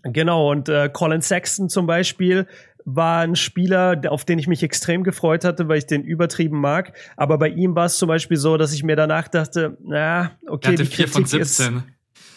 Genau, 0.02 0.50
und 0.50 0.68
äh, 0.68 0.88
Colin 0.92 1.20
Sexton 1.20 1.68
zum 1.68 1.86
Beispiel 1.86 2.46
war 2.84 3.22
ein 3.22 3.34
Spieler, 3.34 4.00
auf 4.08 4.24
den 4.24 4.38
ich 4.38 4.46
mich 4.46 4.62
extrem 4.62 5.02
gefreut 5.02 5.44
hatte, 5.44 5.66
weil 5.66 5.78
ich 5.78 5.86
den 5.86 6.04
übertrieben 6.04 6.60
mag. 6.60 6.92
Aber 7.16 7.36
bei 7.38 7.48
ihm 7.48 7.74
war 7.74 7.86
es 7.86 7.98
zum 7.98 8.06
Beispiel 8.06 8.36
so, 8.36 8.56
dass 8.56 8.72
ich 8.72 8.84
mir 8.84 8.94
danach 8.94 9.26
dachte, 9.26 9.76
na, 9.82 9.96
Er 9.96 10.38
okay, 10.46 10.68
hatte 10.68 10.84
die 10.84 10.88
vier 10.88 11.08
von 11.08 11.24
Kritik 11.24 11.40
ist, 11.40 11.56
17. 11.56 11.82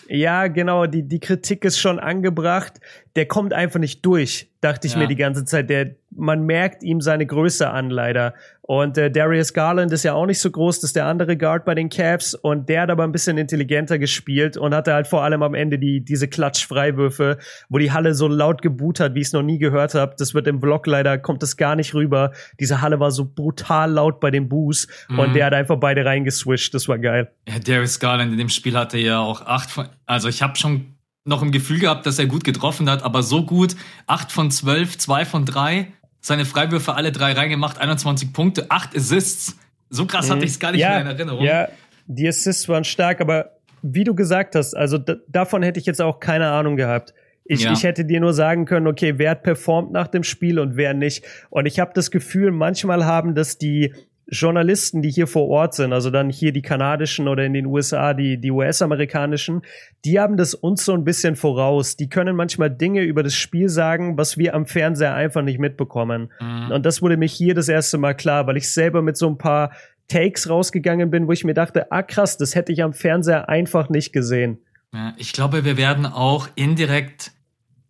ja, 0.07 0.47
genau, 0.47 0.87
die, 0.87 1.07
die 1.07 1.19
Kritik 1.19 1.63
ist 1.65 1.79
schon 1.79 1.99
angebracht. 1.99 2.79
Der 3.15 3.27
kommt 3.27 3.53
einfach 3.53 3.79
nicht 3.79 4.03
durch, 4.03 4.49
dachte 4.61 4.87
ich 4.87 4.93
Ja. 4.93 4.99
mir 4.99 5.07
die 5.07 5.15
ganze 5.15 5.45
Zeit. 5.45 5.69
Der, 5.69 5.95
man 6.11 6.43
merkt 6.45 6.83
ihm 6.83 7.01
seine 7.01 7.25
Größe 7.25 7.69
an, 7.69 7.89
leider. 7.89 8.33
Und 8.61 8.97
äh, 8.99 9.09
Darius 9.09 9.53
Garland 9.53 9.91
ist 9.91 10.03
ja 10.03 10.13
auch 10.13 10.27
nicht 10.27 10.39
so 10.39 10.51
groß, 10.51 10.79
das 10.81 10.89
ist 10.89 10.95
der 10.95 11.07
andere 11.07 11.37
Guard 11.37 11.65
bei 11.65 11.73
den 11.73 11.89
Cavs. 11.89 12.35
Und 12.35 12.69
der 12.69 12.81
hat 12.83 12.89
aber 12.91 13.03
ein 13.03 13.11
bisschen 13.11 13.37
intelligenter 13.39 13.97
gespielt 13.97 14.57
und 14.57 14.75
hatte 14.75 14.93
halt 14.93 15.07
vor 15.07 15.23
allem 15.23 15.41
am 15.41 15.55
Ende 15.55 15.79
die, 15.79 16.01
diese 16.05 16.27
Klatsch-Freiwürfe, 16.27 17.37
wo 17.69 17.77
die 17.77 17.91
Halle 17.91 18.13
so 18.13 18.27
laut 18.27 18.61
geboot 18.61 18.99
hat, 18.99 19.15
wie 19.15 19.21
ich 19.21 19.27
es 19.27 19.33
noch 19.33 19.41
nie 19.41 19.57
gehört 19.57 19.95
habe. 19.95 20.15
Das 20.17 20.33
wird 20.33 20.47
im 20.47 20.59
Vlog 20.61 20.85
leider, 20.87 21.17
kommt 21.17 21.41
das 21.41 21.57
gar 21.57 21.75
nicht 21.75 21.93
rüber. 21.93 22.31
Diese 22.59 22.81
Halle 22.81 22.99
war 22.99 23.11
so 23.11 23.25
brutal 23.25 23.91
laut 23.91 24.19
bei 24.19 24.31
den 24.31 24.49
Boos 24.49 24.87
und 25.09 25.29
Mhm. 25.29 25.33
der 25.33 25.45
hat 25.47 25.53
einfach 25.53 25.77
beide 25.77 26.05
reingeswischt. 26.05 26.73
Das 26.73 26.87
war 26.87 26.99
geil. 26.99 27.31
Ja, 27.47 27.59
Darius 27.59 27.99
Garland 27.99 28.31
in 28.31 28.37
dem 28.37 28.49
Spiel 28.49 28.77
hatte 28.77 28.97
ja 28.97 29.19
auch 29.19 29.41
acht 29.45 29.71
von, 29.71 29.87
also 30.05 30.27
ich 30.27 30.41
habe 30.41 30.55
schon 30.55 30.95
noch 31.25 31.41
im 31.41 31.51
Gefühl 31.51 31.79
gehabt, 31.79 32.05
dass 32.05 32.17
er 32.17 32.25
gut 32.25 32.43
getroffen 32.43 32.89
hat, 32.89 33.03
aber 33.03 33.21
so 33.23 33.45
gut, 33.45 33.75
acht 34.07 34.31
von 34.31 34.49
zwölf, 34.51 34.97
zwei 34.97 35.25
von 35.25 35.45
drei, 35.45 35.87
seine 36.21 36.45
Freiwürfe 36.45 36.95
alle 36.95 37.11
drei 37.11 37.33
reingemacht, 37.33 37.79
21 37.79 38.33
Punkte, 38.33 38.65
acht 38.69 38.95
Assists. 38.95 39.57
So 39.89 40.05
krass 40.05 40.29
hatte 40.29 40.45
ich 40.45 40.51
es 40.51 40.59
gar 40.59 40.71
nicht 40.71 40.81
ja, 40.81 40.89
mehr 40.89 41.01
in 41.01 41.07
Erinnerung. 41.07 41.43
Ja, 41.43 41.67
die 42.07 42.27
Assists 42.27 42.67
waren 42.69 42.83
stark, 42.83 43.21
aber 43.21 43.51
wie 43.81 44.03
du 44.03 44.13
gesagt 44.13 44.55
hast, 44.55 44.75
also 44.75 44.97
da, 44.97 45.15
davon 45.27 45.63
hätte 45.63 45.79
ich 45.79 45.85
jetzt 45.85 46.01
auch 46.01 46.19
keine 46.19 46.49
Ahnung 46.49 46.75
gehabt. 46.75 47.13
Ich, 47.45 47.61
Ja. 47.61 47.71
ich 47.71 47.83
hätte 47.83 48.05
dir 48.05 48.19
nur 48.19 48.33
sagen 48.33 48.65
können, 48.65 48.85
okay, 48.85 49.13
wer 49.17 49.31
hat 49.31 49.43
performt 49.43 49.91
nach 49.91 50.07
dem 50.07 50.23
Spiel 50.23 50.59
und 50.59 50.75
wer 50.75 50.93
nicht. 50.93 51.25
Und 51.49 51.65
ich 51.65 51.79
habe 51.79 51.91
das 51.95 52.11
Gefühl, 52.11 52.51
manchmal 52.51 53.05
haben 53.05 53.33
das 53.33 53.57
die 53.57 53.93
Journalisten, 54.31 55.01
die 55.01 55.09
hier 55.09 55.27
vor 55.27 55.47
Ort 55.47 55.73
sind, 55.73 55.91
also 55.91 56.11
dann 56.11 56.29
hier 56.29 56.51
die 56.51 56.61
kanadischen 56.61 57.27
oder 57.27 57.43
in 57.43 57.53
den 57.53 57.65
USA 57.65 58.13
die, 58.13 58.39
die 58.39 58.51
US-amerikanischen, 58.51 59.61
die 60.05 60.19
haben 60.19 60.37
das 60.37 60.53
uns 60.53 60.85
so 60.85 60.93
ein 60.93 61.03
bisschen 61.03 61.35
voraus. 61.35 61.97
Die 61.97 62.09
können 62.09 62.35
manchmal 62.35 62.69
Dinge 62.69 63.01
über 63.01 63.23
das 63.23 63.33
Spiel 63.33 63.69
sagen, 63.69 64.17
was 64.17 64.37
wir 64.37 64.53
am 64.53 64.65
Fernseher 64.65 65.15
einfach 65.15 65.41
nicht 65.41 65.59
mitbekommen. 65.59 66.31
Mhm. 66.39 66.71
Und 66.71 66.85
das 66.85 67.01
wurde 67.01 67.17
mir 67.17 67.27
hier 67.27 67.55
das 67.55 67.69
erste 67.69 67.97
Mal 67.97 68.13
klar, 68.13 68.45
weil 68.45 68.57
ich 68.57 68.71
selber 68.71 69.01
mit 69.01 69.17
so 69.17 69.27
ein 69.27 69.37
paar 69.37 69.71
Takes 70.07 70.49
rausgegangen 70.49 71.09
bin, 71.09 71.27
wo 71.27 71.31
ich 71.31 71.43
mir 71.43 71.53
dachte, 71.53 71.91
ah 71.91 72.03
krass, 72.03 72.37
das 72.37 72.55
hätte 72.55 72.71
ich 72.71 72.83
am 72.83 72.93
Fernseher 72.93 73.49
einfach 73.49 73.89
nicht 73.89 74.11
gesehen. 74.11 74.59
Ja, 74.93 75.13
ich 75.17 75.33
glaube, 75.33 75.65
wir 75.65 75.77
werden 75.77 76.05
auch 76.05 76.47
indirekt 76.55 77.31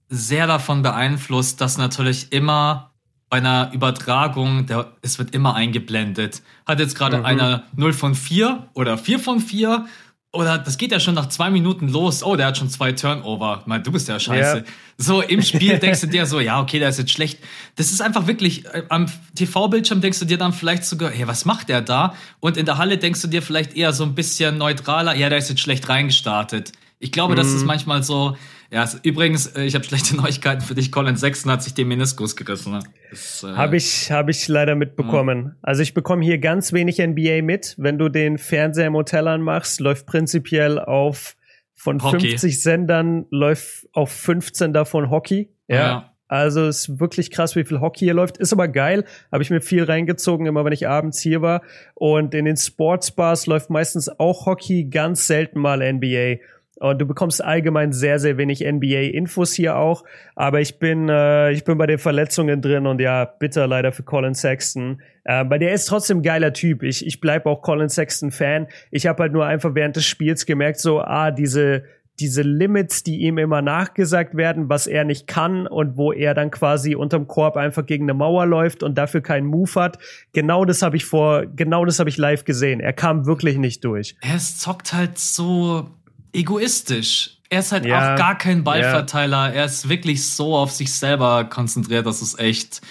sehr 0.10 0.47
davon 0.47 0.82
beeinflusst, 0.82 1.62
dass 1.62 1.78
natürlich 1.78 2.32
immer 2.32 2.88
bei 3.30 3.38
einer 3.38 3.72
Übertragung, 3.74 4.65
der, 4.65 4.92
es 5.02 5.20
wird 5.20 5.34
immer 5.36 5.56
eingeblendet. 5.56 6.42
Hat 6.65 6.80
jetzt 6.80 6.96
gerade 6.96 7.20
mhm. 7.20 7.26
einer 7.26 7.63
0 7.76 7.94
von 7.94 8.15
4 8.15 8.70
oder 8.74 8.98
4 8.98 9.20
von 9.20 9.39
4 9.39 9.86
oder 10.32 10.60
das 10.60 10.78
geht 10.78 10.92
ja 10.92 11.00
schon 11.00 11.15
nach 11.15 11.28
zwei 11.30 11.50
Minuten 11.50 11.88
los. 11.88 12.24
Oh, 12.24 12.36
der 12.36 12.48
hat 12.48 12.58
schon 12.58 12.70
zwei 12.70 12.92
Turnover. 12.92 13.63
Mal, 13.65 13.82
du 13.82 13.92
bist 13.92 14.08
ja 14.08 14.20
scheiße. 14.20 14.58
Ja. 14.58 14.63
So 14.96 15.22
im 15.22 15.42
Spiel 15.42 15.80
denkst 15.80 16.02
du 16.02 16.08
dir 16.08 16.28
so, 16.28 16.39
ja, 16.39 16.62
okay, 16.62 16.78
der 16.78 16.89
ist 16.89 17.00
jetzt 17.00 17.12
schlecht. 17.12 17.39
Das 17.78 17.92
ist 17.92 18.00
einfach 18.00 18.28
wirklich, 18.28 18.65
äh, 18.65 18.84
am 18.89 19.08
TV-Bildschirm 19.34 20.02
denkst 20.02 20.20
du 20.20 20.26
dir 20.26 20.38
dann 20.38 20.54
vielleicht 20.54 20.86
sogar, 20.86 21.10
hey, 21.10 21.28
was 21.28 21.46
macht 21.46 21.70
der 21.70 21.82
da? 21.82 22.13
Und 22.39 22.58
in 22.58 22.68
der 22.68 22.78
Halle 22.78 23.00
denkst 23.00 23.22
du 23.22 23.28
dir 23.28 23.42
vielleicht 23.42 23.76
eher 23.76 23.92
so 23.92 24.04
ein 24.04 24.13
bisschen 24.13 24.60
neutraler, 24.60 25.15
ja, 25.15 25.30
der 25.30 25.39
ist 25.39 25.50
jetzt 25.50 25.62
schlecht 25.62 25.89
reingestartet. 25.89 26.74
Ich 27.00 27.12
glaube, 27.12 27.34
mhm. 27.34 27.38
das 27.38 27.48
ist 27.48 27.62
mhm. 27.62 27.68
manchmal 27.68 28.04
so, 28.04 28.38
ja, 28.71 28.88
übrigens, 29.03 29.47
äh, 29.47 29.63
ich 29.63 29.75
habe 29.75 29.84
schlechte 29.84 30.15
Neuigkeiten 30.17 30.62
für 30.62 30.75
dich. 30.75 30.91
Colin 30.91 31.17
Sexton 31.17 31.51
hat 31.51 31.63
sich 31.63 31.73
den 31.73 31.88
Meniskus 31.88 32.36
gerissen. 32.36 32.73
Ne? 32.73 32.79
Äh, 33.12 33.55
habe 33.55 33.77
ich, 33.77 34.12
hab 34.12 34.29
ich 34.29 34.47
leider 34.47 34.75
mitbekommen. 34.75 35.45
Ja. 35.45 35.55
Also 35.62 35.82
ich 35.82 35.93
bekomme 35.93 36.23
hier 36.23 36.38
ganz 36.38 36.71
wenig 36.71 36.99
NBA 36.99 37.41
mit. 37.41 37.75
Wenn 37.77 37.97
du 37.97 38.10
den 38.10 38.38
Fernseher 38.38 38.88
im 38.88 38.93
Hotel 38.93 39.27
anmachst, 39.27 39.79
läuft 39.79 40.05
prinzipiell 40.05 40.79
auf 40.79 41.36
von 41.73 42.03
Hockey. 42.03 42.32
50 42.32 42.62
Sendern 42.62 43.25
läuft 43.32 43.88
auf 43.93 44.12
15 44.12 44.73
davon 44.73 45.10
Hockey. 45.10 45.49
Ja. 45.67 45.75
ja. 45.75 46.13
Also 46.27 46.67
ist 46.67 46.99
wirklich 46.99 47.32
krass, 47.32 47.55
wie 47.55 47.63
viel 47.63 47.79
Hockey 47.79 48.05
hier 48.05 48.13
läuft. 48.13 48.38
Ist 48.38 48.53
aber 48.53 48.67
geil. 48.67 49.03
Habe 49.32 49.41
ich 49.41 49.49
mir 49.49 49.62
viel 49.62 49.84
reingezogen, 49.84 50.45
immer 50.45 50.63
wenn 50.63 50.73
ich 50.73 50.88
abends 50.88 51.19
hier 51.19 51.41
war. 51.41 51.63
Und 51.95 52.36
in 52.36 52.45
den 52.45 52.55
Sportsbars 52.55 53.47
läuft 53.47 53.71
meistens 53.71 54.10
auch 54.19 54.45
Hockey, 54.45 54.84
ganz 54.84 55.25
selten 55.25 55.60
mal 55.60 55.82
NBA. 55.82 56.38
Und 56.80 57.00
du 57.00 57.06
bekommst 57.06 57.44
allgemein 57.44 57.92
sehr, 57.92 58.20
sehr 58.20 58.38
wenig 58.38 58.62
NBA-Infos 58.65 59.54
hier 59.54 59.76
auch. 59.76 60.04
Aber 60.36 60.62
ich 60.62 60.80
bin, 60.80 61.10
äh, 61.10 61.52
ich 61.52 61.63
bin 61.65 61.78
bei 61.78 61.88
den 61.88 62.00
Verletzungen 62.00 62.62
drin 62.62 62.88
und 62.88 63.02
ja, 63.02 63.26
bitter 63.26 63.68
leider 63.68 63.92
für 63.92 64.04
Colin 64.04 64.34
Sexton. 64.34 65.02
Äh, 65.26 65.44
bei 65.44 65.58
der 65.58 65.74
ist 65.74 65.86
trotzdem 65.86 66.22
geiler 66.22 66.54
Typ. 66.54 66.84
Ich, 66.84 67.06
ich 67.06 67.20
bleib 67.20 67.46
auch 67.46 67.62
Colin 67.62 67.89
Sexton-Fan. 67.89 68.68
Ich 68.92 69.08
habe 69.08 69.24
halt 69.24 69.34
nur 69.34 69.46
einfach 69.46 69.76
während 69.76 69.98
des 69.98 70.06
Spiels 70.06 70.46
gemerkt, 70.46 70.80
so, 70.80 71.02
ah, 71.02 71.32
diese, 71.32 71.84
diese 72.20 72.42
Limits, 72.42 73.04
die 73.04 73.22
ihm 73.22 73.38
immer 73.38 73.62
nachgesagt 73.62 74.36
werden, 74.36 74.70
was 74.70 74.88
er 74.88 75.04
nicht 75.04 75.28
kann 75.28 75.68
und 75.68 75.98
wo 75.98 76.12
er 76.12 76.34
dann 76.34 76.52
quasi 76.52 76.96
unterm 76.96 77.28
Korb 77.28 77.56
einfach 77.56 77.86
gegen 77.86 78.06
eine 78.06 78.13
Mauer 78.13 78.46
läuft 78.46 78.84
und 78.84 78.98
dafür 78.98 79.22
keinen 79.22 79.48
Move 79.48 79.76
hat. 79.76 79.98
Genau 80.34 80.65
das 80.65 80.82
habe 80.82 80.98
ich 80.98 81.06
vor, 81.06 81.46
genau 81.46 81.86
das 81.86 82.00
habe 82.00 82.10
ich 82.10 82.18
live 82.18 82.44
gesehen. 82.44 82.80
Er 82.80 82.94
kam 82.94 83.26
wirklich 83.26 83.58
nicht 83.58 83.84
durch. 83.86 84.15
Er 84.22 84.38
zockt 84.38 84.94
halt 84.94 85.18
so 85.18 85.89
egoistisch. 86.34 87.38
Er 87.50 87.60
ist 87.60 87.72
halt 87.72 87.86
ja, 87.86 88.13
auch 88.13 88.18
gar 88.18 88.38
kein 88.38 88.63
Ballverteiler. 88.63 89.50
Ja. 89.50 89.54
Er 89.54 89.65
ist 89.65 89.89
wirklich 89.89 90.30
so 90.30 90.56
auf 90.56 90.72
sich 90.72 90.94
selber 90.94 91.46
konzentriert, 91.46 92.06
das 92.06 92.22
ist 92.22 92.39
echt, 92.39 92.82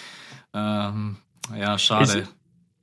ähm, 0.53 1.16
ja, 1.57 1.79
schade. 1.79 2.20
Ich, 2.20 2.29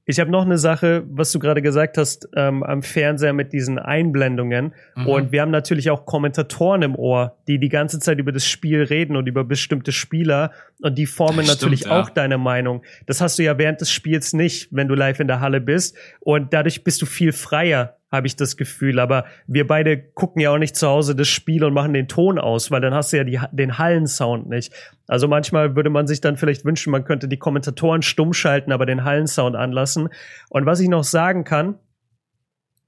ich 0.08 0.20
habe 0.20 0.30
noch 0.30 0.44
eine 0.46 0.60
Sache, 0.60 1.04
was 1.10 1.32
du 1.32 1.40
gerade 1.40 1.64
gesagt 1.64 1.98
hast, 1.98 2.30
ähm, 2.36 2.62
am 2.62 2.84
Fernseher 2.84 3.34
mit 3.34 3.54
diesen 3.54 3.80
Einblendungen. 3.80 4.74
Mhm. 4.96 5.08
Und 5.08 5.32
wir 5.32 5.42
haben 5.42 5.50
natürlich 5.50 5.90
auch 5.90 6.06
Kommentatoren 6.06 6.84
im 6.84 6.96
Ohr, 6.96 7.38
die 7.48 7.60
die 7.60 7.70
ganze 7.70 8.00
Zeit 8.00 8.20
über 8.20 8.32
das 8.32 8.46
Spiel 8.46 8.84
reden 8.84 9.16
und 9.16 9.28
über 9.28 9.44
bestimmte 9.44 9.92
Spieler. 9.92 10.52
Und 10.82 10.98
die 10.98 11.08
formen 11.08 11.40
das 11.40 11.48
natürlich 11.48 11.82
stimmt, 11.82 11.96
ja. 11.96 12.02
auch 12.02 12.10
deine 12.12 12.38
Meinung. 12.38 12.84
Das 13.08 13.20
hast 13.20 13.40
du 13.40 13.44
ja 13.44 13.58
während 13.58 13.82
des 13.82 13.90
Spiels 13.90 14.34
nicht, 14.34 14.70
wenn 14.72 14.88
du 14.88 14.94
live 14.94 15.20
in 15.20 15.28
der 15.28 15.40
Halle 15.40 15.60
bist. 15.60 15.98
Und 16.20 16.54
dadurch 16.54 16.84
bist 16.84 17.02
du 17.02 17.08
viel 17.08 17.34
freier 17.34 17.98
habe 18.12 18.28
ich 18.28 18.36
das 18.36 18.58
Gefühl. 18.58 19.00
Aber 19.00 19.26
wir 19.48 19.68
beide 19.68 19.98
gucken 19.98 20.42
ja 20.42 20.52
auch 20.52 20.58
nicht 20.58 20.76
zu 20.76 20.88
Hause 20.88 21.16
das 21.16 21.28
Spiel 21.28 21.64
und 21.64 21.74
machen 21.74 21.94
den 21.94 22.08
Ton 22.08 22.40
aus, 22.40 22.72
weil 22.72 22.82
dann 22.82 22.94
hast 22.94 23.14
du 23.14 23.18
ja 23.18 23.24
die, 23.24 23.40
den 23.52 23.78
Hallensound 23.78 24.50
nicht. 24.50 24.74
Also 25.08 25.28
manchmal 25.28 25.76
würde 25.76 25.90
man 25.90 26.08
sich 26.08 26.22
dann 26.22 26.38
vielleicht 26.38 26.66
wünschen, 26.66 26.92
man 26.92 27.06
könnte 27.06 27.28
die 27.28 27.38
Kommentatoren 27.38 28.02
stumm 28.02 28.34
schalten, 28.34 28.72
aber 28.72 28.86
den 28.86 29.04
Hallensound 29.04 29.56
anlassen. 29.56 30.10
Und 30.50 30.66
was 30.66 30.80
ich 30.80 30.90
noch 30.90 31.04
sagen 31.04 31.44
kann, 31.44 31.80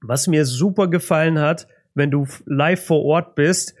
was 0.00 0.28
mir 0.28 0.44
super 0.44 0.88
gefallen 0.88 1.38
hat, 1.38 1.66
wenn 1.94 2.10
du 2.10 2.26
live 2.46 2.84
vor 2.84 3.04
Ort 3.04 3.34
bist, 3.34 3.74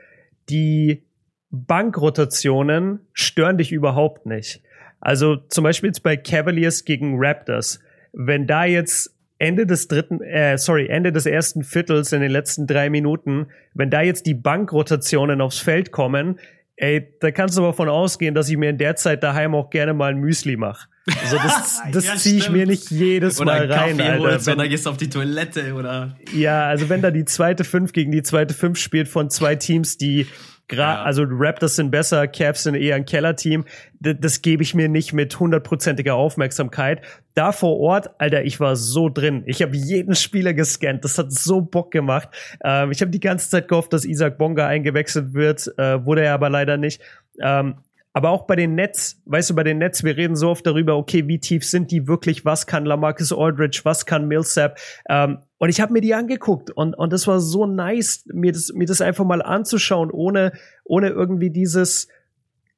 die 0.48 1.04
Bankrotationen 1.50 3.00
stören 3.12 3.58
dich 3.58 3.72
überhaupt 3.72 4.26
nicht. 4.26 4.62
Also 5.00 5.36
zum 5.36 5.64
Beispiel 5.64 5.88
jetzt 5.88 6.02
bei 6.02 6.16
Cavaliers 6.16 6.84
gegen 6.84 7.16
Raptors. 7.18 7.80
Wenn 8.12 8.46
da 8.46 8.64
jetzt 8.64 9.17
Ende 9.38 9.66
des 9.66 9.88
dritten, 9.88 10.20
äh, 10.20 10.58
sorry, 10.58 10.88
Ende 10.88 11.12
des 11.12 11.26
ersten 11.26 11.62
Viertels 11.62 12.12
in 12.12 12.20
den 12.20 12.30
letzten 12.30 12.66
drei 12.66 12.90
Minuten, 12.90 13.46
wenn 13.74 13.90
da 13.90 14.02
jetzt 14.02 14.26
die 14.26 14.34
Bankrotationen 14.34 15.40
aufs 15.40 15.58
Feld 15.58 15.92
kommen, 15.92 16.38
ey, 16.76 17.14
da 17.20 17.30
kannst 17.30 17.56
du 17.56 17.62
aber 17.62 17.72
von 17.72 17.88
ausgehen, 17.88 18.34
dass 18.34 18.48
ich 18.48 18.56
mir 18.56 18.70
in 18.70 18.78
der 18.78 18.96
Zeit 18.96 19.22
daheim 19.22 19.54
auch 19.54 19.70
gerne 19.70 19.94
mal 19.94 20.12
ein 20.12 20.18
Müsli 20.18 20.56
mache. 20.56 20.88
Also 21.22 21.36
das, 21.36 21.82
das 21.92 22.06
ja, 22.06 22.16
ziehe 22.16 22.38
ich 22.38 22.50
mir 22.50 22.66
nicht 22.66 22.90
jedes 22.90 23.40
oder 23.40 23.52
Mal 23.52 23.72
rein, 23.72 23.96
Kaffee 23.96 24.10
Alter. 24.10 24.24
Holst, 24.24 24.46
wenn, 24.46 24.54
oder 24.54 24.68
gehst 24.68 24.86
auf 24.88 24.96
die 24.96 25.08
Toilette 25.08 25.74
oder. 25.74 26.16
Ja, 26.34 26.66
also 26.66 26.88
wenn 26.88 27.02
da 27.02 27.10
die 27.10 27.24
zweite 27.24 27.64
Fünf 27.64 27.92
gegen 27.92 28.12
die 28.12 28.22
zweite 28.22 28.54
Fünf 28.54 28.78
spielt 28.78 29.08
von 29.08 29.30
zwei 29.30 29.56
Teams, 29.56 29.98
die 29.98 30.26
Gra 30.68 30.94
ja. 30.94 31.02
Also 31.02 31.24
Raptors 31.26 31.76
sind 31.76 31.90
besser, 31.90 32.28
Cavs 32.28 32.62
sind 32.62 32.74
eher 32.74 32.96
ein 32.96 33.04
Kellerteam. 33.04 33.64
D 34.00 34.14
das 34.14 34.42
gebe 34.42 34.62
ich 34.62 34.74
mir 34.74 34.88
nicht 34.88 35.12
mit 35.12 35.38
hundertprozentiger 35.40 36.14
Aufmerksamkeit. 36.14 37.02
Da 37.34 37.52
vor 37.52 37.78
Ort, 37.78 38.10
Alter, 38.18 38.44
ich 38.44 38.60
war 38.60 38.76
so 38.76 39.08
drin. 39.08 39.42
Ich 39.46 39.62
habe 39.62 39.76
jeden 39.76 40.14
Spieler 40.14 40.54
gescannt. 40.54 41.04
Das 41.04 41.18
hat 41.18 41.32
so 41.32 41.60
Bock 41.60 41.90
gemacht. 41.90 42.28
Ähm, 42.62 42.90
ich 42.90 43.00
habe 43.00 43.10
die 43.10 43.20
ganze 43.20 43.50
Zeit 43.50 43.68
gehofft, 43.68 43.92
dass 43.92 44.04
Isaac 44.04 44.38
Bonga 44.38 44.66
eingewechselt 44.66 45.34
wird. 45.34 45.72
Äh, 45.78 46.04
wurde 46.04 46.22
er 46.22 46.34
aber 46.34 46.50
leider 46.50 46.76
nicht. 46.76 47.00
Ähm, 47.40 47.76
aber 48.12 48.30
auch 48.30 48.46
bei 48.46 48.56
den 48.56 48.74
Nets, 48.74 49.22
weißt 49.26 49.50
du, 49.50 49.54
bei 49.54 49.62
den 49.62 49.78
Nets, 49.78 50.02
wir 50.02 50.16
reden 50.16 50.34
so 50.34 50.50
oft 50.50 50.66
darüber, 50.66 50.96
okay, 50.96 51.28
wie 51.28 51.38
tief 51.38 51.64
sind 51.64 51.92
die 51.92 52.08
wirklich, 52.08 52.44
was 52.44 52.66
kann 52.66 52.84
Lamarcus 52.84 53.32
Aldridge, 53.32 53.82
was 53.84 54.06
kann 54.06 54.26
Millsap. 54.26 54.78
Ähm, 55.08 55.38
und 55.58 55.68
ich 55.68 55.80
habe 55.80 55.92
mir 55.92 56.00
die 56.00 56.14
angeguckt 56.14 56.70
und, 56.70 56.94
und 56.94 57.12
das 57.12 57.26
war 57.26 57.40
so 57.40 57.66
nice, 57.66 58.24
mir 58.32 58.52
das, 58.52 58.72
mir 58.72 58.86
das 58.86 59.00
einfach 59.00 59.24
mal 59.24 59.42
anzuschauen, 59.42 60.10
ohne, 60.10 60.52
ohne 60.84 61.08
irgendwie 61.08 61.50
dieses, 61.50 62.08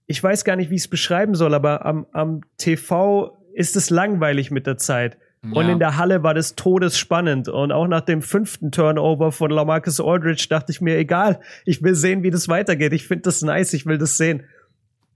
ich 0.07 0.23
weiß 0.23 0.45
gar 0.45 0.57
nicht, 0.57 0.71
wie 0.71 0.77
ich 0.77 0.83
es 0.83 0.89
beschreiben 0.89 1.35
soll, 1.35 1.55
aber 1.55 1.85
am, 1.85 2.07
am 2.13 2.41
TV 2.57 3.37
ist 3.55 3.77
es 3.77 3.91
langweilig 3.91 4.51
mit 4.51 4.67
der 4.67 4.79
Zeit. 4.79 5.19
Ja. 5.43 5.53
Und 5.53 5.69
in 5.69 5.79
der 5.79 5.97
Halle 5.97 6.23
war 6.23 6.35
das 6.35 6.55
todesspannend. 6.55 7.49
Und 7.49 7.73
auch 7.73 7.87
nach 7.87 8.03
dem 8.03 8.21
fünften 8.21 8.73
Turnover 8.73 9.33
von 9.33 9.51
Lamarcus 9.51 10.01
Aldridge 10.01 10.47
dachte 10.51 10.71
ich 10.71 10.81
mir, 10.81 10.99
egal, 10.99 11.41
ich 11.65 11.83
will 11.83 11.95
sehen, 11.95 12.23
wie 12.23 12.31
das 12.31 12.49
weitergeht. 12.49 12.93
Ich 12.93 13.07
finde 13.07 13.23
das 13.23 13.41
nice, 13.41 13.73
ich 13.73 13.87
will 13.87 13.97
das 13.97 14.19
sehen. 14.19 14.45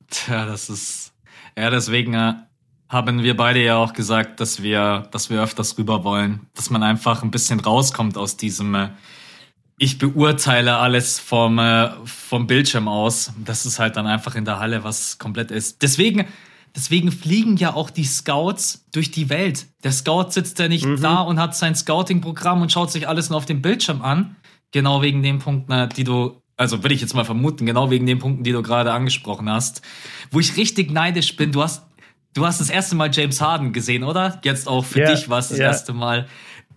Tja, 0.09 0.47
das 0.47 0.71
ist. 0.71 1.13
Ja, 1.59 1.71
deswegen 1.71 2.15
äh, 2.15 2.35
haben 2.89 3.23
wir 3.23 3.37
beide 3.37 3.63
ja 3.63 3.77
auch 3.77 3.93
gesagt, 3.93 4.41
dass 4.41 4.63
wir, 4.63 5.09
dass 5.11 5.31
wir 5.31 5.43
öfters 5.43 5.79
rüber 5.79 6.05
wollen, 6.05 6.47
dass 6.55 6.71
man 6.71 6.83
einfach 6.83 7.23
ein 7.23 7.31
bisschen 7.31 7.61
rauskommt 7.61 8.17
aus 8.17 8.37
diesem. 8.37 8.75
Äh, 8.75 8.89
ich 9.77 9.99
beurteile 9.99 10.77
alles 10.77 11.19
vom, 11.19 11.59
äh, 11.59 11.91
vom 12.05 12.47
Bildschirm 12.47 12.87
aus. 12.87 13.33
Das 13.45 13.67
ist 13.67 13.79
halt 13.79 13.97
dann 13.97 14.07
einfach 14.07 14.37
in 14.37 14.45
der 14.45 14.61
Halle 14.61 14.85
was 14.85 15.19
komplett 15.19 15.51
ist. 15.51 15.83
Deswegen, 15.83 16.27
deswegen 16.77 17.11
fliegen 17.11 17.57
ja 17.57 17.75
auch 17.75 17.91
die 17.91 18.05
Scouts 18.05 18.87
durch 18.93 19.11
die 19.11 19.31
Welt. 19.31 19.67
Der 19.83 19.91
Scout 19.91 20.31
sitzt 20.31 20.61
ja 20.61 20.69
nicht 20.69 20.87
mhm. 20.87 21.01
da 21.01 21.21
und 21.23 21.41
hat 21.41 21.57
sein 21.57 21.75
Scouting-Programm 21.75 22.63
und 22.63 22.71
schaut 22.71 22.93
sich 22.93 23.09
alles 23.09 23.31
nur 23.31 23.39
auf 23.39 23.47
dem 23.47 23.63
Bildschirm 23.63 24.03
an. 24.03 24.37
Genau 24.71 25.03
wegen 25.03 25.23
den 25.23 25.41
Punkten, 25.41 25.89
die 25.91 26.05
du 26.05 26.41
also 26.57 26.83
würde 26.83 26.95
ich 26.95 27.01
jetzt 27.01 27.15
mal 27.15 27.25
vermuten, 27.25 27.67
genau 27.67 27.91
wegen 27.91 28.07
den 28.07 28.19
Punkten, 28.19 28.45
die 28.45 28.53
du 28.53 28.63
gerade 28.63 28.93
angesprochen 28.93 29.51
hast, 29.51 29.83
wo 30.31 30.41
ich 30.41 30.57
richtig 30.57 30.91
neidisch 30.91 31.37
bin. 31.37 31.53
Du 31.53 31.63
hast, 31.63 31.83
du 32.35 32.47
hast 32.47 32.61
das 32.61 32.71
erste 32.71 32.95
Mal 32.97 33.11
James 33.13 33.41
Harden 33.41 33.73
gesehen, 33.73 34.05
oder? 34.05 34.41
Jetzt 34.45 34.69
auch 34.69 34.85
für 34.85 35.01
yeah, 35.01 35.13
dich 35.13 35.29
war 35.29 35.39
es 35.39 35.49
das 35.49 35.59
yeah. 35.59 35.69
erste 35.69 35.93
Mal. 35.93 36.27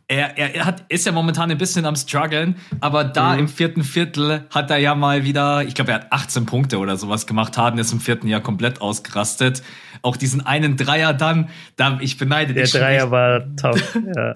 Er, 0.10 0.38
er, 0.38 0.56
er 0.56 0.66
hat, 0.66 0.86
ist 0.88 1.06
ja 1.06 1.12
momentan 1.12 1.52
ein 1.52 1.58
bisschen 1.58 1.86
am 1.86 1.98
struggeln, 1.98 2.56
aber 2.80 3.04
da 3.04 3.34
mhm. 3.34 3.40
im 3.40 3.48
vierten 3.50 3.84
Viertel 3.84 4.46
hat 4.52 4.72
er 4.72 4.78
ja 4.78 4.96
mal 4.96 5.26
wieder, 5.26 5.64
ich 5.64 5.76
glaube, 5.76 5.92
er 5.92 5.96
hat 5.96 6.14
18 6.14 6.46
Punkte 6.46 6.78
oder 6.78 6.96
sowas 6.96 7.28
gemacht. 7.28 7.58
Harden 7.58 7.78
ist 7.78 7.92
im 7.92 8.00
vierten 8.00 8.28
Jahr 8.28 8.40
komplett 8.40 8.80
ausgerastet. 8.80 9.64
Auch 10.04 10.16
diesen 10.16 10.46
einen 10.46 10.78
Dreier 10.78 11.14
dann, 11.14 11.50
da, 11.76 11.98
ich 12.00 12.18
beneide 12.18 12.54
dich. 12.54 12.72
Der 12.72 12.82
Dreier 12.82 13.04
echt. 13.04 13.12
war 13.12 13.56
tough, 13.58 14.00
ja. 14.16 14.36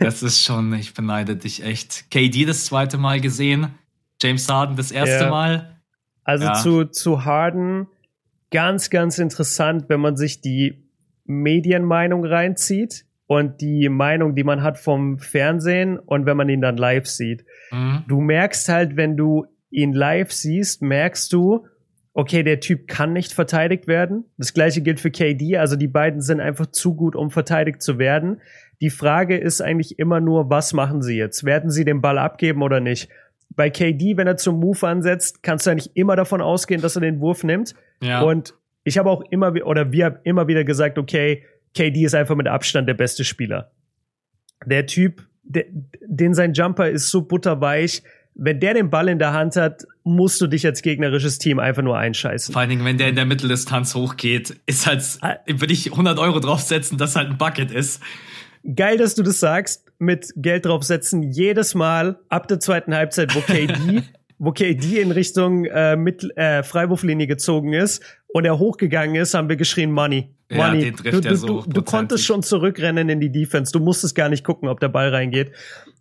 Das 0.00 0.24
ist 0.24 0.42
schon, 0.42 0.72
ich 0.72 0.94
beneide 0.94 1.36
dich 1.36 1.62
echt. 1.62 2.10
KD 2.10 2.44
das 2.46 2.64
zweite 2.64 2.98
Mal 2.98 3.20
gesehen 3.20 3.68
James 4.20 4.48
Harden 4.48 4.76
das 4.76 4.90
erste 4.90 5.24
ja. 5.24 5.30
Mal. 5.30 5.80
Also 6.24 6.44
ja. 6.46 6.54
zu, 6.54 6.84
zu 6.86 7.24
Harden 7.24 7.86
ganz, 8.54 8.88
ganz 8.88 9.18
interessant, 9.18 9.86
wenn 9.88 9.98
man 9.98 10.16
sich 10.16 10.40
die 10.40 10.88
Medienmeinung 11.24 12.24
reinzieht. 12.24 13.04
und 13.26 13.62
die 13.62 13.88
Meinung, 13.88 14.34
die 14.34 14.44
man 14.44 14.62
hat 14.62 14.76
vom 14.78 15.18
Fernsehen 15.18 15.98
und 15.98 16.26
wenn 16.26 16.36
man 16.36 16.50
ihn 16.50 16.60
dann 16.60 16.76
live 16.76 17.06
sieht. 17.06 17.46
Mhm. 17.72 18.04
Du 18.06 18.20
merkst 18.20 18.68
halt, 18.68 18.96
wenn 18.96 19.16
du 19.16 19.46
ihn 19.70 19.94
live 19.94 20.30
siehst, 20.30 20.82
merkst 20.82 21.32
du, 21.32 21.66
okay, 22.12 22.42
der 22.42 22.60
Typ 22.60 22.86
kann 22.86 23.14
nicht 23.14 23.32
verteidigt 23.32 23.86
werden. 23.86 24.26
Das 24.36 24.52
gleiche 24.52 24.82
gilt 24.82 25.00
für 25.00 25.10
KD, 25.10 25.56
also 25.56 25.74
die 25.74 25.88
beiden 25.88 26.20
sind 26.20 26.40
einfach 26.40 26.66
zu 26.66 26.94
gut, 26.94 27.16
um 27.16 27.30
verteidigt 27.30 27.80
zu 27.80 27.98
werden. 27.98 28.42
Die 28.82 28.90
Frage 28.90 29.38
ist 29.38 29.62
eigentlich 29.62 29.98
immer 29.98 30.20
nur, 30.20 30.50
was 30.50 30.74
machen 30.74 31.00
sie 31.00 31.16
jetzt? 31.16 31.44
Werden 31.44 31.70
sie 31.70 31.86
den 31.86 32.02
Ball 32.02 32.18
abgeben 32.18 32.60
oder 32.60 32.80
nicht? 32.80 33.08
Bei 33.56 33.70
KD, 33.70 34.18
wenn 34.18 34.26
er 34.26 34.36
zum 34.36 34.60
Move 34.60 34.86
ansetzt, 34.86 35.42
kannst 35.42 35.66
du 35.66 35.70
eigentlich 35.70 35.96
immer 35.96 36.14
davon 36.14 36.42
ausgehen, 36.42 36.82
dass 36.82 36.96
er 36.96 37.00
den 37.00 37.20
Wurf 37.20 37.42
nimmt. 37.42 37.74
Ja. 38.04 38.22
Und 38.22 38.54
ich 38.84 38.98
habe 38.98 39.10
auch 39.10 39.22
immer, 39.30 39.52
oder 39.64 39.92
wir 39.92 40.06
haben 40.06 40.18
immer 40.24 40.46
wieder 40.46 40.64
gesagt, 40.64 40.98
okay, 40.98 41.44
KD 41.74 42.04
ist 42.04 42.14
einfach 42.14 42.36
mit 42.36 42.46
Abstand 42.46 42.88
der 42.88 42.94
beste 42.94 43.24
Spieler. 43.24 43.72
Der 44.66 44.86
Typ, 44.86 45.26
der, 45.42 45.64
den 46.06 46.34
sein 46.34 46.52
Jumper 46.52 46.88
ist 46.88 47.10
so 47.10 47.22
butterweich, 47.22 48.02
wenn 48.34 48.58
der 48.60 48.74
den 48.74 48.90
Ball 48.90 49.08
in 49.08 49.18
der 49.18 49.32
Hand 49.32 49.56
hat, 49.56 49.84
musst 50.02 50.40
du 50.40 50.46
dich 50.46 50.66
als 50.66 50.82
gegnerisches 50.82 51.38
Team 51.38 51.58
einfach 51.58 51.82
nur 51.82 51.96
einscheißen. 51.96 52.52
Vor 52.52 52.60
allen 52.60 52.70
Dingen, 52.70 52.84
wenn 52.84 52.98
der 52.98 53.08
in 53.08 53.14
der 53.14 53.26
Mitteldistanz 53.26 53.94
hochgeht, 53.94 54.56
ist 54.66 54.86
halt, 54.86 55.02
würde 55.46 55.72
ich 55.72 55.92
100 55.92 56.18
Euro 56.18 56.40
draufsetzen, 56.40 56.98
dass 56.98 57.14
halt 57.14 57.30
ein 57.30 57.38
Bucket 57.38 57.70
ist. 57.70 58.02
Geil, 58.74 58.96
dass 58.96 59.14
du 59.14 59.22
das 59.22 59.40
sagst, 59.40 59.92
mit 59.98 60.32
Geld 60.36 60.66
draufsetzen, 60.66 61.22
jedes 61.22 61.74
Mal 61.74 62.18
ab 62.28 62.48
der 62.48 62.58
zweiten 62.60 62.94
Halbzeit, 62.94 63.34
wo 63.34 63.40
KD, 63.40 64.02
wo 64.44 64.52
KD 64.52 65.00
in 65.00 65.10
Richtung 65.10 65.64
äh, 65.64 65.96
mit, 65.96 66.24
äh, 66.36 66.62
Freiwurflinie 66.62 67.26
gezogen 67.26 67.72
ist 67.72 68.02
und 68.26 68.44
er 68.44 68.58
hochgegangen 68.58 69.16
ist, 69.16 69.34
haben 69.34 69.48
wir 69.48 69.56
geschrien 69.56 69.90
Money. 69.92 70.34
Money. 70.50 70.78
Ja, 70.78 70.84
den 70.84 70.96
trifft 70.96 71.24
du, 71.24 71.28
du, 71.28 71.36
so 71.36 71.62
du, 71.62 71.70
du 71.70 71.82
konntest 71.82 72.24
schon 72.24 72.42
zurückrennen 72.42 73.08
in 73.08 73.20
die 73.20 73.30
Defense. 73.30 73.72
Du 73.72 73.80
musstest 73.80 74.14
gar 74.14 74.28
nicht 74.28 74.44
gucken, 74.44 74.68
ob 74.68 74.80
der 74.80 74.88
Ball 74.88 75.08
reingeht. 75.08 75.52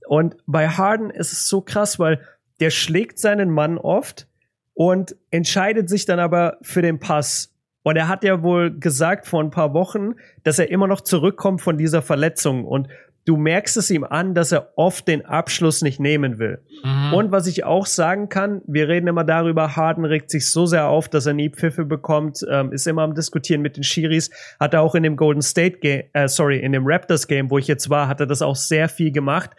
Und 0.08 0.36
bei 0.46 0.68
Harden 0.68 1.10
ist 1.10 1.32
es 1.32 1.48
so 1.48 1.62
krass, 1.62 2.00
weil 2.00 2.22
der 2.60 2.70
schlägt 2.70 3.20
seinen 3.20 3.50
Mann 3.50 3.78
oft 3.78 4.28
und 4.74 5.16
entscheidet 5.32 5.90
sich 5.90 6.06
dann 6.06 6.20
aber 6.20 6.58
für 6.62 6.82
den 6.82 7.00
Pass. 7.00 7.54
Und 7.84 7.98
er 7.98 8.08
hat 8.08 8.24
ja 8.24 8.42
wohl 8.44 8.78
gesagt 8.80 9.28
vor 9.28 9.42
ein 9.44 9.50
paar 9.50 9.74
Wochen, 9.74 10.14
dass 10.44 10.60
er 10.60 10.70
immer 10.72 10.88
noch 10.88 11.02
zurückkommt 11.02 11.62
von 11.62 11.78
dieser 11.78 12.02
Verletzung. 12.02 12.66
Und 12.66 12.88
du 13.26 13.38
merkst 13.38 13.78
es 13.78 13.90
ihm 13.90 14.04
an, 14.04 14.34
dass 14.34 14.52
er 14.52 14.74
oft 14.76 15.08
den 15.08 15.26
Abschluss 15.26 15.82
nicht 15.82 16.00
nehmen 16.00 16.40
will. 16.40 16.62
Mhm. 16.84 17.14
Und 17.14 17.32
was 17.32 17.48
ich 17.48 17.64
auch 17.64 17.86
sagen 17.86 18.30
kann, 18.30 18.62
wir 18.68 18.88
reden 18.88 19.08
immer 19.08 19.24
darüber, 19.24 19.76
Harden 19.76 20.06
regt 20.06 20.30
sich 20.30 20.52
so 20.52 20.66
sehr 20.66 20.88
auf, 20.88 21.08
dass 21.08 21.26
er 21.26 21.34
nie 21.34 21.50
Pfiffe 21.50 21.86
bekommt, 21.86 22.46
ähm, 22.50 22.72
ist 22.72 22.88
immer 22.88 23.04
am 23.04 23.16
Diskutieren 23.16 23.62
mit 23.62 23.78
den 23.78 23.84
Schiris, 23.84 24.30
hat 24.60 24.74
er 24.74 24.82
auch 24.82 24.96
in 24.96 25.04
dem 25.04 25.16
Golden 25.16 25.42
State 25.42 25.80
Game, 25.80 26.04
äh, 26.14 26.28
sorry, 26.28 26.60
in 26.60 26.74
dem 26.74 26.84
Raptors 26.86 27.28
Game, 27.28 27.50
wo 27.50 27.58
ich 27.58 27.68
jetzt 27.68 27.90
war, 27.90 28.08
hat 28.08 28.20
er 28.20 28.28
das 28.28 28.42
auch 28.42 28.56
sehr 28.56 28.90
viel 28.90 29.12
gemacht. 29.12 29.52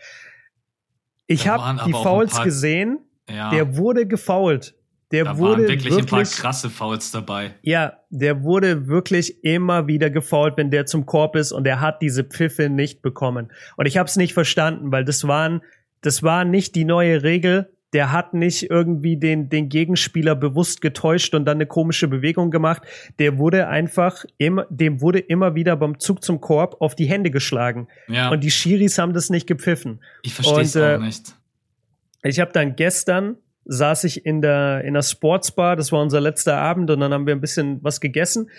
Ich 1.27 1.49
habe 1.49 1.81
die 1.87 1.93
Fouls 1.93 2.43
gesehen, 2.43 2.99
ja. 3.31 3.51
der 3.51 3.77
wurde 3.77 4.07
gefoult. 4.07 4.75
Der 5.15 5.23
da 5.23 5.39
wurde 5.39 5.63
waren 5.63 5.69
wirklich, 5.69 5.95
wirklich 5.95 6.13
ein 6.13 6.25
paar 6.25 6.25
krasse 6.25 6.71
Fouls 6.71 7.13
dabei. 7.13 7.55
Ja, 7.63 7.99
der 8.11 8.43
wurde 8.43 8.89
wirklich 8.89 9.45
immer 9.45 9.87
wieder 9.87 10.11
gefoult, 10.11 10.57
wenn 10.57 10.73
der 10.73 10.87
zum 10.87 11.07
Korb 11.07 11.37
ist 11.37 11.53
und 11.53 11.69
er 11.69 11.81
hat 11.81 12.03
diese 12.03 12.25
Pfiffe 12.25 12.69
nicht 12.69 13.01
bekommen. 13.01 13.53
Und 13.77 13.87
ich 13.87 13.97
habe 13.97 14.09
es 14.09 14.17
nicht 14.17 14.35
verstanden, 14.35 14.91
weil 14.91 15.05
das 15.05 15.29
waren, 15.29 15.63
das 16.01 16.25
war 16.25 16.45
nicht 16.45 16.75
die 16.75 16.85
neue 16.85 17.23
Regel. 17.23 17.71
Der 17.93 18.11
hat 18.11 18.35
nicht 18.35 18.69
irgendwie 18.71 19.17
den, 19.17 19.49
den 19.51 19.69
Gegenspieler 19.69 20.35
bewusst 20.35 20.81
getäuscht 20.81 21.33
und 21.33 21.45
dann 21.45 21.59
eine 21.59 21.67
komische 21.67 22.09
Bewegung 22.09 22.51
gemacht. 22.51 22.83
Der 23.21 23.39
wurde 23.39 23.69
einfach 23.69 24.25
immer, 24.37 24.67
dem 24.69 25.01
wurde 25.01 25.21
immer 25.21 25.55
wieder 25.55 25.77
beim 25.77 26.01
Zug 26.01 26.25
zum 26.25 26.41
Korb 26.41 26.81
auf 26.81 26.97
die 26.97 27.07
Hände 27.07 27.31
geschlagen. 27.31 27.87
Ja. 28.09 28.31
Und 28.31 28.43
die 28.43 28.51
Schiris 28.51 28.99
haben 28.99 29.13
das 29.13 29.31
nicht 29.31 29.47
gepfiffen. 29.47 30.01
Ich 30.23 30.35
verstehe 30.35 30.63
es 30.63 30.75
äh, 30.75 30.97
auch 30.97 30.99
nicht. 30.99 31.37
Ich 32.25 32.41
habe 32.41 32.51
dann 32.53 32.75
gestern 32.75 33.37
saß 33.65 34.05
ich 34.05 34.27
in 34.27 34.41
der, 34.41 34.83
in 34.85 34.95
der 34.95 35.03
Sportsbar, 35.03 35.77
das 35.77 35.93
war 35.93 36.03
unser 36.03 36.21
letzter 36.21 36.57
Abend 36.57 36.91
und 36.91 37.01
dann 37.01 37.13
haben 37.13 37.27
wir 37.27 37.35
ein 37.35 37.41
bisschen 37.41 37.83
was 37.83 38.01
gegessen 38.01 38.51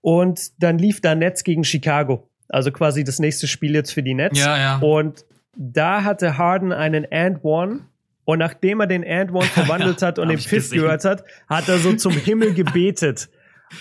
und 0.00 0.62
dann 0.62 0.78
lief 0.78 1.00
da 1.00 1.14
Nets 1.14 1.44
gegen 1.44 1.64
Chicago. 1.64 2.28
Also 2.48 2.70
quasi 2.70 3.02
das 3.02 3.18
nächste 3.18 3.48
Spiel 3.48 3.74
jetzt 3.74 3.92
für 3.92 4.02
die 4.02 4.14
Nets. 4.14 4.38
Ja, 4.38 4.56
ja. 4.56 4.78
Und 4.78 5.24
da 5.56 6.04
hatte 6.04 6.38
Harden 6.38 6.72
einen 6.72 7.06
And 7.10 7.42
One 7.42 7.86
und 8.24 8.38
nachdem 8.38 8.80
er 8.80 8.86
den 8.86 9.04
And 9.04 9.32
One 9.32 9.44
verwandelt 9.54 10.02
hat 10.02 10.18
und 10.18 10.28
den 10.28 10.38
Pfiff 10.38 10.70
gehört 10.70 11.04
hat, 11.04 11.24
hat 11.48 11.68
er 11.68 11.78
so 11.78 11.92
zum 11.94 12.12
Himmel 12.12 12.54
gebetet. 12.54 13.28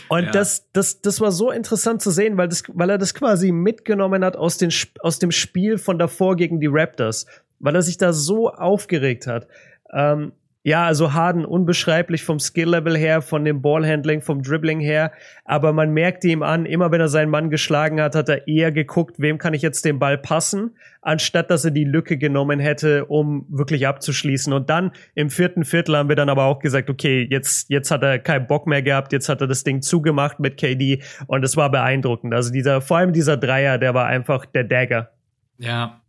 Und 0.08 0.26
ja. 0.26 0.32
das, 0.32 0.68
das, 0.74 1.02
das 1.02 1.22
war 1.22 1.32
so 1.32 1.52
interessant 1.52 2.02
zu 2.02 2.10
sehen, 2.10 2.38
weil, 2.38 2.48
das, 2.48 2.64
weil 2.68 2.90
er 2.90 2.98
das 2.98 3.14
quasi 3.14 3.52
mitgenommen 3.52 4.24
hat 4.24 4.36
aus, 4.36 4.58
den, 4.58 4.72
aus 5.00 5.20
dem 5.20 5.32
Spiel 5.32 5.78
von 5.78 6.00
davor 6.00 6.36
gegen 6.36 6.60
die 6.60 6.70
Raptors, 6.70 7.28
weil 7.60 7.76
er 7.76 7.82
sich 7.82 7.98
da 7.98 8.14
so 8.14 8.50
aufgeregt 8.50 9.28
hat. 9.28 9.48
Ähm, 9.94 10.32
ja, 10.66 10.84
also 10.84 11.14
Harden 11.14 11.46
unbeschreiblich 11.46 12.24
vom 12.24 12.40
Skill-Level 12.40 12.98
her, 12.98 13.22
von 13.22 13.46
dem 13.46 13.62
Ballhandling, 13.62 14.24
vom 14.24 14.42
Dribbling 14.42 14.80
her. 14.80 15.12
Aber 15.44 15.74
man 15.74 15.92
merkte 15.92 16.28
ihm 16.28 16.42
an, 16.42 16.66
immer 16.66 16.92
wenn 16.92 17.00
er 17.00 17.08
seinen 17.08 17.30
Mann 17.30 17.52
geschlagen 17.52 18.02
hat, 18.02 18.16
hat 18.16 18.30
er 18.30 18.48
eher 18.48 18.72
geguckt, 18.72 19.20
wem 19.20 19.38
kann 19.38 19.54
ich 19.54 19.62
jetzt 19.62 19.86
den 19.86 20.00
Ball 20.00 20.18
passen, 20.18 20.72
anstatt 21.04 21.52
dass 21.52 21.66
er 21.66 21.72
die 21.72 21.84
Lücke 21.84 22.18
genommen 22.18 22.60
hätte, 22.60 23.06
um 23.06 23.46
wirklich 23.48 23.86
abzuschließen. 23.86 24.54
Und 24.54 24.72
dann 24.72 24.92
im 25.14 25.30
vierten 25.30 25.66
Viertel 25.66 25.98
haben 25.98 26.10
wir 26.10 26.16
dann 26.16 26.30
aber 26.30 26.46
auch 26.46 26.58
gesagt, 26.58 26.90
okay, 26.90 27.28
jetzt, 27.30 27.70
jetzt 27.70 27.92
hat 27.92 28.02
er 28.02 28.18
keinen 28.18 28.48
Bock 28.48 28.66
mehr 28.66 28.82
gehabt, 28.82 29.14
jetzt 29.14 29.30
hat 29.30 29.42
er 29.42 29.48
das 29.48 29.64
Ding 29.64 29.84
zugemacht 29.84 30.40
mit 30.40 30.58
KD 30.58 31.04
und 31.28 31.46
es 31.46 31.56
war 31.56 31.70
beeindruckend. 31.70 32.34
Also 32.34 32.52
dieser, 32.52 32.82
vor 32.82 32.98
allem 32.98 33.14
dieser 33.14 33.38
Dreier, 33.38 33.78
der 33.78 33.94
war 33.94 34.08
einfach 34.08 34.48
der 34.48 34.64
Dagger. 34.64 35.12
Ja, 35.60 36.02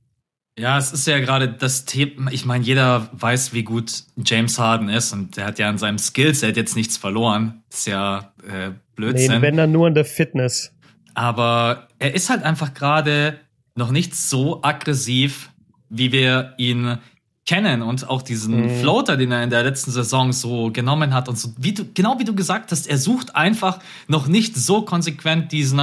ja, 0.59 0.79
es 0.79 0.93
ist 0.93 1.07
ja 1.07 1.19
gerade 1.21 1.49
das 1.49 1.85
Thema, 1.85 2.31
ich 2.33 2.47
meine, 2.47 2.65
jeder 2.65 3.09
weiß, 3.13 3.53
wie 3.53 3.63
gut 3.63 4.05
James 4.17 4.59
Harden 4.59 4.89
ist 4.89 5.13
und 5.13 5.37
der 5.37 5.45
hat 5.45 5.59
ja 5.59 5.69
an 5.69 5.77
seinem 5.77 5.99
Skillset 5.99 6.57
jetzt 6.57 6.77
nichts 6.77 6.97
verloren. 6.97 7.63
Das 7.69 7.81
ist 7.81 7.87
ja 7.87 8.33
äh, 8.43 8.71
Blödsinn. 8.95 9.33
Nee, 9.33 9.43
wenn 9.43 9.57
dann 9.57 9.73
nur 9.73 9.87
in 9.87 9.95
der 9.95 10.07
Fitness. 10.07 10.73
Aber 11.15 11.89
er 11.99 12.15
ist 12.15 12.31
halt 12.31 12.43
einfach 12.43 12.73
gerade 12.73 13.39
noch 13.75 13.91
nicht 13.91 14.15
so 14.15 14.63
aggressiv, 14.63 15.51
wie 15.91 16.11
wir 16.13 16.55
ihn 16.57 16.99
kennen 17.47 17.83
und 17.83 18.09
auch 18.09 18.23
diesen 18.23 18.63
mhm. 18.63 18.81
Floater, 18.81 19.17
den 19.17 19.33
er 19.33 19.43
in 19.45 19.51
der 19.51 19.63
letzten 19.63 19.91
Saison 19.93 20.33
so 20.33 20.73
genommen 20.73 21.15
hat 21.15 21.29
und 21.29 21.39
so, 21.39 21.51
wie 21.59 21.73
du, 21.73 21.85
genau 21.95 22.19
wie 22.19 22.25
du 22.25 22.35
gesagt 22.35 22.73
hast, 22.73 22.89
er 22.89 22.99
sucht 22.99 23.37
einfach 23.37 23.79
noch 24.09 24.27
nicht 24.27 24.57
so 24.57 24.83
konsequent 24.83 25.53
diesen 25.53 25.81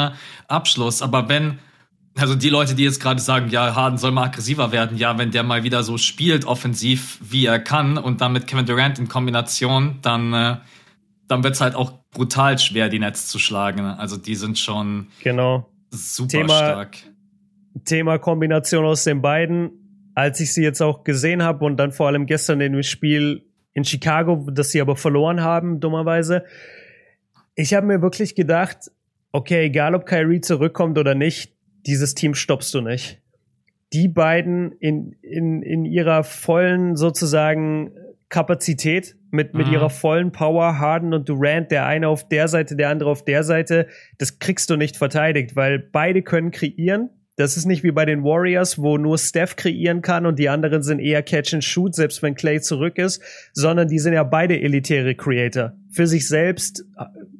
Abschluss. 0.47 1.01
Aber 1.01 1.29
wenn 1.29 1.59
also 2.15 2.35
die 2.35 2.49
Leute, 2.49 2.75
die 2.75 2.83
jetzt 2.83 3.01
gerade 3.01 3.19
sagen, 3.19 3.49
ja, 3.49 3.75
Harden 3.75 3.97
soll 3.97 4.11
mal 4.11 4.25
aggressiver 4.25 4.71
werden, 4.71 4.97
ja, 4.97 5.17
wenn 5.17 5.31
der 5.31 5.43
mal 5.43 5.63
wieder 5.63 5.83
so 5.83 5.97
spielt, 5.97 6.45
offensiv, 6.45 7.19
wie 7.21 7.45
er 7.45 7.59
kann, 7.59 7.97
und 7.97 8.21
dann 8.21 8.33
mit 8.33 8.47
Kevin 8.47 8.65
Durant 8.65 8.99
in 8.99 9.07
Kombination, 9.07 9.99
dann, 10.01 10.33
äh, 10.33 10.57
dann 11.27 11.43
wird's 11.43 11.61
halt 11.61 11.75
auch 11.75 12.03
brutal 12.11 12.59
schwer, 12.59 12.89
die 12.89 12.99
Nets 12.99 13.27
zu 13.27 13.39
schlagen. 13.39 13.81
Also 13.81 14.17
die 14.17 14.35
sind 14.35 14.59
schon 14.59 15.07
genau. 15.23 15.69
super 15.89 16.29
Thema, 16.29 16.57
stark. 16.57 16.97
Thema 17.85 18.19
Kombination 18.19 18.85
aus 18.85 19.03
den 19.03 19.21
beiden. 19.21 19.71
Als 20.15 20.39
ich 20.39 20.53
sie 20.53 20.61
jetzt 20.61 20.81
auch 20.81 21.03
gesehen 21.03 21.41
habe 21.41 21.65
und 21.65 21.77
dann 21.77 21.91
vor 21.91 22.05
allem 22.05 22.27
gestern 22.27 22.61
in 22.61 22.73
dem 22.73 22.83
Spiel 22.83 23.47
in 23.73 23.83
Chicago, 23.83 24.47
das 24.51 24.69
sie 24.69 24.79
aber 24.79 24.95
verloren 24.95 25.41
haben, 25.41 25.79
dummerweise, 25.79 26.43
ich 27.55 27.73
habe 27.73 27.87
mir 27.87 28.03
wirklich 28.03 28.35
gedacht, 28.35 28.91
okay, 29.31 29.65
egal 29.65 29.95
ob 29.95 30.05
Kyrie 30.05 30.41
zurückkommt 30.41 30.99
oder 30.99 31.15
nicht, 31.15 31.53
dieses 31.85 32.15
Team 32.15 32.33
stoppst 32.33 32.73
du 32.73 32.81
nicht. 32.81 33.21
Die 33.93 34.07
beiden 34.07 34.71
in, 34.79 35.15
in, 35.21 35.61
in 35.61 35.85
ihrer 35.85 36.23
vollen 36.23 36.95
sozusagen 36.95 37.91
Kapazität, 38.29 39.15
mit, 39.29 39.53
mit 39.53 39.67
mhm. 39.67 39.73
ihrer 39.73 39.89
vollen 39.89 40.31
Power, 40.31 40.79
Harden 40.79 41.13
und 41.13 41.29
Durant, 41.29 41.71
der 41.71 41.85
eine 41.85 42.07
auf 42.07 42.27
der 42.27 42.47
Seite, 42.47 42.75
der 42.75 42.89
andere 42.89 43.09
auf 43.09 43.25
der 43.25 43.43
Seite, 43.43 43.87
das 44.17 44.39
kriegst 44.39 44.69
du 44.69 44.75
nicht 44.75 44.97
verteidigt, 44.97 45.55
weil 45.55 45.79
beide 45.79 46.21
können 46.21 46.51
kreieren, 46.51 47.09
das 47.35 47.57
ist 47.57 47.65
nicht 47.65 47.83
wie 47.83 47.91
bei 47.91 48.05
den 48.05 48.23
Warriors, 48.23 48.77
wo 48.77 48.97
nur 48.97 49.17
Steph 49.17 49.55
kreieren 49.55 50.03
kann 50.03 50.27
und 50.27 50.37
die 50.37 50.49
anderen 50.49 50.83
sind 50.83 50.99
eher 50.99 51.23
Catch 51.23 51.55
and 51.55 51.63
Shoot, 51.63 51.95
selbst 51.95 52.21
wenn 52.21 52.35
Clay 52.35 52.61
zurück 52.61 52.99
ist, 52.99 53.21
sondern 53.53 53.87
die 53.87 53.97
sind 53.97 54.13
ja 54.13 54.23
beide 54.23 54.59
elitäre 54.61 55.15
Creator. 55.15 55.73
Für 55.91 56.05
sich 56.05 56.27
selbst, 56.27 56.85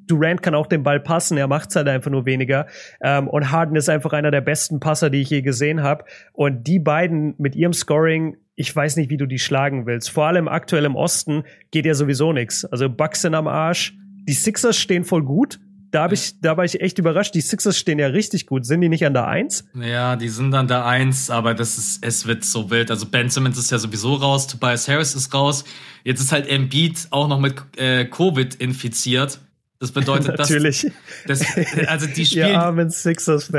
Durant 0.08 0.42
kann 0.42 0.56
auch 0.56 0.68
den 0.68 0.84
Ball 0.84 1.00
passen, 1.00 1.38
er 1.38 1.48
macht's 1.48 1.76
halt 1.76 1.88
einfach 1.88 2.12
nur 2.12 2.26
weniger. 2.26 2.68
Ähm, 3.02 3.28
und 3.28 3.52
Harden 3.52 3.76
ist 3.76 3.89
einfach 3.89 4.13
einer 4.13 4.32
der 4.32 4.42
besten 4.42 4.80
Passer, 4.80 5.10
die 5.10 5.22
ich 5.22 5.30
je 5.30 5.42
gesehen 5.42 5.84
habe. 5.84 6.06
Und 6.34 6.68
die 6.68 6.80
beiden 6.80 7.36
mit 7.38 7.56
ihrem 7.56 7.74
Scoring 7.74 8.38
ich 8.56 8.76
weiß 8.76 8.98
nicht, 8.98 9.10
wie 9.10 9.18
du 9.18 9.26
die 9.26 9.39
schlagen 9.39 9.88
willst. 9.88 10.12
Vor 10.12 10.28
allem 10.28 10.48
aktuell 10.48 10.86
im 10.86 10.96
Osten 10.96 11.44
geht 11.72 11.88
ja 11.88 11.96
sowieso 11.96 12.34
nichts. 12.34 12.66
Also 12.66 12.88
Bucks 12.88 13.22
sind 13.24 13.34
am 13.34 13.48
Arsch. 13.48 13.98
Die 14.28 14.34
Sixers 14.34 14.78
stehen 14.78 15.04
voll 15.06 15.24
gut, 15.24 15.60
da, 15.94 16.02
hab 16.02 16.12
ich, 16.12 16.39
da 16.42 16.58
war 16.58 16.66
ich 16.66 16.82
echt 16.82 16.98
überrascht. 16.98 17.36
Die 17.36 17.42
Sixers 17.42 17.78
stehen 17.78 18.00
ja 18.00 18.08
richtig 18.08 18.48
gut. 18.48 18.66
Sind 18.66 18.82
die 18.82 18.89
nicht 18.89 19.06
an 19.06 19.13
der 19.13 19.28
Eins? 19.28 19.63
Ja, 19.76 20.16
die 20.16 20.28
sind 20.28 20.54
an 20.56 20.68
der 20.68 20.86
Eins, 20.86 21.30
aber 21.30 21.54
das 21.54 21.78
ist, 21.78 22.04
es 22.04 22.26
wird 22.26 22.44
so 22.44 22.72
wild. 22.72 22.89
Also 22.89 23.06
Ben 23.06 23.30
Simmons 23.30 23.60
ist 23.60 23.70
ja 23.70 23.78
sowieso 23.78 24.16
raus, 24.16 24.48
Tobias 24.48 24.88
Harris 24.88 25.13
ist 25.13 25.32
raus. 25.36 25.66
Jetzt 26.04 26.20
ist 26.20 26.32
halt 26.32 26.50
Embiid 26.50 27.08
auch 27.12 27.28
noch 27.28 27.39
mit 27.39 27.62
äh, 27.78 28.06
Covid 28.06 28.56
infiziert. 28.56 29.39
Das 29.84 29.91
bedeutet, 29.91 30.39
dass, 30.39 30.50
Natürlich. 30.50 30.89
das, 31.28 31.43
also 31.88 32.08
die 32.08 32.26
spielen, 32.26 32.74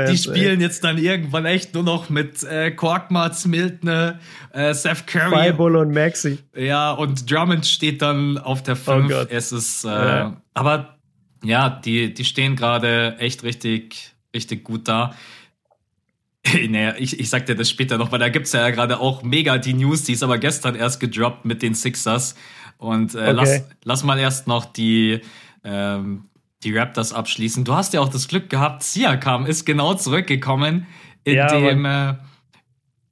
die 0.09 0.17
spielen 0.17 0.59
jetzt 0.59 0.83
dann 0.83 0.97
irgendwann 0.97 1.45
echt 1.45 1.75
nur 1.75 1.83
noch 1.83 2.09
mit 2.09 2.41
äh, 2.41 2.71
Korkmaz, 2.71 3.45
Miltner, 3.45 4.19
äh, 4.51 4.73
Seth 4.73 5.05
Curry. 5.05 5.29
Fireball 5.29 5.75
und 5.75 5.93
Maxi. 5.93 6.39
Ja, 6.55 6.93
und 6.93 7.29
Drummond 7.31 7.67
steht 7.67 8.01
dann 8.01 8.39
auf 8.39 8.63
der 8.63 8.75
5. 8.75 9.07
Gott. 9.07 9.27
es 9.29 9.51
ist, 9.51 9.85
äh, 9.85 9.89
Ja. 9.89 10.41
aber 10.55 10.97
ja, 11.43 11.69
die, 11.69 12.11
die 12.11 12.25
stehen 12.25 12.55
gerade 12.55 13.17
echt 13.19 13.43
richtig, 13.43 14.15
richtig 14.33 14.63
gut 14.63 14.87
da. 14.87 15.13
naja, 16.69 16.95
ich, 16.97 17.19
ich 17.19 17.29
sag 17.29 17.45
dir 17.45 17.53
das 17.55 17.69
später 17.69 17.99
noch, 17.99 18.11
weil 18.11 18.17
da 18.19 18.29
gibt's 18.29 18.51
ja 18.51 18.67
gerade 18.71 18.99
auch 18.99 19.21
mega 19.21 19.59
die 19.59 19.75
News, 19.75 20.01
die 20.01 20.13
ist 20.13 20.23
aber 20.23 20.39
gestern 20.39 20.73
erst 20.73 20.99
gedroppt 20.99 21.45
mit 21.45 21.61
den 21.61 21.75
Sixers. 21.75 22.33
Und 22.79 23.13
äh, 23.13 23.19
Okay. 23.19 23.31
lass, 23.33 23.63
lass 23.83 24.03
mal 24.03 24.17
erst 24.17 24.47
noch 24.47 24.65
die, 24.65 25.21
ähm, 25.65 26.29
die 26.63 26.75
Raptors 26.75 27.13
abschließen. 27.13 27.65
Du 27.65 27.75
hast 27.75 27.93
ja 27.93 28.01
auch 28.01 28.09
das 28.09 28.27
Glück 28.27 28.49
gehabt, 28.49 28.83
Siakam 28.83 29.45
ist 29.45 29.65
genau 29.65 29.93
zurückgekommen, 29.93 30.87
in 31.23 31.35
Ja, 31.35 31.47
dem 31.47 31.85
äh, 31.85 32.13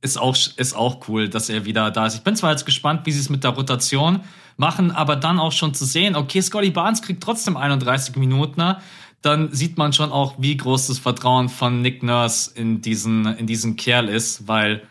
ist 0.01 0.17
auch, 0.17 0.35
ist 0.57 0.75
auch 0.75 1.07
cool, 1.07 1.29
dass 1.29 1.49
er 1.49 1.65
wieder 1.65 1.91
da 1.91 2.05
ist. 2.05 2.15
Ich 2.15 2.23
bin 2.23 2.35
zwar 2.35 2.51
jetzt 2.51 2.65
gespannt, 2.65 3.05
wie 3.05 3.11
sie 3.11 3.19
es 3.19 3.29
mit 3.29 3.43
der 3.43 3.51
Rotation 3.51 4.21
machen, 4.57 4.91
aber 4.91 5.15
dann 5.15 5.39
auch 5.39 5.51
schon 5.51 5.73
zu 5.73 5.85
sehen, 5.85 6.15
okay, 6.15 6.41
Scotty 6.41 6.69
Barnes 6.69 7.01
kriegt 7.01 7.23
trotzdem 7.23 7.57
31 7.57 8.15
Minuten, 8.17 8.59
ne? 8.59 8.77
dann 9.21 9.53
sieht 9.53 9.77
man 9.77 9.93
schon 9.93 10.11
auch, 10.11 10.35
wie 10.37 10.57
groß 10.57 10.87
das 10.87 10.99
Vertrauen 10.99 11.47
von 11.47 11.81
Nick 11.81 12.03
Nurse 12.03 12.51
in 12.53 12.81
diesen, 12.81 13.25
in 13.37 13.47
diesen 13.47 13.77
Kerl 13.77 14.09
ist, 14.09 14.47
weil 14.47 14.83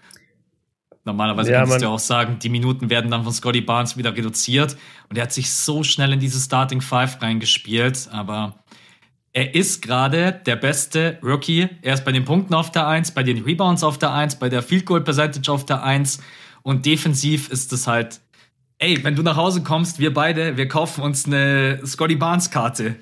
normalerweise 1.04 1.52
Ja, 1.52 1.60
kannst 1.60 1.80
du 1.80 1.86
ja 1.86 1.90
auch 1.90 1.98
sagen, 1.98 2.38
die 2.38 2.48
Minuten 2.48 2.90
werden 2.90 3.10
dann 3.10 3.24
von 3.24 3.32
Scotty 3.32 3.60
Barnes 3.60 3.96
wieder 3.96 4.16
reduziert 4.16 4.76
und 5.08 5.16
er 5.16 5.24
hat 5.24 5.32
sich 5.32 5.50
so 5.50 5.82
schnell 5.82 6.12
in 6.12 6.20
diese 6.20 6.40
Starting 6.40 6.80
Five 6.80 7.20
reingespielt, 7.20 8.08
aber 8.12 8.62
er 9.32 9.54
ist 9.54 9.82
gerade 9.82 10.40
der 10.44 10.56
beste 10.56 11.18
Rookie. 11.22 11.68
Er 11.80 11.94
ist 11.94 12.04
bei 12.04 12.12
den 12.12 12.24
Punkten 12.24 12.52
auf 12.52 12.70
der 12.70 12.86
1, 12.86 13.12
bei 13.12 13.22
den 13.22 13.42
Rebounds 13.42 13.82
auf 13.82 13.98
der 13.98 14.12
1, 14.12 14.36
bei 14.36 14.48
der 14.48 14.62
Field 14.62 14.84
Goal 14.84 15.00
Percentage 15.00 15.50
auf 15.50 15.64
der 15.64 15.82
1 15.82 16.20
und 16.62 16.86
defensiv 16.86 17.48
ist 17.50 17.72
es 17.72 17.86
halt, 17.86 18.20
ey, 18.78 19.02
wenn 19.02 19.16
du 19.16 19.22
nach 19.22 19.36
Hause 19.36 19.62
kommst, 19.62 19.98
wir 19.98 20.12
beide, 20.12 20.56
wir 20.56 20.68
kaufen 20.68 21.02
uns 21.02 21.26
eine 21.26 21.80
Scotty 21.86 22.16
Barnes 22.16 22.50
Karte. 22.50 22.96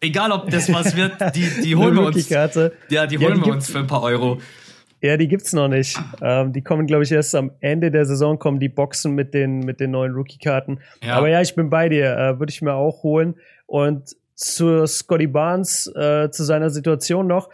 Egal, 0.00 0.32
ob 0.32 0.50
das 0.50 0.70
was 0.72 0.96
wird, 0.96 1.14
die, 1.34 1.48
die 1.62 1.76
holen 1.76 1.94
wir 1.94 2.02
uns. 2.02 2.16
Ja, 2.90 3.06
die 3.06 3.14
Ja, 3.16 3.20
holen 3.20 3.40
die 3.40 3.46
wir 3.46 3.52
uns 3.52 3.70
für 3.70 3.78
ein 3.78 3.86
paar 3.86 4.02
Euro. 4.02 4.40
Ja, 5.02 5.16
die 5.16 5.28
gibt's 5.28 5.52
noch 5.52 5.68
nicht. 5.68 6.00
Ähm, 6.22 6.52
die 6.52 6.62
kommen, 6.62 6.86
glaube 6.86 7.04
ich, 7.04 7.12
erst 7.12 7.34
am 7.34 7.52
Ende 7.60 7.90
der 7.90 8.06
Saison 8.06 8.38
kommen 8.38 8.58
die 8.60 8.68
Boxen 8.70 9.14
mit 9.14 9.34
den 9.34 9.60
mit 9.60 9.78
den 9.78 9.90
neuen 9.90 10.12
Rookie-Karten. 10.14 10.80
Ja. 11.02 11.14
Aber 11.16 11.28
ja, 11.28 11.40
ich 11.42 11.54
bin 11.54 11.68
bei 11.70 11.88
dir. 11.88 12.16
Äh, 12.16 12.38
Würde 12.38 12.50
ich 12.50 12.62
mir 12.62 12.74
auch 12.74 13.02
holen. 13.02 13.34
Und 13.66 14.16
zu 14.34 14.86
Scotty 14.86 15.26
Barnes, 15.26 15.86
äh, 15.94 16.30
zu 16.30 16.44
seiner 16.44 16.70
Situation 16.70 17.26
noch. 17.26 17.48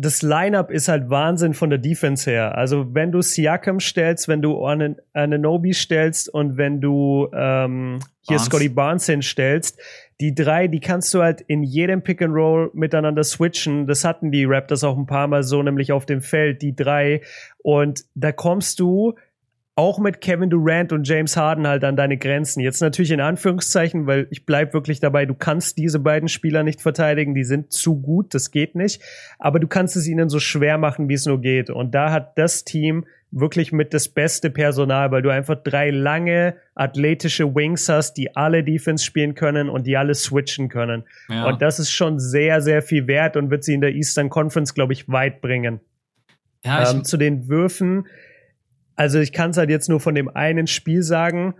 Das 0.00 0.22
Lineup 0.22 0.70
ist 0.70 0.86
halt 0.86 1.10
Wahnsinn 1.10 1.54
von 1.54 1.70
der 1.70 1.80
Defense 1.80 2.30
her. 2.30 2.56
Also 2.56 2.94
wenn 2.94 3.10
du 3.10 3.20
Siakam 3.20 3.80
stellst, 3.80 4.28
wenn 4.28 4.40
du 4.40 4.64
Anen- 4.64 5.00
Ananobi 5.12 5.74
stellst 5.74 6.28
und 6.32 6.56
wenn 6.56 6.80
du 6.80 7.28
ähm, 7.34 7.98
hier 8.20 8.36
Barnes. 8.36 8.44
Scotty 8.44 8.68
Barnes 8.68 9.06
hinstellst, 9.06 9.80
die 10.20 10.34
drei, 10.34 10.66
die 10.66 10.80
kannst 10.80 11.14
du 11.14 11.22
halt 11.22 11.40
in 11.42 11.62
jedem 11.62 12.02
Pick 12.02 12.22
and 12.22 12.34
Roll 12.34 12.70
miteinander 12.74 13.22
switchen. 13.22 13.86
Das 13.86 14.04
hatten 14.04 14.32
die 14.32 14.44
Raptors 14.44 14.82
auch 14.82 14.98
ein 14.98 15.06
paar 15.06 15.28
Mal 15.28 15.44
so, 15.44 15.62
nämlich 15.62 15.92
auf 15.92 16.06
dem 16.06 16.22
Feld, 16.22 16.60
die 16.62 16.74
drei. 16.74 17.20
Und 17.58 18.04
da 18.14 18.32
kommst 18.32 18.80
du 18.80 19.14
auch 19.78 20.00
mit 20.00 20.20
Kevin 20.20 20.50
Durant 20.50 20.92
und 20.92 21.06
James 21.06 21.36
Harden 21.36 21.68
halt 21.68 21.84
an 21.84 21.94
deine 21.94 22.18
Grenzen. 22.18 22.58
Jetzt 22.58 22.80
natürlich 22.80 23.12
in 23.12 23.20
Anführungszeichen, 23.20 24.08
weil 24.08 24.26
ich 24.30 24.44
bleib 24.44 24.74
wirklich 24.74 24.98
dabei, 24.98 25.24
du 25.24 25.34
kannst 25.34 25.78
diese 25.78 26.00
beiden 26.00 26.28
Spieler 26.28 26.64
nicht 26.64 26.80
verteidigen, 26.80 27.32
die 27.32 27.44
sind 27.44 27.72
zu 27.72 28.00
gut, 28.00 28.34
das 28.34 28.50
geht 28.50 28.74
nicht. 28.74 29.00
Aber 29.38 29.60
du 29.60 29.68
kannst 29.68 29.94
es 29.94 30.08
ihnen 30.08 30.28
so 30.28 30.40
schwer 30.40 30.78
machen, 30.78 31.08
wie 31.08 31.14
es 31.14 31.26
nur 31.26 31.40
geht. 31.40 31.70
Und 31.70 31.94
da 31.94 32.10
hat 32.10 32.36
das 32.36 32.64
Team 32.64 33.06
wirklich 33.30 33.72
mit 33.72 33.92
das 33.92 34.08
beste 34.08 34.50
Personal, 34.50 35.10
weil 35.10 35.22
du 35.22 35.30
einfach 35.30 35.56
drei 35.62 35.90
lange 35.90 36.56
athletische 36.74 37.54
Wings 37.54 37.88
hast, 37.88 38.14
die 38.14 38.34
alle 38.36 38.64
Defense 38.64 39.04
spielen 39.04 39.34
können 39.34 39.68
und 39.68 39.86
die 39.86 39.96
alle 39.96 40.14
switchen 40.14 40.68
können. 40.68 41.04
Ja. 41.28 41.46
Und 41.46 41.60
das 41.60 41.78
ist 41.78 41.90
schon 41.90 42.18
sehr, 42.18 42.62
sehr 42.62 42.80
viel 42.82 43.06
wert 43.06 43.36
und 43.36 43.50
wird 43.50 43.64
sie 43.64 43.74
in 43.74 43.80
der 43.80 43.94
Eastern 43.94 44.30
Conference, 44.30 44.72
glaube 44.74 44.94
ich, 44.94 45.08
weit 45.08 45.40
bringen. 45.40 45.80
Ja, 46.64 46.90
Ähm, 46.90 47.04
zu 47.04 47.16
den 47.16 47.48
Würfen, 47.48 48.06
also 48.98 49.20
ich 49.20 49.32
kann 49.32 49.50
es 49.50 49.56
halt 49.56 49.70
jetzt 49.70 49.88
nur 49.88 50.00
von 50.00 50.16
dem 50.16 50.28
einen 50.28 50.66
Spiel 50.66 51.04
sagen. 51.04 51.54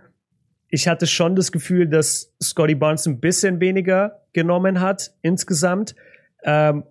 Ich 0.67 0.89
hatte 0.89 1.07
schon 1.07 1.37
das 1.37 1.53
Gefühl, 1.53 1.87
dass 1.87 2.35
Scotty 2.43 2.75
Barnes 2.75 3.07
ein 3.07 3.21
bisschen 3.21 3.61
weniger 3.61 4.23
genommen 4.33 4.81
hat 4.81 5.13
insgesamt. 5.21 5.95
Ähm, 6.43 6.83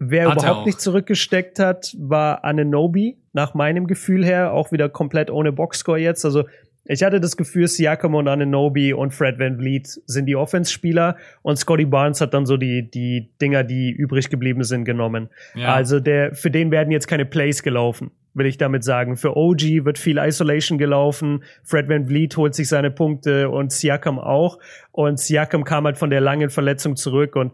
wer 0.00 0.30
Hat 0.30 0.38
er 0.38 0.42
überhaupt 0.42 0.66
nicht 0.66 0.80
zurückgesteckt 0.80 1.60
hat, 1.60 1.94
war 1.96 2.42
Ananobi, 2.42 3.17
nach 3.38 3.54
meinem 3.54 3.86
Gefühl 3.86 4.24
her, 4.24 4.52
auch 4.52 4.72
wieder 4.72 4.88
komplett 4.88 5.30
ohne 5.30 5.52
Boxscore 5.52 6.00
jetzt. 6.00 6.24
Also 6.24 6.42
ich 6.84 7.04
hatte 7.04 7.20
das 7.20 7.36
Gefühl, 7.36 7.68
Siakam 7.68 8.16
und 8.16 8.26
Ananobi 8.26 8.92
und 8.92 9.14
Fred 9.14 9.38
Van 9.38 9.58
Vliet 9.58 9.86
sind 10.06 10.26
die 10.26 10.34
Offense-Spieler 10.34 11.16
und 11.42 11.56
Scotty 11.56 11.84
Barnes 11.84 12.20
hat 12.20 12.34
dann 12.34 12.46
so 12.46 12.56
die, 12.56 12.90
die 12.90 13.30
Dinger, 13.40 13.62
die 13.62 13.92
übrig 13.92 14.28
geblieben 14.28 14.64
sind, 14.64 14.84
genommen. 14.84 15.28
Ja. 15.54 15.72
Also 15.72 16.00
der, 16.00 16.34
für 16.34 16.50
den 16.50 16.72
werden 16.72 16.90
jetzt 16.90 17.06
keine 17.06 17.26
Plays 17.26 17.62
gelaufen, 17.62 18.10
will 18.34 18.46
ich 18.46 18.58
damit 18.58 18.82
sagen. 18.82 19.16
Für 19.16 19.36
OG 19.36 19.84
wird 19.84 19.98
viel 19.98 20.18
Isolation 20.18 20.76
gelaufen. 20.78 21.44
Fred 21.62 21.88
Van 21.88 22.08
Vliet 22.08 22.36
holt 22.36 22.56
sich 22.56 22.66
seine 22.66 22.90
Punkte 22.90 23.50
und 23.50 23.70
Siakam 23.70 24.18
auch. 24.18 24.58
Und 24.90 25.20
Siakam 25.20 25.62
kam 25.62 25.84
halt 25.84 25.96
von 25.96 26.10
der 26.10 26.20
langen 26.20 26.50
Verletzung 26.50 26.96
zurück 26.96 27.36
und 27.36 27.52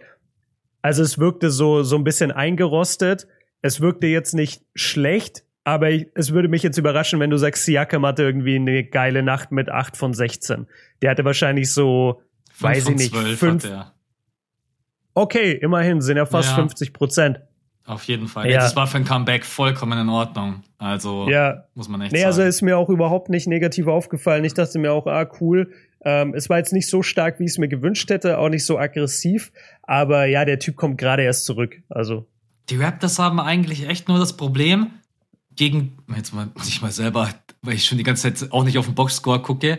also 0.80 1.02
es 1.02 1.18
wirkte 1.18 1.50
so, 1.50 1.82
so 1.82 1.96
ein 1.96 2.04
bisschen 2.04 2.32
eingerostet. 2.32 3.26
Es 3.60 3.80
wirkte 3.80 4.06
jetzt 4.06 4.34
nicht 4.34 4.62
schlecht, 4.74 5.43
aber 5.64 5.90
ich, 5.90 6.06
es 6.14 6.32
würde 6.32 6.48
mich 6.48 6.62
jetzt 6.62 6.76
überraschen, 6.78 7.20
wenn 7.20 7.30
du 7.30 7.36
sagst, 7.38 7.64
Siakam 7.64 8.04
hatte 8.06 8.22
irgendwie 8.22 8.56
eine 8.56 8.84
geile 8.84 9.22
Nacht 9.22 9.50
mit 9.50 9.68
8 9.70 9.96
von 9.96 10.12
16. 10.14 10.66
Der 11.02 11.10
hatte 11.10 11.24
wahrscheinlich 11.24 11.72
so, 11.72 12.22
weiß 12.60 12.88
ich 12.90 12.96
nicht, 12.96 13.10
zwölf 13.14 13.38
fünf. 13.38 13.64
hat 13.64 13.70
er. 13.70 13.94
Okay, 15.14 15.52
immerhin 15.52 16.00
sind 16.00 16.16
ja 16.16 16.26
fast 16.26 16.50
Ja. 16.50 16.56
50 16.56 16.92
Prozent. 16.92 17.40
Auf 17.86 18.04
jeden 18.04 18.28
Fall. 18.28 18.50
Ja. 18.50 18.60
Das 18.60 18.74
war 18.76 18.86
für 18.86 18.96
ein 18.96 19.04
Comeback 19.04 19.44
vollkommen 19.44 19.98
in 19.98 20.08
Ordnung. 20.08 20.62
Also 20.78 21.28
Ja, 21.28 21.64
muss 21.74 21.88
man 21.88 22.00
echt 22.00 22.12
Nee, 22.12 22.24
also 22.24 22.38
sagen. 22.38 22.48
ist 22.48 22.62
mir 22.62 22.78
auch 22.78 22.88
überhaupt 22.88 23.28
nicht 23.28 23.46
negativ 23.46 23.86
aufgefallen. 23.86 24.42
Ich 24.44 24.54
dachte 24.54 24.78
mir 24.78 24.92
auch, 24.92 25.06
ah, 25.06 25.28
cool. 25.40 25.70
Ähm, 26.02 26.34
es 26.34 26.48
war 26.48 26.58
jetzt 26.58 26.72
nicht 26.72 26.88
so 26.88 27.02
stark, 27.02 27.38
wie 27.40 27.44
ich 27.44 27.52
es 27.52 27.58
mir 27.58 27.68
gewünscht 27.68 28.08
hätte, 28.10 28.38
auch 28.38 28.48
nicht 28.48 28.64
so 28.64 28.78
aggressiv. 28.78 29.52
Aber 29.82 30.24
ja, 30.24 30.44
der 30.46 30.58
Typ 30.58 30.76
kommt 30.76 30.96
gerade 30.98 31.22
erst 31.22 31.44
zurück. 31.44 31.76
Also, 31.90 32.26
Die 32.70 32.76
Raptors 32.76 33.18
haben 33.18 33.38
eigentlich 33.38 33.86
echt 33.88 34.08
nur 34.08 34.18
das 34.18 34.34
Problem 34.36 34.90
gegen, 35.56 35.96
jetzt 36.16 36.34
mal, 36.34 36.48
ich 36.66 36.82
mal 36.82 36.92
selber, 36.92 37.28
weil 37.62 37.74
ich 37.74 37.84
schon 37.84 37.98
die 37.98 38.04
ganze 38.04 38.34
Zeit 38.34 38.52
auch 38.52 38.64
nicht 38.64 38.78
auf 38.78 38.86
den 38.86 38.94
Boxscore 38.94 39.40
gucke. 39.40 39.78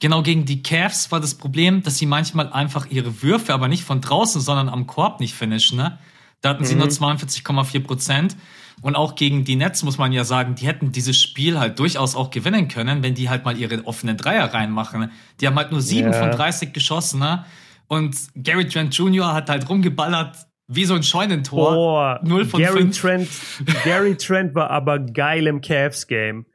Genau 0.00 0.22
gegen 0.22 0.44
die 0.44 0.62
Cavs 0.62 1.12
war 1.12 1.20
das 1.20 1.34
Problem, 1.36 1.82
dass 1.82 1.98
sie 1.98 2.06
manchmal 2.06 2.52
einfach 2.52 2.86
ihre 2.90 3.22
Würfe, 3.22 3.54
aber 3.54 3.68
nicht 3.68 3.84
von 3.84 4.00
draußen, 4.00 4.40
sondern 4.40 4.68
am 4.68 4.86
Korb 4.86 5.20
nicht 5.20 5.34
finishen. 5.34 5.78
Ne? 5.78 5.98
Da 6.40 6.50
hatten 6.50 6.64
sie 6.64 6.74
nur 6.74 6.88
42,4 6.88 7.80
Prozent. 7.84 8.36
Und 8.80 8.96
auch 8.96 9.14
gegen 9.14 9.44
die 9.44 9.54
Nets 9.54 9.84
muss 9.84 9.98
man 9.98 10.12
ja 10.12 10.24
sagen, 10.24 10.56
die 10.56 10.66
hätten 10.66 10.90
dieses 10.90 11.20
Spiel 11.20 11.60
halt 11.60 11.78
durchaus 11.78 12.16
auch 12.16 12.30
gewinnen 12.30 12.66
können, 12.66 13.04
wenn 13.04 13.14
die 13.14 13.28
halt 13.28 13.44
mal 13.44 13.56
ihre 13.56 13.86
offenen 13.86 14.16
Dreier 14.16 14.52
reinmachen. 14.52 15.12
Die 15.40 15.46
haben 15.46 15.56
halt 15.56 15.70
nur 15.70 15.80
sieben 15.80 16.12
Ja. 16.12 16.18
von 16.18 16.32
30 16.32 16.72
geschossen. 16.72 17.20
Ne? 17.20 17.44
Und 17.86 18.16
Gary 18.34 18.66
Trent 18.66 18.96
Jr. 18.96 19.32
hat 19.34 19.50
halt 19.50 19.68
rumgeballert 19.68 20.36
wie 20.74 20.84
so 20.84 20.94
ein 20.94 21.02
Scheunentor. 21.02 21.72
boah, 21.74 22.20
Null 22.22 22.44
von 22.44 22.60
Gary 22.60 22.80
fünf. 22.82 23.00
Trent, 23.00 23.28
Gary 23.84 24.16
Trent 24.16 24.54
war 24.54 24.70
aber 24.70 24.98
geil 24.98 25.46
im 25.46 25.60
Cavs-Game. 25.60 26.46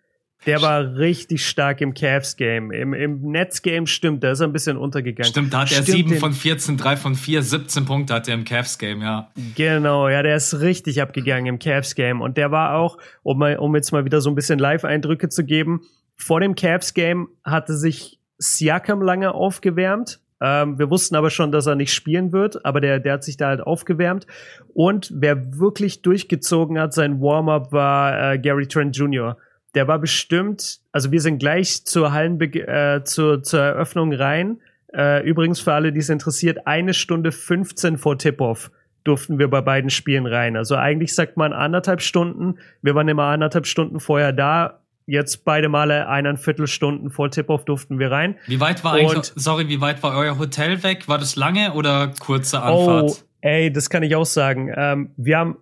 Der 0.45 0.61
war 0.61 0.95
richtig 0.95 1.45
stark 1.45 1.81
im 1.81 1.93
Cavs-Game. 1.93 2.71
Im, 2.71 2.93
im 2.93 3.21
Nets-Game 3.31 3.85
stimmt, 3.87 4.23
da 4.23 4.31
ist 4.31 4.39
er 4.39 4.47
ein 4.47 4.53
bisschen 4.53 4.77
untergegangen. 4.77 5.29
Stimmt, 5.29 5.51
da 5.53 5.61
hat 5.61 5.71
er 5.71 5.81
Stimmt, 5.83 5.87
7 5.97 6.09
den- 6.11 6.19
von 6.19 6.31
14, 6.31 6.77
3 6.77 6.95
von 6.95 7.15
4, 7.15 7.41
17 7.43 7.85
Punkte 7.85 8.13
hat 8.13 8.27
er 8.29 8.35
im 8.35 8.45
Cavs-Game, 8.45 9.01
ja. 9.01 9.29
Genau, 9.55 10.07
ja, 10.07 10.21
der 10.23 10.35
ist 10.37 10.59
richtig 10.61 11.01
abgegangen 11.01 11.47
im 11.47 11.59
Cavs-Game. 11.59 12.21
Und 12.21 12.37
der 12.37 12.51
war 12.51 12.75
auch, 12.75 12.97
um, 13.23 13.41
um 13.41 13.75
jetzt 13.75 13.91
mal 13.91 14.05
wieder 14.05 14.21
so 14.21 14.29
ein 14.29 14.35
bisschen 14.35 14.59
Live-Eindrücke 14.59 15.27
zu 15.27 15.43
geben, 15.43 15.81
vor 16.15 16.39
dem 16.39 16.55
Cavs-Game 16.55 17.27
hatte 17.43 17.75
sich 17.75 18.19
Siakam 18.37 19.01
lange 19.01 19.33
aufgewärmt. 19.33 20.19
Ähm, 20.41 20.77
wir 20.77 20.89
wussten 20.89 21.15
aber 21.15 21.29
schon, 21.29 21.51
dass 21.51 21.65
er 21.65 21.75
nicht 21.75 21.93
spielen 21.93 22.31
wird, 22.31 22.63
aber 22.65 22.81
der, 22.81 22.99
der 22.99 23.13
hat 23.13 23.23
sich 23.23 23.37
da 23.37 23.47
halt 23.47 23.61
aufgewärmt. 23.61 24.27
Und 24.73 25.11
wer 25.13 25.59
wirklich 25.59 26.01
durchgezogen 26.01 26.79
hat, 26.79 26.93
sein 26.93 27.21
Warm-up 27.21 27.71
war 27.71 28.33
äh, 28.33 28.39
Gary 28.39 28.67
Trent 28.67 28.95
Jr. 28.95 29.37
Der 29.75 29.87
war 29.87 29.99
bestimmt, 29.99 30.79
also 30.91 31.11
wir 31.11 31.21
sind 31.21 31.39
gleich 31.39 31.85
zur 31.85 32.11
Hallenbe 32.11 32.45
äh, 32.45 33.03
zur, 33.03 33.43
zur 33.43 33.61
Eröffnung 33.61 34.13
rein. 34.13 34.59
Äh, 34.93 35.27
übrigens 35.27 35.59
für 35.59 35.73
alle, 35.73 35.91
die 35.91 35.99
es 35.99 36.09
interessiert, 36.09 36.65
eine 36.65 36.93
Stunde 36.93 37.31
15 37.31 37.97
vor 37.97 38.17
Tip-Off 38.17 38.71
durften 39.03 39.39
wir 39.39 39.49
bei 39.49 39.61
beiden 39.61 39.89
Spielen 39.89 40.25
rein. 40.25 40.57
Also 40.57 40.75
eigentlich 40.75 41.15
sagt 41.15 41.37
man 41.37 41.53
anderthalb 41.53 42.01
Stunden. 42.01 42.59
Wir 42.81 42.93
waren 42.93 43.07
immer 43.07 43.25
anderthalb 43.25 43.65
Stunden 43.65 43.99
vorher 43.99 44.33
da. 44.33 44.81
Jetzt 45.07 45.45
beide 45.45 45.69
Male 45.69 46.07
eineinviertel 46.07 46.67
Stunden 46.67 47.09
vor 47.09 47.31
Tip-Off 47.31 47.65
durften 47.65 47.97
wir 47.97 48.11
rein. 48.11 48.35
Wie 48.45 48.59
weit 48.59 48.83
war 48.83 48.93
eigentlich, 48.93 49.31
sorry, 49.35 49.67
wie 49.69 49.81
weit 49.81 50.03
war 50.03 50.15
euer 50.15 50.37
Hotel 50.37 50.83
weg? 50.83 51.07
War 51.07 51.17
das 51.17 51.35
lange 51.35 51.73
oder 51.73 52.13
kurze 52.19 52.61
Anfahrt? 52.61 53.09
Oh, 53.09 53.15
ey, 53.41 53.71
das 53.71 53.89
kann 53.89 54.03
ich 54.03 54.15
auch 54.15 54.25
sagen. 54.25 54.71
Ähm, 54.75 55.11
wir 55.17 55.37
haben, 55.37 55.57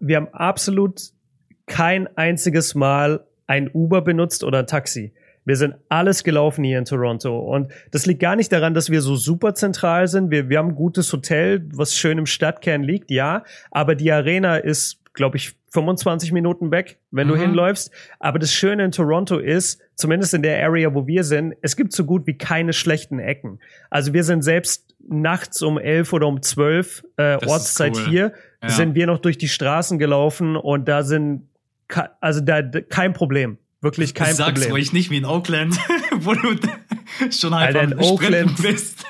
wir 0.00 0.16
haben 0.16 0.28
absolut 0.32 1.00
kein 1.66 2.08
einziges 2.16 2.74
Mal 2.74 3.26
ein 3.46 3.70
Uber 3.72 4.00
benutzt 4.00 4.42
oder 4.42 4.60
ein 4.60 4.66
Taxi. 4.66 5.12
Wir 5.44 5.56
sind 5.56 5.76
alles 5.88 6.24
gelaufen 6.24 6.64
hier 6.64 6.78
in 6.78 6.86
Toronto. 6.86 7.38
Und 7.38 7.70
das 7.92 8.06
liegt 8.06 8.20
gar 8.20 8.34
nicht 8.34 8.50
daran, 8.50 8.74
dass 8.74 8.90
wir 8.90 9.00
so 9.00 9.14
super 9.14 9.54
zentral 9.54 10.08
sind. 10.08 10.30
Wir, 10.30 10.48
wir 10.48 10.58
haben 10.58 10.70
ein 10.70 10.74
gutes 10.74 11.12
Hotel, 11.12 11.64
was 11.72 11.94
schön 11.94 12.18
im 12.18 12.26
Stadtkern 12.26 12.82
liegt, 12.82 13.12
ja. 13.12 13.44
Aber 13.70 13.94
die 13.94 14.10
Arena 14.10 14.56
ist, 14.56 14.98
glaube 15.16 15.36
ich, 15.36 15.56
25 15.72 16.30
Minuten 16.30 16.70
weg, 16.70 16.98
wenn 17.10 17.26
mhm. 17.26 17.32
du 17.32 17.38
hinläufst. 17.38 17.90
Aber 18.20 18.38
das 18.38 18.52
Schöne 18.52 18.84
in 18.84 18.92
Toronto 18.92 19.38
ist, 19.38 19.80
zumindest 19.96 20.32
in 20.34 20.42
der 20.42 20.62
Area, 20.64 20.94
wo 20.94 21.08
wir 21.08 21.24
sind, 21.24 21.54
es 21.62 21.74
gibt 21.74 21.92
so 21.92 22.04
gut 22.04 22.26
wie 22.28 22.38
keine 22.38 22.72
schlechten 22.72 23.18
Ecken. 23.18 23.58
Also 23.90 24.12
wir 24.12 24.22
sind 24.22 24.42
selbst 24.42 24.94
nachts 25.08 25.62
um 25.62 25.78
elf 25.78 26.12
oder 26.12 26.28
um 26.28 26.42
zwölf 26.42 27.04
äh, 27.16 27.36
Ortszeit 27.44 27.96
cool. 27.96 28.06
hier, 28.06 28.32
ja. 28.62 28.68
sind 28.68 28.94
wir 28.94 29.06
noch 29.06 29.18
durch 29.18 29.38
die 29.38 29.48
Straßen 29.48 29.98
gelaufen 29.98 30.56
und 30.56 30.86
da 30.86 31.02
sind, 31.02 31.48
also 32.20 32.40
da 32.40 32.62
kein 32.62 33.12
Problem. 33.12 33.58
Wirklich 33.82 34.14
kein 34.14 34.34
Sag's 34.34 34.48
Problem. 34.48 34.62
Sag's 34.62 34.72
ruhig 34.72 34.92
nicht 34.92 35.10
wie 35.10 35.18
in 35.18 35.24
Oakland, 35.24 35.78
wo 36.16 36.34
du 36.34 36.56
schon 37.30 37.52
einfach 37.52 37.80
Alter, 37.80 37.92
in 37.92 37.98
Oakland 37.98 38.62
bist. 38.62 39.04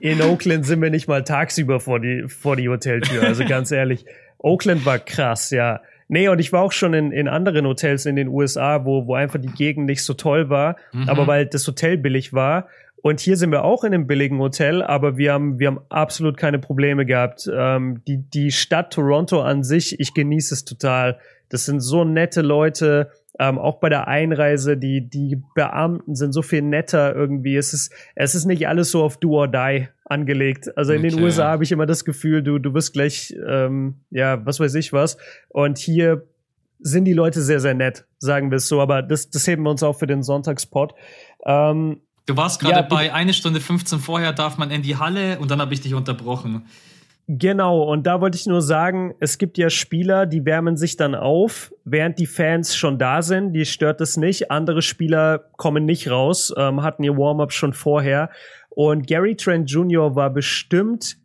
in 0.00 0.20
Oakland 0.20 0.66
sind 0.66 0.82
wir 0.82 0.90
nicht 0.90 1.08
mal 1.08 1.24
tagsüber 1.24 1.80
vor 1.80 2.00
die, 2.00 2.24
vor 2.28 2.56
die 2.56 2.68
Hoteltür. 2.68 3.22
Also 3.22 3.44
ganz 3.48 3.70
ehrlich, 3.70 4.04
Oakland 4.42 4.84
war 4.84 4.98
krass, 4.98 5.50
ja. 5.50 5.80
Nee, 6.08 6.28
und 6.28 6.40
ich 6.40 6.52
war 6.52 6.62
auch 6.62 6.72
schon 6.72 6.92
in, 6.92 7.12
in 7.12 7.28
anderen 7.28 7.66
Hotels 7.66 8.04
in 8.04 8.16
den 8.16 8.28
USA, 8.28 8.84
wo, 8.84 9.06
wo 9.06 9.14
einfach 9.14 9.40
die 9.40 9.52
Gegend 9.52 9.86
nicht 9.86 10.02
so 10.02 10.14
toll 10.14 10.50
war, 10.50 10.76
mhm. 10.92 11.08
aber 11.08 11.28
weil 11.28 11.46
das 11.46 11.66
Hotel 11.68 11.98
billig 11.98 12.32
war. 12.32 12.66
Und 13.02 13.20
hier 13.20 13.36
sind 13.36 13.50
wir 13.50 13.64
auch 13.64 13.84
in 13.84 13.94
einem 13.94 14.06
billigen 14.06 14.38
Hotel, 14.38 14.82
aber 14.82 15.16
wir 15.16 15.32
haben, 15.32 15.58
wir 15.58 15.68
haben 15.68 15.80
absolut 15.88 16.36
keine 16.36 16.58
Probleme 16.58 17.06
gehabt. 17.06 17.48
Ähm, 17.52 18.02
die, 18.06 18.18
die 18.18 18.50
Stadt 18.50 18.92
Toronto 18.92 19.40
an 19.40 19.62
sich, 19.62 20.00
ich 20.00 20.12
genieße 20.12 20.52
es 20.52 20.64
total. 20.64 21.18
Das 21.48 21.64
sind 21.64 21.80
so 21.80 22.04
nette 22.04 22.42
Leute 22.42 23.10
ähm, 23.40 23.58
auch 23.58 23.80
bei 23.80 23.88
der 23.88 24.06
Einreise, 24.06 24.76
die, 24.76 25.00
die 25.00 25.42
Beamten 25.54 26.14
sind 26.14 26.32
so 26.32 26.42
viel 26.42 26.60
netter 26.60 27.16
irgendwie. 27.16 27.56
Es 27.56 27.72
ist, 27.72 27.90
es 28.14 28.34
ist 28.34 28.44
nicht 28.44 28.68
alles 28.68 28.90
so 28.90 29.02
auf 29.02 29.16
Do 29.16 29.30
or 29.30 29.48
Die 29.48 29.88
angelegt. 30.04 30.76
Also 30.76 30.92
in 30.92 30.98
okay. 30.98 31.08
den 31.08 31.22
USA 31.22 31.48
habe 31.48 31.64
ich 31.64 31.72
immer 31.72 31.86
das 31.86 32.04
Gefühl, 32.04 32.42
du, 32.42 32.58
du 32.58 32.74
wirst 32.74 32.92
gleich, 32.92 33.34
ähm, 33.48 33.94
ja, 34.10 34.44
was 34.44 34.60
weiß 34.60 34.74
ich 34.74 34.92
was. 34.92 35.16
Und 35.48 35.78
hier 35.78 36.26
sind 36.80 37.06
die 37.06 37.14
Leute 37.14 37.40
sehr, 37.40 37.60
sehr 37.60 37.72
nett, 37.72 38.04
sagen 38.18 38.50
wir 38.50 38.56
es 38.56 38.68
so. 38.68 38.78
Aber 38.82 39.00
das, 39.00 39.30
das 39.30 39.46
heben 39.46 39.62
wir 39.62 39.70
uns 39.70 39.82
auch 39.82 39.98
für 39.98 40.06
den 40.06 40.22
Sonntagspot. 40.22 40.94
Ähm, 41.46 42.02
du 42.26 42.36
warst 42.36 42.60
gerade 42.60 42.74
ja, 42.74 42.82
bei 42.82 43.14
eine 43.14 43.32
Stunde 43.32 43.60
15 43.62 44.00
vorher 44.00 44.34
darf 44.34 44.58
man 44.58 44.70
in 44.70 44.82
die 44.82 44.96
Halle 44.96 45.38
und 45.38 45.50
dann 45.50 45.62
habe 45.62 45.72
ich 45.72 45.80
dich 45.80 45.94
unterbrochen. 45.94 46.66
Genau, 47.32 47.84
und 47.84 48.08
da 48.08 48.20
wollte 48.20 48.36
ich 48.36 48.46
nur 48.46 48.60
sagen, 48.60 49.14
es 49.20 49.38
gibt 49.38 49.56
ja 49.56 49.70
Spieler, 49.70 50.26
die 50.26 50.44
wärmen 50.44 50.76
sich 50.76 50.96
dann 50.96 51.14
auf, 51.14 51.72
während 51.84 52.18
die 52.18 52.26
Fans 52.26 52.74
schon 52.74 52.98
da 52.98 53.22
sind, 53.22 53.52
die 53.52 53.66
stört 53.66 54.00
es 54.00 54.16
nicht. 54.16 54.50
Andere 54.50 54.82
Spieler 54.82 55.38
kommen 55.56 55.84
nicht 55.84 56.10
raus, 56.10 56.52
ähm, 56.56 56.82
hatten 56.82 57.04
ihr 57.04 57.16
Warm-up 57.16 57.52
schon 57.52 57.72
vorher. 57.72 58.30
Und 58.70 59.06
Gary 59.06 59.36
Trent 59.36 59.70
Jr. 59.70 60.16
war 60.16 60.30
bestimmt, 60.30 61.18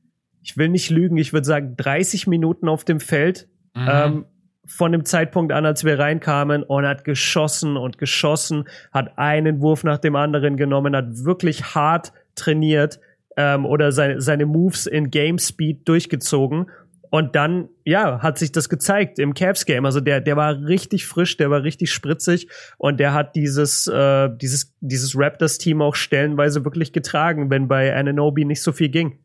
ich 0.43 0.57
will 0.57 0.69
nicht 0.69 0.91
lügen, 0.91 1.17
ich 1.17 1.33
würde 1.33 1.45
sagen 1.47 1.73
30 1.75 2.27
Minuten 2.27 2.69
auf 2.69 2.83
dem 2.83 2.99
Feld. 2.99 3.47
Mhm. 3.73 3.89
Ähm, 3.89 4.25
von 4.67 4.91
dem 4.91 5.05
Zeitpunkt 5.05 5.51
an, 5.53 5.65
als 5.65 5.85
wir 5.85 5.97
reinkamen 5.97 6.61
und 6.61 6.85
hat 6.85 7.03
geschossen 7.03 7.77
und 7.77 7.97
geschossen, 7.97 8.65
hat 8.91 9.17
einen 9.17 9.59
Wurf 9.59 9.83
nach 9.83 9.97
dem 9.97 10.15
anderen 10.15 10.55
genommen, 10.55 10.95
hat 10.95 11.23
wirklich 11.23 11.73
hart 11.73 12.13
trainiert 12.35 12.99
ähm, 13.37 13.65
oder 13.65 13.91
seine, 13.91 14.21
seine 14.21 14.45
Moves 14.45 14.85
in 14.85 15.11
Game 15.11 15.37
Speed 15.37 15.87
durchgezogen. 15.87 16.67
Und 17.11 17.35
dann, 17.35 17.69
ja, 17.85 18.19
hat 18.21 18.37
sich 18.37 18.51
das 18.51 18.67
gezeigt 18.67 19.19
im 19.19 19.33
Cavs 19.33 19.65
Game. 19.65 19.85
Also 19.85 20.01
der, 20.01 20.19
der 20.19 20.35
war 20.35 20.59
richtig 20.65 21.05
frisch, 21.05 21.37
der 21.37 21.49
war 21.49 21.63
richtig 21.63 21.93
spritzig 21.93 22.49
und 22.77 22.99
der 22.99 23.13
hat 23.13 23.35
dieses, 23.35 23.87
äh, 23.87 24.29
dieses, 24.35 24.73
dieses 24.81 25.17
Raptors-Team 25.17 25.81
auch 25.81 25.95
stellenweise 25.95 26.65
wirklich 26.65 26.91
getragen, 26.91 27.49
wenn 27.49 27.69
bei 27.69 27.95
Ananobi 27.95 28.43
nicht 28.43 28.61
so 28.61 28.73
viel 28.73 28.89
ging. 28.89 29.19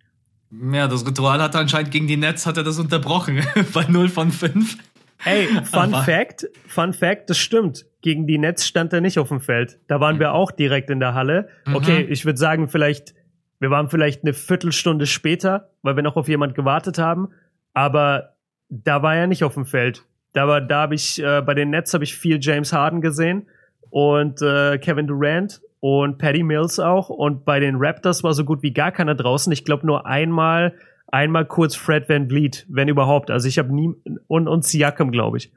Ja, 0.72 0.88
das 0.88 1.06
Ritual 1.06 1.40
hat 1.42 1.56
anscheinend 1.56 1.90
gegen 1.90 2.06
die 2.06 2.16
Nets 2.16 2.46
hat 2.46 2.56
er 2.56 2.62
das 2.62 2.78
unterbrochen 2.78 3.40
bei 3.72 3.84
0 3.88 4.08
von 4.08 4.30
5. 4.30 4.76
Ey, 5.24 5.46
Fun 5.46 5.94
Aber 5.94 6.02
Fact, 6.02 6.48
Fun 6.66 6.92
Fact, 6.92 7.28
das 7.28 7.38
stimmt. 7.38 7.86
Gegen 8.02 8.26
die 8.26 8.38
Nets 8.38 8.66
stand 8.66 8.92
er 8.92 9.00
nicht 9.00 9.18
auf 9.18 9.28
dem 9.28 9.40
Feld. 9.40 9.78
Da 9.86 10.00
waren 10.00 10.18
wir 10.18 10.32
auch 10.32 10.50
direkt 10.50 10.90
in 10.90 11.00
der 11.00 11.14
Halle. 11.14 11.48
Okay, 11.72 12.04
mhm. 12.04 12.12
ich 12.12 12.24
würde 12.24 12.38
sagen, 12.38 12.68
vielleicht 12.68 13.14
wir 13.60 13.70
waren 13.70 13.88
vielleicht 13.88 14.24
eine 14.24 14.32
Viertelstunde 14.32 15.06
später, 15.06 15.70
weil 15.82 15.94
wir 15.94 16.02
noch 16.02 16.16
auf 16.16 16.28
jemand 16.28 16.54
gewartet 16.54 16.98
haben, 16.98 17.28
aber 17.74 18.34
da 18.70 19.02
war 19.02 19.14
er 19.14 19.26
nicht 19.26 19.44
auf 19.44 19.54
dem 19.54 19.66
Feld. 19.66 20.04
Da 20.32 20.48
war, 20.48 20.60
da 20.60 20.82
habe 20.82 20.94
ich 20.94 21.22
äh, 21.22 21.42
bei 21.42 21.54
den 21.54 21.70
Nets 21.70 21.92
habe 21.92 22.04
ich 22.04 22.14
viel 22.14 22.38
James 22.40 22.72
Harden 22.72 23.00
gesehen 23.00 23.46
und 23.90 24.40
äh, 24.42 24.78
Kevin 24.78 25.06
Durant 25.06 25.60
und 25.80 26.18
Patty 26.18 26.42
Mills 26.42 26.78
auch 26.78 27.10
und 27.10 27.44
bei 27.44 27.60
den 27.60 27.76
Raptors 27.76 28.24
war 28.24 28.32
so 28.32 28.44
gut 28.44 28.62
wie 28.62 28.72
gar 28.72 28.92
keiner 28.92 29.14
draußen. 29.14 29.52
Ich 29.52 29.64
glaube 29.64 29.86
nur 29.86 30.06
einmal 30.06 30.74
einmal 31.08 31.44
kurz 31.44 31.74
Fred 31.74 32.08
Van 32.08 32.28
Vliet, 32.28 32.64
wenn 32.68 32.88
überhaupt. 32.88 33.30
Also 33.30 33.48
ich 33.48 33.58
habe 33.58 33.74
nie 33.74 33.92
und 34.26 34.48
und 34.48 34.64
Siakam, 34.64 35.10
glaube 35.10 35.38
ich. 35.38 35.52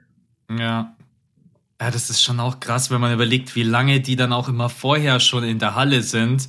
Ja. 0.49 0.95
Ja, 1.81 1.91
das 1.91 2.09
ist 2.09 2.21
schon 2.21 2.39
auch 2.39 2.59
krass, 2.59 2.91
wenn 2.91 3.01
man 3.01 3.13
überlegt, 3.13 3.55
wie 3.55 3.63
lange 3.63 3.99
die 3.99 4.15
dann 4.15 4.31
auch 4.31 4.47
immer 4.47 4.69
vorher 4.69 5.19
schon 5.19 5.43
in 5.43 5.59
der 5.59 5.75
Halle 5.75 6.01
sind 6.01 6.47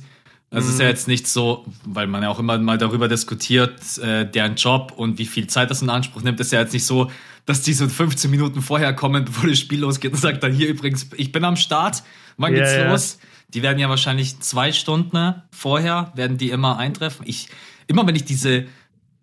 also 0.51 0.67
es 0.67 0.75
ist 0.75 0.79
ja 0.79 0.85
mhm. 0.85 0.91
jetzt 0.91 1.07
nicht 1.07 1.27
so, 1.27 1.65
weil 1.85 2.07
man 2.07 2.23
ja 2.23 2.29
auch 2.29 2.39
immer 2.39 2.57
mal 2.57 2.77
darüber 2.77 3.07
diskutiert, 3.07 3.97
äh, 3.97 4.29
deren 4.29 4.55
Job 4.55 4.93
und 4.95 5.17
wie 5.17 5.25
viel 5.25 5.47
Zeit 5.47 5.71
das 5.71 5.81
in 5.81 5.89
Anspruch 5.89 6.21
nimmt, 6.21 6.39
ist 6.39 6.51
ja 6.51 6.61
jetzt 6.61 6.73
nicht 6.73 6.85
so, 6.85 7.11
dass 7.45 7.61
die 7.61 7.73
so 7.73 7.87
15 7.87 8.29
Minuten 8.29 8.61
vorher 8.61 8.93
kommen, 8.93 9.25
bevor 9.25 9.49
das 9.49 9.59
Spiel 9.59 9.81
losgeht 9.81 10.13
und 10.13 10.19
sagt 10.19 10.43
dann 10.43 10.53
hier 10.53 10.67
übrigens, 10.67 11.07
ich 11.17 11.31
bin 11.31 11.43
am 11.43 11.55
Start, 11.55 12.03
wann 12.37 12.53
yeah, 12.53 12.63
geht's 12.63 12.89
los? 12.89 13.19
Die 13.49 13.63
werden 13.63 13.79
ja 13.79 13.89
wahrscheinlich 13.89 14.39
zwei 14.39 14.71
Stunden 14.71 15.35
vorher, 15.51 16.11
werden 16.15 16.37
die 16.37 16.49
immer 16.49 16.77
eintreffen. 16.77 17.25
Ich, 17.27 17.49
immer 17.87 18.05
wenn 18.07 18.15
ich 18.15 18.25
diese 18.25 18.65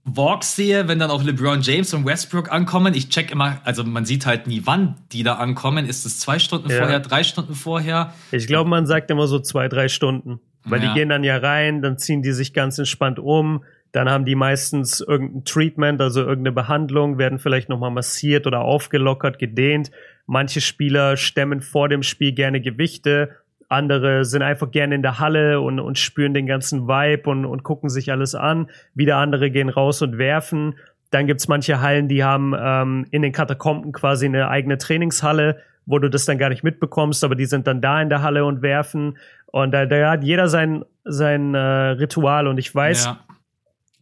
Walks 0.04 0.56
sehe, 0.56 0.88
wenn 0.88 0.98
dann 0.98 1.10
auch 1.10 1.22
LeBron 1.22 1.62
James 1.62 1.94
und 1.94 2.04
Westbrook 2.04 2.50
ankommen, 2.50 2.94
ich 2.94 3.08
check 3.08 3.30
immer, 3.30 3.60
also 3.64 3.84
man 3.84 4.04
sieht 4.04 4.26
halt 4.26 4.46
nie, 4.46 4.62
wann 4.64 4.96
die 5.12 5.22
da 5.22 5.34
ankommen. 5.34 5.86
Ist 5.86 6.04
es 6.06 6.18
zwei 6.18 6.38
Stunden 6.38 6.70
ja. 6.70 6.78
vorher, 6.78 7.00
drei 7.00 7.22
Stunden 7.22 7.54
vorher? 7.54 8.12
Ich 8.32 8.46
glaube, 8.46 8.68
man 8.68 8.86
sagt 8.86 9.10
immer 9.10 9.28
so 9.28 9.38
zwei, 9.38 9.68
drei 9.68 9.88
Stunden. 9.88 10.40
Weil 10.64 10.82
ja. 10.82 10.88
die 10.88 11.00
gehen 11.00 11.08
dann 11.08 11.24
ja 11.24 11.36
rein, 11.38 11.82
dann 11.82 11.98
ziehen 11.98 12.22
die 12.22 12.32
sich 12.32 12.52
ganz 12.52 12.78
entspannt 12.78 13.18
um, 13.18 13.64
dann 13.90 14.08
haben 14.08 14.24
die 14.24 14.34
meistens 14.34 15.00
irgendein 15.00 15.44
Treatment, 15.44 16.00
also 16.00 16.20
irgendeine 16.20 16.52
Behandlung, 16.52 17.18
werden 17.18 17.38
vielleicht 17.38 17.68
nochmal 17.68 17.90
massiert 17.90 18.46
oder 18.46 18.62
aufgelockert, 18.62 19.38
gedehnt. 19.38 19.90
Manche 20.26 20.60
Spieler 20.62 21.16
stemmen 21.16 21.60
vor 21.60 21.88
dem 21.88 22.02
Spiel 22.02 22.32
gerne 22.32 22.60
Gewichte, 22.60 23.30
andere 23.72 24.26
sind 24.26 24.42
einfach 24.42 24.70
gerne 24.70 24.94
in 24.94 25.02
der 25.02 25.18
Halle 25.18 25.60
und, 25.60 25.80
und 25.80 25.98
spüren 25.98 26.34
den 26.34 26.46
ganzen 26.46 26.86
Vibe 26.88 27.30
und, 27.30 27.46
und 27.46 27.62
gucken 27.62 27.88
sich 27.88 28.12
alles 28.12 28.34
an. 28.34 28.68
Wieder 28.94 29.16
andere 29.16 29.50
gehen 29.50 29.70
raus 29.70 30.02
und 30.02 30.18
werfen. 30.18 30.74
Dann 31.10 31.26
gibt's 31.26 31.48
manche 31.48 31.80
Hallen, 31.80 32.06
die 32.06 32.22
haben 32.22 32.54
ähm, 32.58 33.06
in 33.10 33.22
den 33.22 33.32
Katakomben 33.32 33.92
quasi 33.92 34.26
eine 34.26 34.48
eigene 34.48 34.76
Trainingshalle, 34.76 35.56
wo 35.86 35.98
du 35.98 36.08
das 36.08 36.24
dann 36.24 36.38
gar 36.38 36.48
nicht 36.48 36.62
mitbekommst, 36.62 37.24
aber 37.24 37.34
die 37.34 37.46
sind 37.46 37.66
dann 37.66 37.80
da 37.80 38.00
in 38.00 38.08
der 38.08 38.22
Halle 38.22 38.44
und 38.44 38.62
werfen. 38.62 39.18
Und 39.46 39.72
da, 39.72 39.86
da 39.86 40.10
hat 40.10 40.24
jeder 40.24 40.48
sein, 40.48 40.84
sein 41.04 41.54
äh, 41.54 41.58
Ritual. 41.58 42.46
Und 42.46 42.58
ich 42.58 42.74
weiß, 42.74 43.04
ja. 43.06 43.18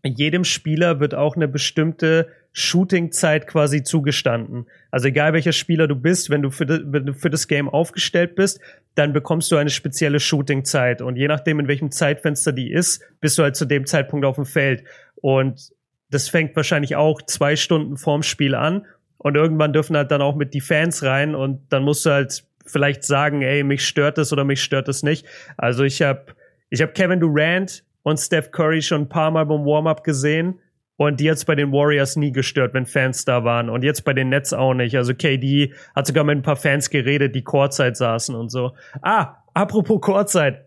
jedem 0.04 0.44
Spieler 0.44 1.00
wird 1.00 1.14
auch 1.14 1.36
eine 1.36 1.48
bestimmte 1.48 2.28
Shooting-Zeit 2.52 3.46
quasi 3.46 3.82
zugestanden. 3.82 4.66
Also 4.90 5.08
egal 5.08 5.32
welcher 5.32 5.52
Spieler 5.52 5.86
du 5.86 5.94
bist, 5.94 6.30
wenn 6.30 6.42
du 6.42 6.50
für, 6.50 6.66
de, 6.66 6.82
wenn 6.86 7.06
du 7.06 7.14
für 7.14 7.30
das 7.30 7.46
Game 7.46 7.68
aufgestellt 7.68 8.34
bist, 8.34 8.60
dann 8.96 9.12
bekommst 9.12 9.52
du 9.52 9.56
eine 9.56 9.70
spezielle 9.70 10.18
Shooting-Zeit. 10.18 11.00
Und 11.00 11.16
je 11.16 11.28
nachdem, 11.28 11.60
in 11.60 11.68
welchem 11.68 11.90
Zeitfenster 11.90 12.52
die 12.52 12.72
ist, 12.72 13.02
bist 13.20 13.38
du 13.38 13.44
halt 13.44 13.56
zu 13.56 13.66
dem 13.66 13.86
Zeitpunkt 13.86 14.26
auf 14.26 14.34
dem 14.34 14.46
Feld. 14.46 14.84
Und 15.16 15.70
das 16.10 16.28
fängt 16.28 16.56
wahrscheinlich 16.56 16.96
auch 16.96 17.22
zwei 17.22 17.54
Stunden 17.54 17.96
vorm 17.96 18.22
Spiel 18.22 18.54
an. 18.54 18.86
Und 19.22 19.36
irgendwann 19.36 19.74
dürfen 19.74 19.96
halt 19.96 20.10
dann 20.10 20.22
auch 20.22 20.34
mit 20.34 20.54
die 20.54 20.62
Fans 20.62 21.02
rein 21.02 21.34
und 21.34 21.60
dann 21.68 21.82
musst 21.82 22.06
du 22.06 22.10
halt 22.10 22.42
vielleicht 22.64 23.04
sagen, 23.04 23.42
ey, 23.42 23.62
mich 23.62 23.86
stört 23.86 24.16
das 24.16 24.32
oder 24.32 24.44
mich 24.44 24.62
stört 24.62 24.88
das 24.88 25.02
nicht. 25.02 25.26
Also 25.58 25.84
ich 25.84 26.00
habe 26.00 26.34
ich 26.70 26.80
hab 26.80 26.94
Kevin 26.94 27.20
Durant 27.20 27.84
und 28.02 28.18
Steph 28.18 28.50
Curry 28.50 28.80
schon 28.80 29.02
ein 29.02 29.08
paar 29.10 29.30
Mal 29.30 29.44
beim 29.44 29.66
Warm-up 29.66 30.04
gesehen 30.04 30.58
und 30.96 31.20
die 31.20 31.30
hat's 31.30 31.44
bei 31.44 31.54
den 31.54 31.70
Warriors 31.70 32.16
nie 32.16 32.32
gestört, 32.32 32.72
wenn 32.72 32.86
Fans 32.86 33.26
da 33.26 33.44
waren 33.44 33.68
und 33.68 33.82
jetzt 33.82 34.04
bei 34.04 34.14
den 34.14 34.30
Nets 34.30 34.54
auch 34.54 34.72
nicht. 34.72 34.96
Also 34.96 35.14
KD 35.14 35.74
hat 35.94 36.06
sogar 36.06 36.24
mit 36.24 36.38
ein 36.38 36.42
paar 36.42 36.56
Fans 36.56 36.88
geredet, 36.88 37.34
die 37.34 37.44
Courtside 37.44 37.94
saßen 37.94 38.34
und 38.34 38.50
so. 38.50 38.72
Ah, 39.02 39.36
apropos 39.52 40.00
Courtside. 40.00 40.64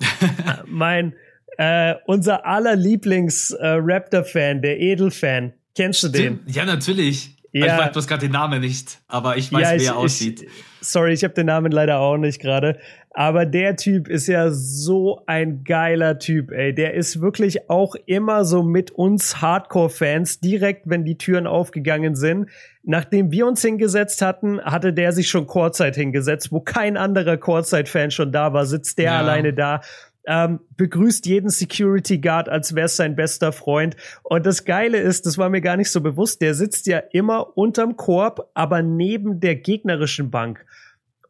mein 0.66 1.14
äh, 1.58 1.94
unser 2.06 2.46
aller 2.46 2.74
Lieblings 2.74 3.52
äh, 3.52 3.76
Raptor-Fan, 3.78 4.62
der 4.62 4.80
Edel-Fan. 4.80 5.52
Kennst 5.76 6.02
du 6.02 6.08
den? 6.08 6.40
Ja, 6.46 6.64
natürlich. 6.64 7.36
Ja. 7.52 7.66
Ich 7.66 7.72
weiß 7.72 7.92
bloß 7.92 8.06
gerade 8.06 8.22
den 8.22 8.32
Namen 8.32 8.60
nicht, 8.60 9.00
aber 9.08 9.36
ich 9.36 9.52
weiß, 9.52 9.62
ja, 9.62 9.74
ich, 9.74 9.82
wie 9.82 9.86
er 9.86 9.96
aussieht. 9.96 10.42
Ich, 10.42 10.50
sorry, 10.80 11.12
ich 11.12 11.22
habe 11.22 11.34
den 11.34 11.46
Namen 11.46 11.70
leider 11.70 11.98
auch 11.98 12.16
nicht 12.16 12.40
gerade. 12.40 12.78
Aber 13.14 13.44
der 13.44 13.76
Typ 13.76 14.08
ist 14.08 14.26
ja 14.26 14.50
so 14.50 15.20
ein 15.26 15.64
geiler 15.64 16.18
Typ, 16.18 16.50
ey. 16.50 16.74
Der 16.74 16.94
ist 16.94 17.20
wirklich 17.20 17.68
auch 17.68 17.94
immer 18.06 18.46
so 18.46 18.62
mit 18.62 18.90
uns 18.90 19.42
Hardcore-Fans 19.42 20.40
direkt, 20.40 20.88
wenn 20.88 21.04
die 21.04 21.18
Türen 21.18 21.46
aufgegangen 21.46 22.14
sind. 22.14 22.48
Nachdem 22.84 23.30
wir 23.30 23.46
uns 23.46 23.60
hingesetzt 23.60 24.22
hatten, 24.22 24.62
hatte 24.62 24.94
der 24.94 25.12
sich 25.12 25.28
schon 25.28 25.46
Chorzeit 25.46 25.94
hingesetzt, 25.94 26.52
wo 26.52 26.60
kein 26.60 26.96
anderer 26.96 27.36
Chorzeit-Fan 27.36 28.10
schon 28.10 28.32
da 28.32 28.54
war, 28.54 28.64
sitzt 28.64 28.96
der 28.96 29.04
ja. 29.04 29.18
alleine 29.18 29.52
da 29.52 29.82
ähm, 30.26 30.60
begrüßt 30.76 31.26
jeden 31.26 31.50
Security 31.50 32.18
Guard, 32.18 32.48
als 32.48 32.74
wäre 32.74 32.86
es 32.86 32.96
sein 32.96 33.16
bester 33.16 33.52
Freund. 33.52 33.96
Und 34.22 34.46
das 34.46 34.64
Geile 34.64 34.98
ist, 34.98 35.26
das 35.26 35.38
war 35.38 35.48
mir 35.48 35.60
gar 35.60 35.76
nicht 35.76 35.90
so 35.90 36.00
bewusst, 36.00 36.42
der 36.42 36.54
sitzt 36.54 36.86
ja 36.86 36.98
immer 36.98 37.56
unterm 37.56 37.96
Korb, 37.96 38.50
aber 38.54 38.82
neben 38.82 39.40
der 39.40 39.56
gegnerischen 39.56 40.30
Bank. 40.30 40.64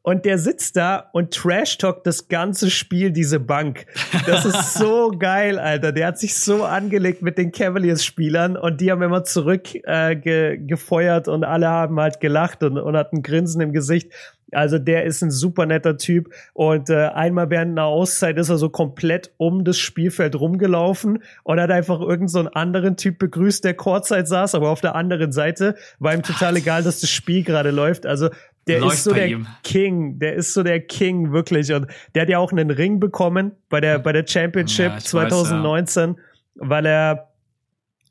Und 0.04 0.24
der 0.24 0.36
sitzt 0.36 0.76
da 0.76 1.10
und 1.12 1.32
trash-talkt 1.32 2.04
das 2.04 2.26
ganze 2.26 2.70
Spiel, 2.70 3.12
diese 3.12 3.38
Bank. 3.38 3.86
Das 4.26 4.44
ist 4.44 4.74
so 4.74 5.12
geil, 5.18 5.60
Alter. 5.60 5.92
Der 5.92 6.08
hat 6.08 6.18
sich 6.18 6.36
so 6.36 6.64
angelegt 6.64 7.22
mit 7.22 7.38
den 7.38 7.52
Cavaliers-Spielern 7.52 8.56
und 8.56 8.80
die 8.80 8.90
haben 8.90 9.00
immer 9.02 9.22
zurück 9.22 9.68
äh, 9.84 10.16
ge 10.16 10.58
gefeuert 10.58 11.28
und 11.28 11.44
alle 11.44 11.68
haben 11.68 12.00
halt 12.00 12.18
gelacht 12.18 12.64
und, 12.64 12.78
und 12.78 12.96
hatten 12.96 13.22
Grinsen 13.22 13.60
im 13.60 13.72
Gesicht. 13.72 14.12
Also 14.52 14.78
der 14.78 15.04
ist 15.04 15.22
ein 15.22 15.30
super 15.30 15.66
netter 15.66 15.96
Typ 15.96 16.32
und 16.52 16.90
äh, 16.90 17.08
einmal 17.08 17.50
während 17.50 17.72
einer 17.72 17.86
Auszeit 17.86 18.38
ist 18.38 18.48
er 18.48 18.58
so 18.58 18.68
komplett 18.68 19.32
um 19.38 19.64
das 19.64 19.78
Spielfeld 19.78 20.38
rumgelaufen 20.38 21.22
und 21.42 21.60
hat 21.60 21.70
einfach 21.70 22.00
irgendeinen 22.00 22.28
so 22.28 22.50
anderen 22.52 22.96
Typ 22.96 23.18
begrüßt, 23.18 23.64
der 23.64 23.74
Kurzzeit 23.74 24.28
saß, 24.28 24.54
aber 24.54 24.70
auf 24.70 24.80
der 24.80 24.94
anderen 24.94 25.32
Seite 25.32 25.74
war 25.98 26.14
ihm 26.14 26.22
total 26.22 26.56
egal, 26.56 26.82
dass 26.82 27.00
das 27.00 27.10
Spiel 27.10 27.42
gerade 27.42 27.70
läuft. 27.70 28.06
Also 28.06 28.28
der 28.66 28.80
Läuft 28.80 28.94
ist 28.94 29.04
so 29.04 29.12
der 29.12 29.26
ihm. 29.26 29.46
King, 29.64 30.18
der 30.18 30.34
ist 30.34 30.54
so 30.54 30.62
der 30.62 30.80
King 30.80 31.32
wirklich 31.32 31.72
und 31.72 31.86
der 32.14 32.22
hat 32.22 32.28
ja 32.28 32.38
auch 32.38 32.52
einen 32.52 32.70
Ring 32.70 33.00
bekommen 33.00 33.52
bei 33.68 33.80
der 33.80 33.98
bei 33.98 34.12
der 34.12 34.26
Championship 34.26 34.92
ja, 34.92 34.98
2019, 34.98 36.10
weiß, 36.10 36.16
ja. 36.16 36.70
weil 36.70 36.86
er 36.86 37.28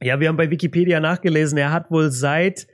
ja, 0.03 0.19
wir 0.19 0.29
haben 0.29 0.37
bei 0.37 0.49
Wikipedia 0.49 0.99
nachgelesen, 0.99 1.57
er 1.57 1.71
hat 1.71 1.91
wohl 1.91 2.09
seit 2.09 2.67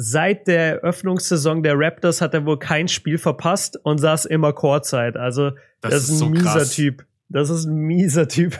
seit 0.00 0.46
der 0.46 0.74
Eröffnungssaison 0.74 1.64
der 1.64 1.74
Raptors 1.76 2.20
hat 2.20 2.32
er 2.32 2.46
wohl 2.46 2.58
kein 2.58 2.86
Spiel 2.86 3.18
verpasst 3.18 3.76
und 3.82 3.98
saß 3.98 4.26
immer 4.26 4.52
Chorzeit. 4.52 5.16
Also 5.16 5.50
das, 5.80 5.90
das 5.90 6.02
ist 6.04 6.10
ein 6.10 6.16
so 6.16 6.28
mieser 6.28 6.52
krass. 6.52 6.70
Typ. 6.70 7.04
Das 7.28 7.50
ist 7.50 7.66
ein 7.66 7.74
mieser 7.74 8.28
Typ. 8.28 8.56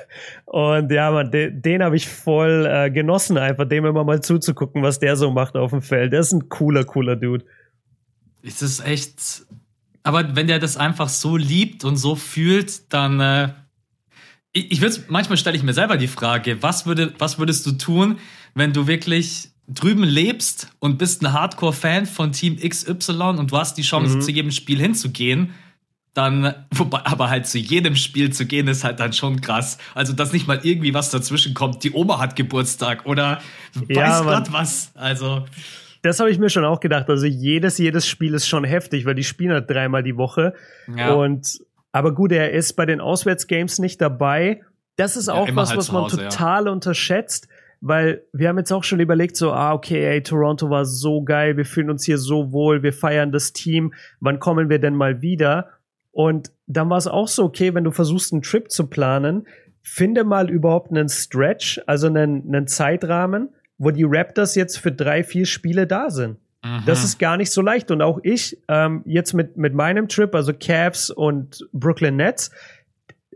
Und 0.47 0.91
ja, 0.91 1.13
man, 1.13 1.31
den, 1.31 1.63
den 1.63 1.83
habe 1.85 1.95
ich 1.95 2.09
voll 2.09 2.67
äh, 2.69 2.91
genossen, 2.91 3.39
einfach 3.39 3.69
dem 3.69 3.87
immer 3.87 4.03
mal 4.03 4.21
zuzugucken, 4.21 4.83
was 4.83 4.99
der 4.99 5.17
so 5.17 5.31
macht 5.31 5.57
auf 5.57 5.71
dem 5.71 5.81
Feld. 5.81 6.13
Der 6.13 6.21
ist 6.21 6.33
ein 6.33 6.49
cooler, 6.49 6.83
cooler 6.85 7.15
Dude. 7.15 7.45
Es 8.43 8.61
ist 8.61 8.85
echt. 8.85 9.47
Aber 10.03 10.35
wenn 10.35 10.49
der 10.49 10.59
das 10.59 10.77
einfach 10.77 11.09
so 11.09 11.37
liebt 11.37 11.85
und 11.85 11.97
so 11.97 12.17
fühlt, 12.17 12.93
dann. 12.93 13.21
Äh, 13.21 13.49
ich, 14.53 14.73
ich 14.73 14.81
würde 14.81 14.97
manchmal 15.07 15.39
stelle 15.39 15.57
ich 15.57 15.63
mir 15.63 15.73
selber 15.73 15.97
die 15.97 16.09
Frage, 16.09 16.63
was 16.65 16.85
würde, 16.85 17.13
was 17.19 17.39
würdest 17.39 17.65
du 17.65 17.73
tun, 17.73 18.19
wenn 18.55 18.73
du 18.73 18.89
wirklich 18.89 19.53
drüben 19.69 20.03
lebst 20.03 20.69
und 20.79 20.99
bist 20.99 21.23
ein 21.23 21.33
Hardcore-Fan 21.33 22.07
von 22.07 22.33
Team 22.33 22.57
XY 22.57 23.37
und 23.39 23.53
du 23.53 23.59
hast 23.59 23.77
die 23.77 23.83
Chance, 23.83 24.17
mhm. 24.17 24.21
zu 24.23 24.31
jedem 24.31 24.51
Spiel 24.51 24.81
hinzugehen, 24.81 25.51
dann, 26.15 26.55
wobei, 26.75 27.05
aber 27.05 27.29
halt 27.29 27.47
zu 27.47 27.59
jedem 27.59 27.95
Spiel 27.95 28.33
zu 28.33 28.47
gehen, 28.47 28.67
ist 28.67 28.83
halt 28.83 28.99
dann 28.99 29.13
schon 29.13 29.41
krass. 29.41 29.79
Also, 29.95 30.15
dass 30.15 30.33
nicht 30.33 30.49
mal 30.49 30.59
irgendwie 30.63 30.95
was 30.95 31.11
dazwischen 31.11 31.55
kommt, 31.55 31.85
die 31.85 31.93
Oma 31.93 32.19
hat 32.19 32.35
Geburtstag 32.35 33.05
oder 33.07 33.41
ja, 33.89 33.97
weiß 33.97 34.23
Gott 34.25 34.53
was. 34.53 34.91
Also. 34.95 35.45
Das 36.03 36.19
habe 36.19 36.31
ich 36.31 36.39
mir 36.39 36.49
schon 36.49 36.65
auch 36.65 36.81
gedacht. 36.81 37.09
Also 37.09 37.27
jedes, 37.27 37.77
jedes 37.79 38.07
Spiel 38.07 38.33
ist 38.35 38.49
schon 38.49 38.65
heftig, 38.65 39.05
weil 39.05 39.15
die 39.15 39.25
spielen 39.25 39.53
halt 39.53 39.69
dreimal 39.69 40.03
die 40.03 40.17
Woche. 40.17 40.55
Ja. 40.97 41.13
Und, 41.13 41.61
aber 41.93 42.15
gut, 42.15 42.33
er 42.33 42.53
ist 42.53 42.75
bei 42.75 42.87
den 42.87 43.01
Auswärtsgames 43.01 43.79
nicht 43.79 44.01
dabei. 44.01 44.63
Das 44.97 45.17
ist 45.17 45.29
auch 45.29 45.49
ja, 45.49 45.57
was, 45.57 45.71
halt 45.71 45.79
was 45.79 45.93
man 45.93 46.05
Hause, 46.05 46.17
total 46.29 46.69
unterschätzt 46.69 47.49
weil 47.81 48.23
wir 48.33 48.49
haben 48.49 48.59
jetzt 48.59 48.73
auch 48.73 48.85
schon 48.85 49.01
überlegt, 49.01 49.37
so, 49.37 49.53
ah, 49.53 49.73
okay, 49.73 50.05
ey, 50.05 50.23
Toronto 50.23 50.69
war 50.71 50.85
so 50.85 51.23
geil, 51.23 51.57
wir 51.57 51.65
fühlen 51.65 51.91
uns 51.91 52.05
hier 52.05 52.19
so 52.19 52.53
wohl, 52.53 52.83
wir 52.83 52.93
feiern 52.93 53.33
das 53.33 53.53
Team, 53.53 53.95
wann 54.21 54.41
kommen 54.41 54.69
wir 54.69 54.79
denn 54.79 54.95
mal 54.95 55.23
wieder? 55.23 55.69
Und 56.11 56.51
dann 56.67 56.91
war 56.91 56.99
es 56.99 57.07
auch 57.07 57.29
so, 57.29 57.45
okay, 57.45 57.75
wenn 57.75 57.85
du 57.85 57.93
versuchst, 57.93 58.33
einen 58.33 58.43
Trip 58.43 58.71
zu 58.71 58.89
planen, 58.89 59.47
finde 59.83 60.25
mal 60.25 60.51
überhaupt 60.51 60.91
einen 60.91 61.09
Stretch, 61.09 61.81
also 61.87 62.09
einen, 62.09 62.45
einen 62.49 62.67
Zeitrahmen, 62.67 63.51
wo 63.79 63.91
die 63.91 64.05
Raptors 64.05 64.55
jetzt 64.55 64.79
für 64.79 64.91
drei, 64.91 65.23
vier 65.23 65.47
Spiele 65.47 65.87
da 65.87 66.11
sind. 66.11 66.39
Mhm. 66.65 66.83
Das 66.87 67.05
ist 67.05 67.19
gar 67.19 67.37
nicht 67.37 67.53
so 67.53 67.63
leicht. 67.63 67.91
Und 67.91 68.03
auch 68.03 68.19
ich, 68.23 68.59
ähm, 68.69 69.03
jetzt 69.07 69.33
mit, 69.33 69.57
mit 69.57 69.75
meinem 69.75 70.09
Trip, 70.09 70.35
also 70.35 70.53
Cavs 70.53 71.11
und 71.11 71.69
Brooklyn 71.73 72.17
Nets, 72.17 72.51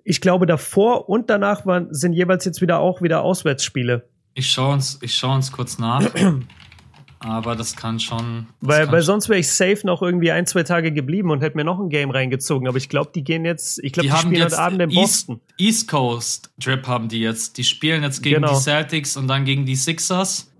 ich 0.04 0.20
glaube, 0.20 0.46
davor 0.46 1.08
und 1.08 1.30
danach 1.30 1.64
waren, 1.64 1.94
sind 1.94 2.12
jeweils 2.12 2.44
jetzt 2.44 2.60
wieder 2.60 2.80
auch 2.80 3.02
wieder 3.02 3.22
Auswärtsspiele. 3.22 4.08
Ich 4.34 4.50
schaue 4.50 4.74
uns, 4.74 4.98
ich 5.02 5.14
schau 5.14 5.34
uns 5.34 5.52
kurz 5.52 5.78
nach. 5.78 6.10
Aber 7.24 7.54
das 7.54 7.76
kann 7.76 8.00
schon. 8.00 8.46
Das 8.60 8.68
weil, 8.68 8.84
kann 8.84 8.94
weil 8.94 9.02
sonst 9.02 9.28
wäre 9.28 9.38
ich 9.38 9.48
safe 9.48 9.80
noch 9.84 10.02
irgendwie 10.02 10.32
ein, 10.32 10.44
zwei 10.46 10.64
Tage 10.64 10.92
geblieben 10.92 11.30
und 11.30 11.40
hätte 11.40 11.56
mir 11.56 11.64
noch 11.64 11.78
ein 11.78 11.88
Game 11.88 12.10
reingezogen. 12.10 12.66
Aber 12.66 12.76
ich 12.78 12.88
glaube, 12.88 13.10
die 13.14 13.22
gehen 13.22 13.44
jetzt, 13.44 13.78
ich 13.82 13.92
glaube, 13.92 14.08
die, 14.08 14.14
die 14.14 14.20
spielen 14.20 14.44
heute 14.44 14.58
Abend 14.58 14.82
in 14.82 14.90
Boston. 14.90 15.40
East, 15.56 15.80
East 15.80 15.88
Coast 15.88 16.50
Drip 16.58 16.86
haben 16.88 17.08
die 17.08 17.20
jetzt. 17.20 17.58
Die 17.58 17.64
spielen 17.64 18.02
jetzt 18.02 18.22
gegen 18.22 18.42
genau. 18.42 18.54
die 18.54 18.60
Celtics 18.60 19.16
und 19.16 19.28
dann 19.28 19.44
gegen 19.44 19.66
die 19.66 19.76
Sixers. 19.76 20.50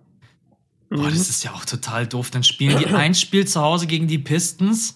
Mhm. 0.90 0.96
Boah, 0.96 1.10
das 1.10 1.28
ist 1.28 1.42
ja 1.42 1.52
auch 1.52 1.64
total 1.64 2.06
doof. 2.06 2.30
Dann 2.30 2.44
spielen 2.44 2.78
die 2.78 2.86
ein 2.86 3.14
Spiel 3.14 3.46
zu 3.46 3.60
Hause 3.60 3.88
gegen 3.88 4.06
die 4.06 4.18
Pistons 4.18 4.94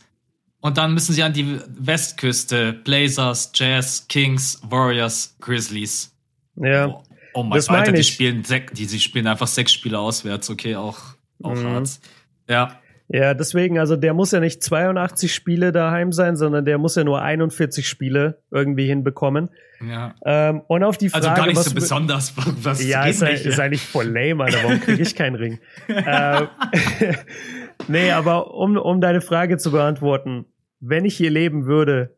und 0.61 0.79
dann 0.79 0.95
müssen 0.95 1.15
sie 1.15 1.23
an 1.25 1.33
die 1.33 1.59
Westküste. 1.67 2.75
Blazers, 2.75 3.51
Jazz, 3.55 4.07
Kings, 4.09 4.61
Warriors, 4.69 5.35
Grizzlies. 5.41 6.15
Ja. 6.55 6.87
Boah. 6.87 7.03
Oh 7.37 7.43
mein 7.43 7.61
Gott, 7.61 7.69
Alter, 7.69 7.93
die 7.93 8.03
spielen, 8.03 8.43
die, 8.73 8.87
die 8.87 8.99
spielen 8.99 9.27
einfach 9.27 9.47
sechs 9.47 9.71
Spiele 9.71 9.99
auswärts, 9.99 10.49
okay, 10.49 10.75
auch, 10.75 10.99
auch 11.43 11.55
mhm. 11.55 11.69
hart. 11.69 12.01
Ja. 12.49 12.81
Ja, 13.09 13.35
deswegen, 13.35 13.79
also 13.79 13.95
der 13.95 14.15
muss 14.15 14.33
ja 14.33 14.41
nicht 14.41 14.63
82 14.65 15.33
Spiele 15.33 15.71
daheim 15.71 16.13
sein, 16.13 16.35
sondern 16.37 16.65
der 16.65 16.79
muss 16.79 16.97
ja 16.97 17.05
nur 17.05 17.21
41 17.21 17.87
Spiele 17.87 18.43
irgendwie 18.51 18.87
hinbekommen. 18.87 19.51
Ja. 19.87 20.15
Ähm, 20.25 20.63
und 20.67 20.83
auf 20.83 20.97
die 20.97 21.11
Frage. 21.11 21.29
Also 21.29 21.41
gar 21.41 21.47
nicht 21.47 21.63
so 21.63 21.75
besonders. 21.75 22.33
Was 22.63 22.83
ja, 22.83 23.05
ist, 23.05 23.23
nicht, 23.23 23.45
ist 23.45 23.61
eigentlich 23.61 23.83
voll 23.83 24.07
lame, 24.07 24.45
Alter. 24.45 24.65
Warum 24.65 24.81
kriege 24.81 25.03
ich 25.03 25.15
keinen 25.15 25.37
Ring? 25.37 25.61
ähm, 25.89 26.49
nee, 27.89 28.11
aber 28.11 28.55
um, 28.55 28.79
um 28.79 29.01
deine 29.03 29.21
Frage 29.21 29.59
zu 29.59 29.71
beantworten, 29.71 30.47
wenn 30.81 31.05
ich 31.05 31.17
hier 31.17 31.31
leben 31.31 31.67
würde, 31.67 32.17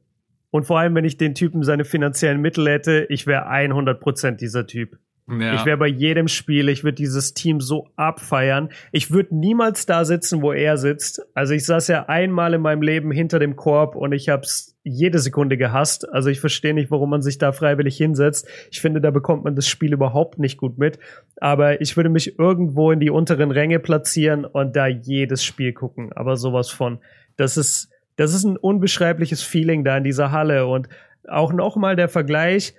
und 0.51 0.64
vor 0.64 0.79
allem, 0.79 0.95
wenn 0.95 1.05
ich 1.05 1.19
den 1.19 1.35
Typen 1.35 1.62
seine 1.62 1.85
finanziellen 1.85 2.41
Mittel 2.41 2.66
hätte, 2.69 3.07
ich 3.11 3.27
wäre 3.27 3.51
100% 3.51 4.37
dieser 4.37 4.66
Typ. 4.66 4.99
Ja. 5.29 5.55
Ich 5.55 5.66
wäre 5.66 5.76
bei 5.76 5.89
jedem 5.89 6.26
Spiel, 6.26 6.70
ich 6.70 6.85
würde 6.85 6.95
dieses 6.95 7.35
Team 7.35 7.61
so 7.61 7.89
abfeiern. 7.97 8.70
Ich 8.93 9.11
würde 9.11 9.37
niemals 9.37 9.85
da 9.85 10.07
sitzen, 10.07 10.41
wo 10.41 10.53
er 10.53 10.79
sitzt. 10.79 11.26
Also 11.35 11.53
ich 11.53 11.66
saß 11.66 11.89
ja 11.89 12.07
einmal 12.07 12.55
in 12.55 12.62
meinem 12.62 12.81
Leben 12.81 13.11
hinter 13.11 13.39
dem 13.39 13.55
Korb 13.55 13.95
und 13.95 14.12
ich 14.12 14.31
hab's 14.31 14.76
jede 14.85 15.18
Sekunde 15.18 15.59
gehasst. 15.59 16.09
Also 16.09 16.31
ich 16.31 16.41
verstehe 16.41 16.72
nicht, 16.72 16.91
warum 16.91 17.11
man 17.11 17.20
sich 17.20 17.37
da 17.37 17.53
freiwillig 17.53 17.99
hinsetzt. 17.99 18.49
Ich 18.70 18.81
finde, 18.81 19.03
da 19.03 19.11
bekommt 19.11 19.45
man 19.45 19.55
das 19.55 19.68
Spiel 19.68 19.93
überhaupt 19.93 20.39
nicht 20.39 20.57
gut 20.57 20.79
mit. 20.79 20.99
Aber 21.41 21.83
ich 21.83 21.97
würde 21.97 22.09
mich 22.09 22.39
irgendwo 22.39 22.91
in 22.91 23.01
die 23.01 23.11
unteren 23.11 23.51
Ränge 23.51 23.81
platzieren 23.81 24.47
und 24.47 24.76
da 24.76 24.87
jedes 24.87 25.45
Spiel 25.45 25.74
gucken. 25.74 26.11
Aber 26.14 26.37
sowas 26.37 26.70
von. 26.70 27.01
Das 27.37 27.59
ist, 27.59 27.91
das 28.16 28.33
ist 28.33 28.45
ein 28.45 28.57
unbeschreibliches 28.57 29.43
Feeling 29.43 29.85
da 29.85 29.99
in 29.99 30.05
dieser 30.05 30.33
Halle 30.33 30.66
und 30.66 30.89
auch 31.29 31.53
nochmal 31.53 31.97
der 31.97 32.09
Vergleich 32.09 32.74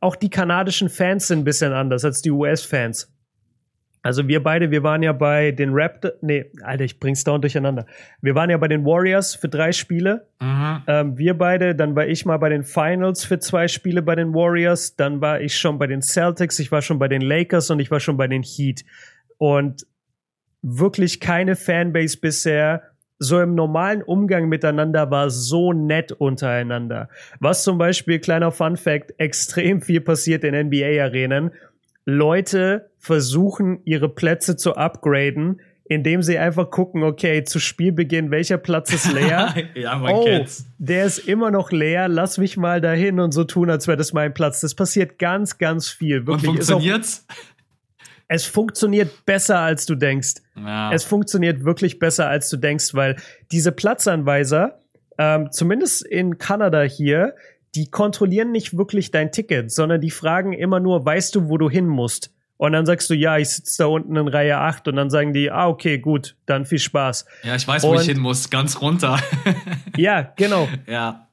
auch 0.00 0.16
die 0.16 0.30
kanadischen 0.30 0.88
Fans 0.88 1.28
sind 1.28 1.40
ein 1.40 1.44
bisschen 1.44 1.72
anders 1.72 2.04
als 2.04 2.22
die 2.22 2.30
US-Fans. 2.30 3.12
Also 4.02 4.26
wir 4.28 4.42
beide, 4.42 4.70
wir 4.70 4.82
waren 4.82 5.02
ja 5.02 5.12
bei 5.12 5.52
den 5.52 5.70
Raptors, 5.72 6.14
nee, 6.22 6.46
Alter, 6.62 6.84
ich 6.84 6.98
bring's 6.98 7.22
dauernd 7.22 7.44
durcheinander. 7.44 7.84
Wir 8.22 8.34
waren 8.34 8.48
ja 8.48 8.56
bei 8.56 8.68
den 8.68 8.84
Warriors 8.84 9.34
für 9.34 9.48
drei 9.48 9.72
Spiele. 9.72 10.26
Mhm. 10.40 10.82
Ähm, 10.86 11.18
wir 11.18 11.36
beide, 11.36 11.74
dann 11.74 11.94
war 11.94 12.06
ich 12.06 12.24
mal 12.24 12.38
bei 12.38 12.48
den 12.48 12.64
Finals 12.64 13.24
für 13.24 13.38
zwei 13.40 13.68
Spiele 13.68 14.00
bei 14.00 14.14
den 14.14 14.32
Warriors, 14.32 14.96
dann 14.96 15.20
war 15.20 15.42
ich 15.42 15.58
schon 15.58 15.78
bei 15.78 15.86
den 15.86 16.00
Celtics, 16.00 16.58
ich 16.60 16.72
war 16.72 16.80
schon 16.80 16.98
bei 16.98 17.08
den 17.08 17.20
Lakers 17.20 17.68
und 17.68 17.78
ich 17.78 17.90
war 17.90 18.00
schon 18.00 18.16
bei 18.16 18.26
den 18.26 18.42
Heat. 18.42 18.84
Und 19.36 19.86
wirklich 20.62 21.20
keine 21.20 21.54
Fanbase 21.54 22.18
bisher, 22.18 22.82
so 23.20 23.38
im 23.38 23.54
normalen 23.54 24.02
Umgang 24.02 24.48
miteinander 24.48 25.10
war 25.10 25.28
so 25.28 25.74
nett 25.74 26.10
untereinander. 26.10 27.10
Was 27.38 27.62
zum 27.62 27.76
Beispiel, 27.76 28.18
kleiner 28.18 28.50
Fun 28.50 28.78
Fact, 28.78 29.14
extrem 29.18 29.82
viel 29.82 30.00
passiert 30.00 30.42
in 30.42 30.54
NBA-Arenen. 30.54 31.50
Leute 32.06 32.90
versuchen, 32.98 33.80
ihre 33.84 34.08
Plätze 34.08 34.56
zu 34.56 34.74
upgraden, 34.74 35.60
indem 35.84 36.22
sie 36.22 36.38
einfach 36.38 36.70
gucken, 36.70 37.02
okay, 37.02 37.44
zu 37.44 37.58
Spielbeginn, 37.58 38.30
welcher 38.30 38.56
Platz 38.56 38.90
ist 38.90 39.12
leer? 39.12 39.54
ja, 39.74 39.98
man 39.98 40.14
oh, 40.14 40.24
kennt's. 40.24 40.64
der 40.78 41.04
ist 41.04 41.18
immer 41.18 41.50
noch 41.50 41.72
leer, 41.72 42.08
lass 42.08 42.38
mich 42.38 42.56
mal 42.56 42.80
dahin 42.80 43.20
und 43.20 43.32
so 43.32 43.44
tun, 43.44 43.68
als 43.68 43.86
wäre 43.86 43.98
das 43.98 44.14
mein 44.14 44.32
Platz. 44.32 44.60
Das 44.60 44.74
passiert 44.74 45.18
ganz, 45.18 45.58
ganz 45.58 45.90
viel. 45.90 46.26
Wirklich. 46.26 46.48
Und 46.48 46.56
funktioniert's? 46.56 47.26
Es 48.32 48.46
funktioniert 48.46 49.26
besser, 49.26 49.58
als 49.58 49.86
du 49.86 49.96
denkst. 49.96 50.34
Ja. 50.56 50.92
Es 50.92 51.02
funktioniert 51.02 51.64
wirklich 51.64 51.98
besser, 51.98 52.28
als 52.28 52.48
du 52.48 52.56
denkst, 52.58 52.94
weil 52.94 53.16
diese 53.50 53.72
Platzanweiser, 53.72 54.78
ähm, 55.18 55.50
zumindest 55.50 56.06
in 56.06 56.38
Kanada 56.38 56.82
hier, 56.82 57.34
die 57.74 57.90
kontrollieren 57.90 58.52
nicht 58.52 58.78
wirklich 58.78 59.10
dein 59.10 59.32
Ticket, 59.32 59.72
sondern 59.72 60.00
die 60.00 60.12
fragen 60.12 60.52
immer 60.52 60.78
nur, 60.78 61.04
weißt 61.04 61.34
du, 61.34 61.48
wo 61.48 61.58
du 61.58 61.68
hin 61.68 61.88
musst? 61.88 62.30
Und 62.56 62.72
dann 62.72 62.86
sagst 62.86 63.10
du, 63.10 63.14
ja, 63.14 63.36
ich 63.36 63.48
sitze 63.48 63.82
da 63.82 63.86
unten 63.86 64.14
in 64.14 64.28
Reihe 64.28 64.58
8 64.58 64.86
und 64.86 64.94
dann 64.96 65.10
sagen 65.10 65.32
die, 65.32 65.50
ah, 65.50 65.66
okay, 65.66 65.98
gut, 65.98 66.36
dann 66.46 66.66
viel 66.66 66.78
Spaß. 66.78 67.24
ja, 67.42 67.56
ich 67.56 67.66
weiß, 67.66 67.82
wo 67.82 67.92
Und- 67.92 68.00
ich 68.00 68.06
hin 68.06 68.20
muss, 68.20 68.48
ganz 68.50 68.80
runter. 68.80 69.18
Ja, 69.96 70.32
genau. 70.36 70.68
ja. 70.86 71.26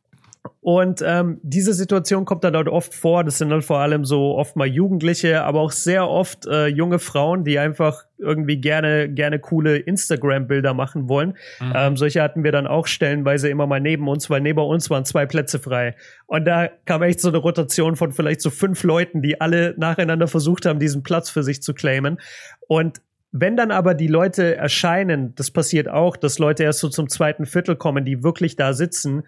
Und 0.61 1.03
ähm, 1.05 1.39
diese 1.43 1.73
Situation 1.73 2.25
kommt 2.25 2.43
dann 2.43 2.53
dort 2.53 2.67
oft 2.67 2.93
vor. 2.93 3.23
Das 3.23 3.37
sind 3.37 3.49
dann 3.49 3.61
vor 3.61 3.79
allem 3.79 4.05
so 4.05 4.35
oft 4.35 4.55
mal 4.55 4.67
Jugendliche, 4.67 5.43
aber 5.43 5.61
auch 5.61 5.71
sehr 5.71 6.09
oft 6.09 6.45
äh, 6.47 6.67
junge 6.67 6.99
Frauen, 6.99 7.43
die 7.43 7.59
einfach 7.59 8.03
irgendwie 8.17 8.57
gerne 8.57 9.09
gerne 9.09 9.39
coole 9.39 9.77
Instagram-Bilder 9.77 10.73
machen 10.73 11.07
wollen. 11.07 11.37
Ähm, 11.75 11.97
solche 11.97 12.21
hatten 12.21 12.43
wir 12.43 12.51
dann 12.51 12.67
auch 12.67 12.87
stellenweise 12.87 13.49
immer 13.49 13.67
mal 13.67 13.79
neben 13.79 14.07
uns, 14.07 14.29
weil 14.29 14.41
neben 14.41 14.59
uns 14.59 14.89
waren 14.89 15.05
zwei 15.05 15.25
Plätze 15.25 15.59
frei. 15.59 15.95
Und 16.25 16.45
da 16.45 16.67
kam 16.85 17.03
echt 17.03 17.21
so 17.21 17.29
eine 17.29 17.37
Rotation 17.37 17.95
von 17.95 18.11
vielleicht 18.11 18.41
so 18.41 18.49
fünf 18.49 18.83
Leuten, 18.83 19.21
die 19.21 19.39
alle 19.39 19.75
nacheinander 19.77 20.27
versucht 20.27 20.65
haben, 20.65 20.79
diesen 20.79 21.03
Platz 21.03 21.29
für 21.29 21.43
sich 21.43 21.61
zu 21.61 21.73
claimen. 21.73 22.19
Und 22.67 23.01
wenn 23.31 23.57
dann 23.57 23.71
aber 23.71 23.93
die 23.93 24.07
Leute 24.07 24.55
erscheinen, 24.55 25.35
das 25.35 25.51
passiert 25.51 25.89
auch, 25.89 26.15
dass 26.15 26.39
Leute 26.39 26.63
erst 26.63 26.79
so 26.79 26.89
zum 26.89 27.09
zweiten 27.09 27.45
Viertel 27.45 27.75
kommen, 27.75 28.05
die 28.05 28.23
wirklich 28.23 28.55
da 28.55 28.73
sitzen, 28.73 29.23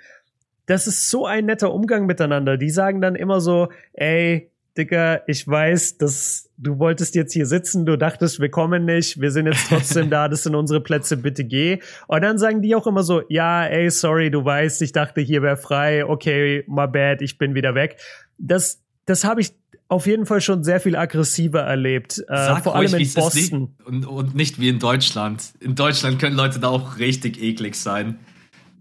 das 0.70 0.86
ist 0.86 1.10
so 1.10 1.26
ein 1.26 1.48
netter 1.48 1.74
Umgang 1.74 2.06
miteinander. 2.06 2.56
Die 2.56 2.70
sagen 2.70 3.02
dann 3.02 3.16
immer 3.16 3.42
so, 3.42 3.70
ey, 3.94 4.52
Dicker, 4.78 5.24
ich 5.28 5.48
weiß, 5.48 5.98
dass 5.98 6.52
du 6.58 6.78
wolltest 6.78 7.16
jetzt 7.16 7.34
hier 7.34 7.48
sitzen, 7.48 7.88
du 7.88 7.98
dachtest, 7.98 8.40
wir 8.40 8.50
kommen 8.50 8.86
nicht, 8.86 9.20
wir 9.20 9.32
sind 9.32 9.48
jetzt 9.48 9.68
trotzdem 9.68 10.10
da, 10.12 10.28
das 10.28 10.44
sind 10.44 10.54
unsere 10.54 10.80
Plätze, 10.80 11.18
bitte 11.18 11.44
geh. 11.44 11.80
Und 12.08 12.22
dann 12.22 12.38
sagen 12.38 12.62
die 12.62 12.76
auch 12.76 12.86
immer 12.86 13.02
so, 13.02 13.24
ja, 13.30 13.66
ey, 13.66 13.90
sorry, 13.90 14.30
du 14.30 14.46
weißt, 14.46 14.84
ich 14.84 14.92
dachte, 14.92 15.22
hier 15.22 15.42
wäre 15.42 15.58
frei, 15.58 16.06
okay, 16.06 16.64
my 16.68 16.88
bad, 16.88 17.24
ich 17.24 17.40
bin 17.40 17.56
wieder 17.56 17.74
weg. 17.74 17.98
Das, 18.38 18.80
das 19.06 19.24
habe 19.24 19.42
ich 19.42 19.54
auf 19.88 20.06
jeden 20.06 20.28
Fall 20.28 20.40
schon 20.40 20.64
sehr 20.64 20.80
viel 20.80 20.96
aggressiver 20.96 21.62
erlebt, 21.62 22.20
äh, 22.28 22.36
Sag 22.36 22.64
vor 22.64 22.76
ruhig, 22.76 22.94
allem 22.94 23.02
in 23.02 23.14
Boston. 23.14 23.76
und, 23.86 24.06
und 24.06 24.36
nicht 24.36 24.60
wie 24.60 24.70
in 24.70 24.78
Deutschland. 24.78 25.52
In 25.60 25.74
Deutschland 25.74 26.20
können 26.20 26.36
Leute 26.36 26.60
da 26.60 26.68
auch 26.68 27.00
richtig 27.00 27.42
eklig 27.42 27.74
sein. 27.74 28.20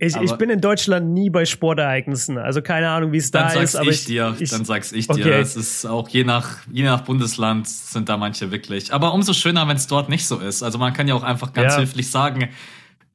Ich, 0.00 0.14
ich 0.14 0.32
bin 0.34 0.48
in 0.48 0.60
Deutschland 0.60 1.10
nie 1.10 1.28
bei 1.28 1.44
Sportereignissen, 1.44 2.38
also 2.38 2.62
keine 2.62 2.88
Ahnung, 2.88 3.10
wie 3.12 3.16
es 3.16 3.32
da 3.32 3.48
ist, 3.50 3.74
aber 3.74 3.90
ich, 3.90 4.04
dir, 4.04 4.36
ich, 4.38 4.50
dann 4.50 4.64
sag's 4.64 4.92
ich 4.92 5.08
dir. 5.08 5.26
Okay. 5.26 5.40
Es 5.40 5.56
ist 5.56 5.86
auch 5.86 6.08
je 6.08 6.22
nach, 6.22 6.58
je 6.70 6.84
nach 6.84 7.00
Bundesland 7.00 7.66
sind 7.68 8.08
da 8.08 8.16
manche 8.16 8.52
wirklich. 8.52 8.92
Aber 8.92 9.12
umso 9.12 9.32
schöner, 9.32 9.66
wenn 9.66 9.76
es 9.76 9.88
dort 9.88 10.08
nicht 10.08 10.26
so 10.26 10.38
ist. 10.38 10.62
Also 10.62 10.78
man 10.78 10.92
kann 10.92 11.08
ja 11.08 11.14
auch 11.14 11.24
einfach 11.24 11.52
ganz 11.52 11.74
Ja. 11.74 11.80
höflich 11.80 12.10
sagen, 12.10 12.50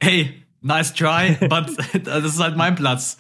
hey, 0.02 0.34
nice 0.62 0.94
try, 0.94 1.38
but 1.48 1.72
das 2.04 2.26
ist 2.26 2.40
halt 2.40 2.58
mein 2.58 2.76
Platz. 2.76 3.18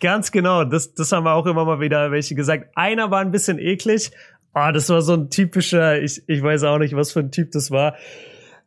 Ganz 0.00 0.30
genau, 0.30 0.62
das, 0.64 0.94
das 0.94 1.10
haben 1.10 1.24
wir 1.24 1.32
auch 1.32 1.46
immer 1.46 1.64
mal 1.64 1.80
wieder 1.80 2.12
welche 2.12 2.36
gesagt. 2.36 2.70
Einer 2.76 3.10
war 3.10 3.20
ein 3.20 3.32
bisschen 3.32 3.58
eklig. 3.58 4.12
Ah, 4.52 4.70
das 4.70 4.88
war 4.90 5.02
so 5.02 5.14
ein 5.14 5.28
typischer, 5.28 6.00
ich, 6.00 6.22
ich 6.28 6.42
weiß 6.42 6.62
auch 6.62 6.78
nicht, 6.78 6.94
was 6.94 7.12
für 7.12 7.20
ein 7.20 7.32
Typ 7.32 7.50
das 7.50 7.70
war. 7.70 7.96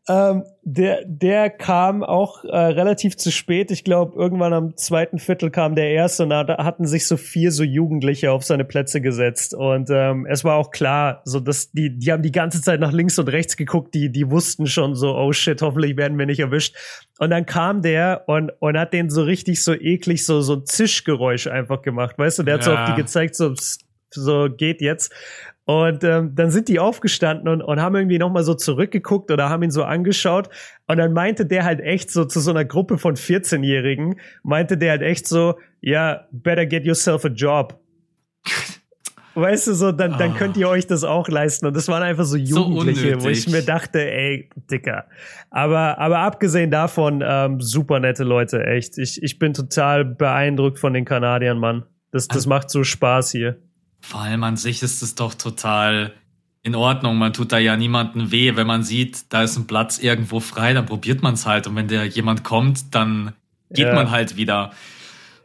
Ähm, 0.08 0.44
der, 0.64 1.04
der 1.06 1.50
kam 1.52 2.04
auch 2.04 2.44
äh, 2.44 2.56
relativ 2.56 3.16
zu 3.18 3.32
spät. 3.32 3.70
Ich 3.70 3.84
glaube, 3.84 4.20
irgendwann 4.20 4.54
am 4.54 4.76
zweiten 4.76 5.20
Viertel 5.20 5.52
kam 5.52 5.76
der 5.76 5.92
erste 5.92 6.24
und 6.24 6.30
da 6.30 6.46
hatten 6.64 6.86
sich 6.88 7.08
so 7.08 7.16
vier 7.18 7.52
so 7.52 7.64
Jugendliche 7.64 8.32
auf 8.32 8.44
seine 8.44 8.66
Plätze 8.66 9.02
gesetzt. 9.02 9.54
Und 9.54 9.90
ähm, 9.92 10.26
es 10.28 10.44
war 10.44 10.56
auch 10.56 10.72
klar, 10.72 11.22
so 11.26 11.40
dass 11.40 11.72
die, 11.72 11.98
die 11.98 12.12
haben 12.12 12.24
die 12.24 12.32
ganze 12.32 12.62
Zeit 12.62 12.80
nach 12.80 12.92
links 12.92 13.20
und 13.20 13.28
rechts 13.30 13.56
geguckt, 13.56 13.94
die, 13.94 14.12
die 14.12 14.30
wussten 14.32 14.66
schon 14.68 14.96
so, 14.96 15.16
oh 15.16 15.32
shit, 15.32 15.62
hoffentlich 15.62 15.96
werden 15.98 16.18
wir 16.18 16.26
nicht 16.26 16.40
erwischt. 16.40 16.76
Und 17.20 17.30
dann 17.30 17.46
kam 17.46 17.82
der 17.82 18.24
und, 18.28 18.52
und 18.60 18.78
hat 18.78 18.94
den 18.94 19.10
so 19.10 19.24
richtig 19.24 19.64
so 19.64 19.74
eklig 19.74 20.26
so, 20.26 20.42
so 20.42 20.56
ein 20.56 20.66
Zischgeräusch 20.66 21.48
einfach 21.48 21.82
gemacht. 21.82 22.18
Weißt 22.18 22.40
du, 22.40 22.44
der 22.44 22.56
hat 22.56 22.64
so 22.64 22.72
Ja. 22.72 22.84
auf 22.84 22.90
die 22.90 22.96
gezeigt, 22.96 23.36
so, 23.36 23.54
psst, 23.54 23.86
so 24.12 24.48
geht 24.50 24.82
jetzt. 24.82 25.14
Und 25.66 26.04
ähm, 26.04 26.34
dann 26.34 26.50
sind 26.50 26.68
die 26.68 26.80
aufgestanden 26.80 27.48
und, 27.48 27.62
und 27.62 27.80
haben 27.80 27.96
irgendwie 27.96 28.18
nochmal 28.18 28.44
so 28.44 28.56
zurückgeguckt 28.56 29.30
oder 29.30 29.50
haben 29.50 29.62
ihn 29.62 29.70
so 29.70 29.84
angeschaut. 29.84 30.50
Und 30.88 30.98
dann 30.98 31.14
meinte 31.14 31.46
der 31.46 31.64
halt 31.64 31.80
echt 31.80 32.10
so 32.10 32.26
zu 32.26 32.40
so 32.40 32.50
einer 32.50 32.66
Gruppe 32.66 32.98
von 32.98 33.16
14-Jährigen, 33.16 34.20
meinte 34.42 34.78
der 34.80 34.92
halt 34.92 35.02
echt 35.04 35.28
so, 35.28 35.60
ja, 35.80 36.26
better 36.32 36.66
get 36.66 36.86
yourself 36.86 37.24
a 37.24 37.28
job. 37.30 37.80
Weißt 39.36 39.68
du, 39.68 39.74
so, 39.74 39.92
dann, 39.92 40.18
dann 40.18 40.32
Ah. 40.32 40.36
könnt 40.38 40.58
ihr 40.58 40.68
euch 40.68 40.88
das 40.88 41.04
auch 41.04 41.28
leisten. 41.30 41.68
Und 41.68 41.78
das 41.78 41.88
waren 41.88 42.02
einfach 42.02 42.26
so 42.26 42.32
So 42.32 42.38
Jugendliche, 42.38 43.22
wo 43.22 43.30
ich 43.30 43.48
mir 43.48 43.62
dachte, 43.62 44.00
ey, 44.12 44.50
Dicker. 44.72 45.06
Aber, 45.52 46.00
aber 46.00 46.18
abgesehen 46.20 46.72
davon, 46.72 47.24
ähm, 47.26 47.62
super 47.62 48.00
nette 48.00 48.24
Leute, 48.24 48.66
echt. 48.66 48.98
Ich, 48.98 49.22
ich 49.22 49.38
bin 49.40 49.54
total 49.54 50.04
beeindruckt 50.04 50.80
von 50.80 50.94
den 50.94 51.06
Kanadiern, 51.06 51.60
Mann. 51.60 51.84
Das, 52.12 52.28
das 52.28 52.48
macht 52.48 52.72
so 52.72 52.84
Spaß 52.84 53.32
hier. 53.32 53.60
Vor 54.02 54.22
allem 54.22 54.44
an 54.44 54.58
sich 54.58 54.82
ist 54.84 55.02
es 55.02 55.16
doch 55.16 55.34
total 55.34 56.14
in 56.64 56.76
Ordnung. 56.76 57.18
Man 57.18 57.34
tut 57.34 57.52
da 57.52 57.58
ja 57.58 57.78
niemanden 57.78 58.32
weh. 58.32 58.56
Wenn 58.56 58.68
man 58.68 58.84
sieht, 58.84 59.32
da 59.34 59.44
ist 59.44 59.58
ein 59.58 59.68
Platz 59.68 60.00
irgendwo 60.00 60.40
frei, 60.40 60.74
dann 60.74 60.86
probiert 60.86 61.22
man 61.22 61.34
es 61.36 61.46
halt. 61.46 61.68
Und 61.68 61.76
wenn 61.76 61.88
der 61.88 62.06
jemand 62.06 62.44
kommt, 62.44 62.94
dann 62.96 63.34
geht 63.70 63.88
Ja. 63.88 63.94
man 63.96 64.12
halt 64.12 64.36
wieder. 64.36 64.72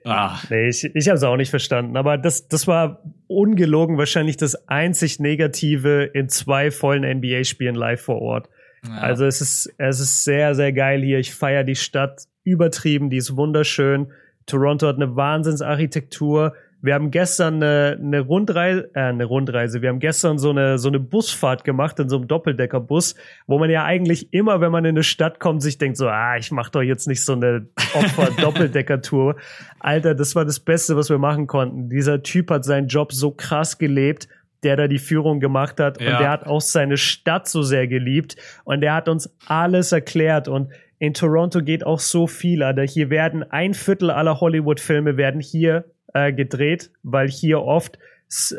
Ah, 0.06 0.38
Nee, 0.50 0.68
ich, 0.68 0.84
ich 0.94 1.08
habe 1.08 1.16
es 1.16 1.22
auch 1.22 1.36
nicht 1.36 1.50
verstanden. 1.50 1.96
Aber 1.96 2.18
das, 2.18 2.48
das 2.48 2.66
war 2.66 3.02
ungelogen 3.26 3.96
wahrscheinlich 3.96 4.36
das 4.36 4.68
einzig 4.68 5.18
Negative 5.18 6.04
in 6.12 6.28
zwei 6.28 6.70
vollen 6.70 7.04
NBA-Spielen 7.04 7.74
live 7.74 8.02
vor 8.02 8.20
Ort. 8.20 8.48
ja. 8.86 8.98
Also 8.98 9.24
es 9.24 9.40
ist, 9.40 9.72
es 9.78 10.00
ist 10.00 10.24
sehr, 10.24 10.54
sehr 10.54 10.72
geil 10.72 11.02
hier. 11.02 11.18
Ich 11.18 11.34
feiere 11.34 11.64
die 11.64 11.76
Stadt 11.76 12.24
übertrieben, 12.42 13.08
die 13.08 13.16
ist 13.16 13.36
wunderschön. 13.36 14.12
Toronto 14.46 14.86
hat 14.88 14.96
eine 14.96 15.16
Wahnsinnsarchitektur. 15.16 16.54
Wir 16.84 16.92
haben 16.92 17.10
gestern 17.10 17.62
eine, 17.62 17.98
eine 17.98 18.20
Rundreise, 18.20 18.90
äh, 18.92 19.00
eine 19.00 19.24
Rundreise. 19.24 19.80
Wir 19.80 19.88
haben 19.88 20.00
gestern 20.00 20.36
so 20.36 20.50
eine 20.50 20.76
so 20.76 20.88
eine 20.88 21.00
Busfahrt 21.00 21.64
gemacht 21.64 21.98
in 21.98 22.10
so 22.10 22.16
einem 22.16 22.28
Doppeldeckerbus, 22.28 23.14
wo 23.46 23.58
man 23.58 23.70
ja 23.70 23.84
eigentlich 23.84 24.34
immer, 24.34 24.60
wenn 24.60 24.70
man 24.70 24.84
in 24.84 24.90
eine 24.90 25.02
Stadt 25.02 25.40
kommt, 25.40 25.62
sich 25.62 25.78
denkt 25.78 25.96
so, 25.96 26.08
ah, 26.08 26.36
ich 26.36 26.50
mach 26.52 26.68
doch 26.68 26.82
jetzt 26.82 27.08
nicht 27.08 27.24
so 27.24 27.32
eine 27.32 27.68
Opfer-Doppeldeckertour. 27.94 29.36
Alter, 29.80 30.14
das 30.14 30.36
war 30.36 30.44
das 30.44 30.60
Beste, 30.60 30.94
was 30.94 31.08
wir 31.08 31.16
machen 31.16 31.46
konnten. 31.46 31.88
Dieser 31.88 32.22
Typ 32.22 32.50
hat 32.50 32.66
seinen 32.66 32.88
Job 32.88 33.14
so 33.14 33.30
krass 33.30 33.78
gelebt, 33.78 34.28
der 34.62 34.76
da 34.76 34.86
die 34.86 34.98
Führung 34.98 35.40
gemacht 35.40 35.80
hat 35.80 35.98
Ja. 36.02 36.12
und 36.12 36.20
der 36.20 36.30
hat 36.30 36.46
auch 36.46 36.60
seine 36.60 36.98
Stadt 36.98 37.48
so 37.48 37.62
sehr 37.62 37.86
geliebt 37.88 38.36
und 38.64 38.82
der 38.82 38.92
hat 38.94 39.08
uns 39.08 39.34
alles 39.46 39.92
erklärt 39.92 40.48
und 40.48 40.70
in 40.98 41.14
Toronto 41.14 41.62
geht 41.62 41.84
auch 41.84 41.98
so 41.98 42.26
viel, 42.26 42.62
Alter. 42.62 42.82
Hier 42.82 43.08
werden 43.08 43.42
ein 43.42 43.72
Viertel 43.72 44.10
aller 44.10 44.40
Hollywood-Filme 44.40 45.16
werden 45.16 45.40
hier 45.40 45.84
äh, 46.14 46.32
gedreht, 46.32 46.90
weil 47.02 47.28
hier 47.28 47.60
oft 47.62 47.98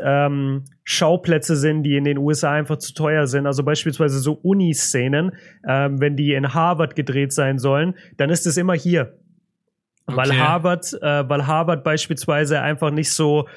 ähm, 0.02 0.64
Schauplätze 0.84 1.56
sind, 1.56 1.84
die 1.84 1.98
in 1.98 2.04
den 2.04 2.18
USA 2.18 2.52
einfach 2.52 2.78
zu 2.78 2.94
teuer 2.94 3.28
sind. 3.28 3.48
Also 3.48 3.64
beispielsweise 3.64 4.20
so 4.20 4.34
Uniszenen, 4.34 5.32
ähm, 5.68 6.00
wenn 6.00 6.16
die 6.16 6.34
in 6.34 6.54
Harvard 6.54 6.96
gedreht 6.96 7.34
sein 7.34 7.58
sollen, 7.58 7.96
dann 8.18 8.30
ist 8.30 8.46
es 8.46 8.58
immer 8.58 8.74
hier. 8.74 9.18
Weil 10.06 10.30
Okay. 10.30 10.38
Harvard, 10.38 10.94
äh, 11.02 11.28
weil 11.28 11.48
Harvard 11.48 11.84
beispielsweise 11.84 12.62
einfach 12.62 12.92
nicht 12.92 13.12
so 13.12 13.48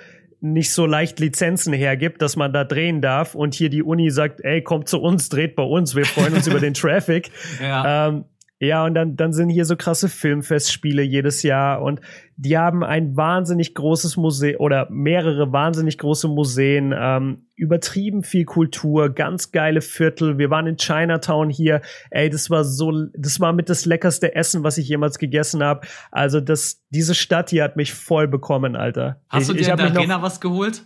nicht 0.40 0.72
so 0.72 0.86
leicht 0.86 1.18
Lizenzen 1.18 1.72
hergibt, 1.72 2.22
dass 2.22 2.36
man 2.36 2.53
da 2.53 2.62
drehen 2.62 3.01
darf 3.01 3.34
und 3.34 3.55
hier 3.55 3.70
die 3.70 3.82
Uni 3.82 4.09
sagt, 4.11 4.40
ey, 4.44 4.62
kommt 4.62 4.88
zu 4.88 5.01
uns, 5.01 5.28
dreht 5.28 5.57
bei 5.57 5.64
uns, 5.64 5.96
wir 5.96 6.05
freuen 6.05 6.32
uns 6.34 6.46
über 6.46 6.61
den 6.61 6.74
Traffic. 6.74 7.30
ja. 7.61 8.09
Ähm, 8.09 8.24
ja, 8.61 8.84
und 8.84 8.94
dann, 8.94 9.14
dann 9.14 9.32
sind 9.32 9.50
hier 9.50 9.64
so 9.64 9.76
krasse 9.76 10.09
Filmfestspiele 10.09 11.02
jedes 11.02 11.44
Jahr 11.44 11.80
und 11.80 12.00
die 12.36 12.59
haben 12.59 12.82
ein 12.82 13.16
wahnsinnig 13.16 13.74
großes 13.74 14.16
Museum 14.16 14.61
oder 14.61 14.88
mehrere 14.90 15.52
wahnsinnig 15.52 15.96
große 15.98 16.26
Museen, 16.26 16.92
ähm, 16.96 17.46
übertrieben 17.54 18.24
viel 18.24 18.44
Kultur, 18.44 19.11
ganz 19.11 19.52
geile 19.52 19.80
Viertel. 19.80 20.38
Wir 20.38 20.50
waren 20.50 20.66
in 20.66 20.76
Chinatown 20.76 21.50
hier. 21.50 21.82
Ey, 22.11 22.30
das 22.30 22.50
war 22.50 22.64
so, 22.64 22.92
das 23.16 23.38
war 23.38 23.52
mit 23.52 23.68
das 23.68 23.84
leckerste 23.84 24.34
Essen, 24.34 24.64
was 24.64 24.76
ich 24.76 24.88
jemals 24.88 25.18
gegessen 25.18 25.62
habe. 25.62 25.86
Also 26.11 26.40
das, 26.40 26.82
diese 26.90 27.14
Stadt 27.14 27.50
hier 27.50 27.62
hat 27.62 27.76
mich 27.76 27.92
voll 27.92 28.26
bekommen, 28.26 28.74
Alter. 28.74 29.20
Hast 29.28 29.42
ich, 29.42 29.48
du 29.48 29.54
dir 29.54 29.70
in 29.70 29.76
der 29.76 29.90
Arena 29.96 30.22
was 30.22 30.40
geholt? 30.40 30.82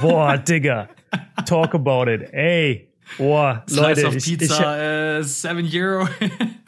Boah, 0.00 0.38
Digga. 0.38 0.88
Talk 1.46 1.74
about 1.74 2.10
it. 2.10 2.32
Ey. 2.32 2.92
Boah, 3.18 3.62
Slice 3.68 3.80
Leute, 4.02 4.06
of 4.08 4.14
ich, 4.16 4.32
ich, 4.32 4.38
Pizza, 4.38 5.18
äh, 5.18 5.22
7 5.22 5.68
Euro. 5.74 6.08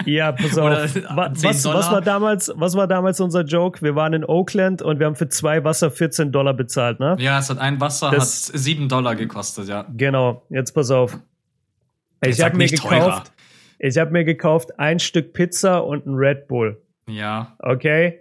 Ja, 0.04 0.32
pass 0.32 0.56
auf. 0.56 0.64
Oder 0.66 0.88
Wa- 1.16 1.34
10 1.34 1.50
was, 1.50 1.64
was 1.66 1.90
war 1.90 2.00
damals, 2.00 2.50
was 2.54 2.74
war 2.74 2.86
damals 2.86 3.20
unser 3.20 3.42
Joke? 3.42 3.82
Wir 3.82 3.94
waren 3.94 4.14
in 4.14 4.24
Oakland 4.24 4.80
und 4.80 4.98
wir 5.00 5.06
haben 5.06 5.16
für 5.16 5.28
zwei 5.28 5.64
Wasser 5.64 5.90
14 5.90 6.32
Dollar 6.32 6.54
bezahlt, 6.54 6.98
ne? 7.00 7.16
ja, 7.18 7.38
es 7.40 7.50
hat 7.50 7.58
ein 7.58 7.78
Wasser, 7.80 8.10
Das- 8.10 8.48
hat 8.52 8.58
7 8.58 8.88
Dollar 8.88 9.16
gekostet, 9.16 9.68
ja. 9.68 9.84
Genau. 9.94 10.46
Jetzt 10.48 10.72
pass 10.72 10.90
auf. 10.90 11.18
Ich 12.24 12.40
habe 12.42 12.56
mir 12.56 12.68
teurer. 12.68 12.98
gekauft, 13.00 13.32
ich 13.80 13.98
habe 13.98 14.10
mir 14.12 14.24
gekauft 14.24 14.78
ein 14.78 14.98
Stück 14.98 15.34
Pizza 15.34 15.84
und 15.84 16.06
ein 16.06 16.14
Red 16.14 16.48
Bull. 16.48 16.80
Ja. 17.08 17.54
Okay? 17.58 18.20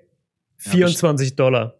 Ja, 0.65 0.72
24 0.72 1.36
Dollar. 1.36 1.76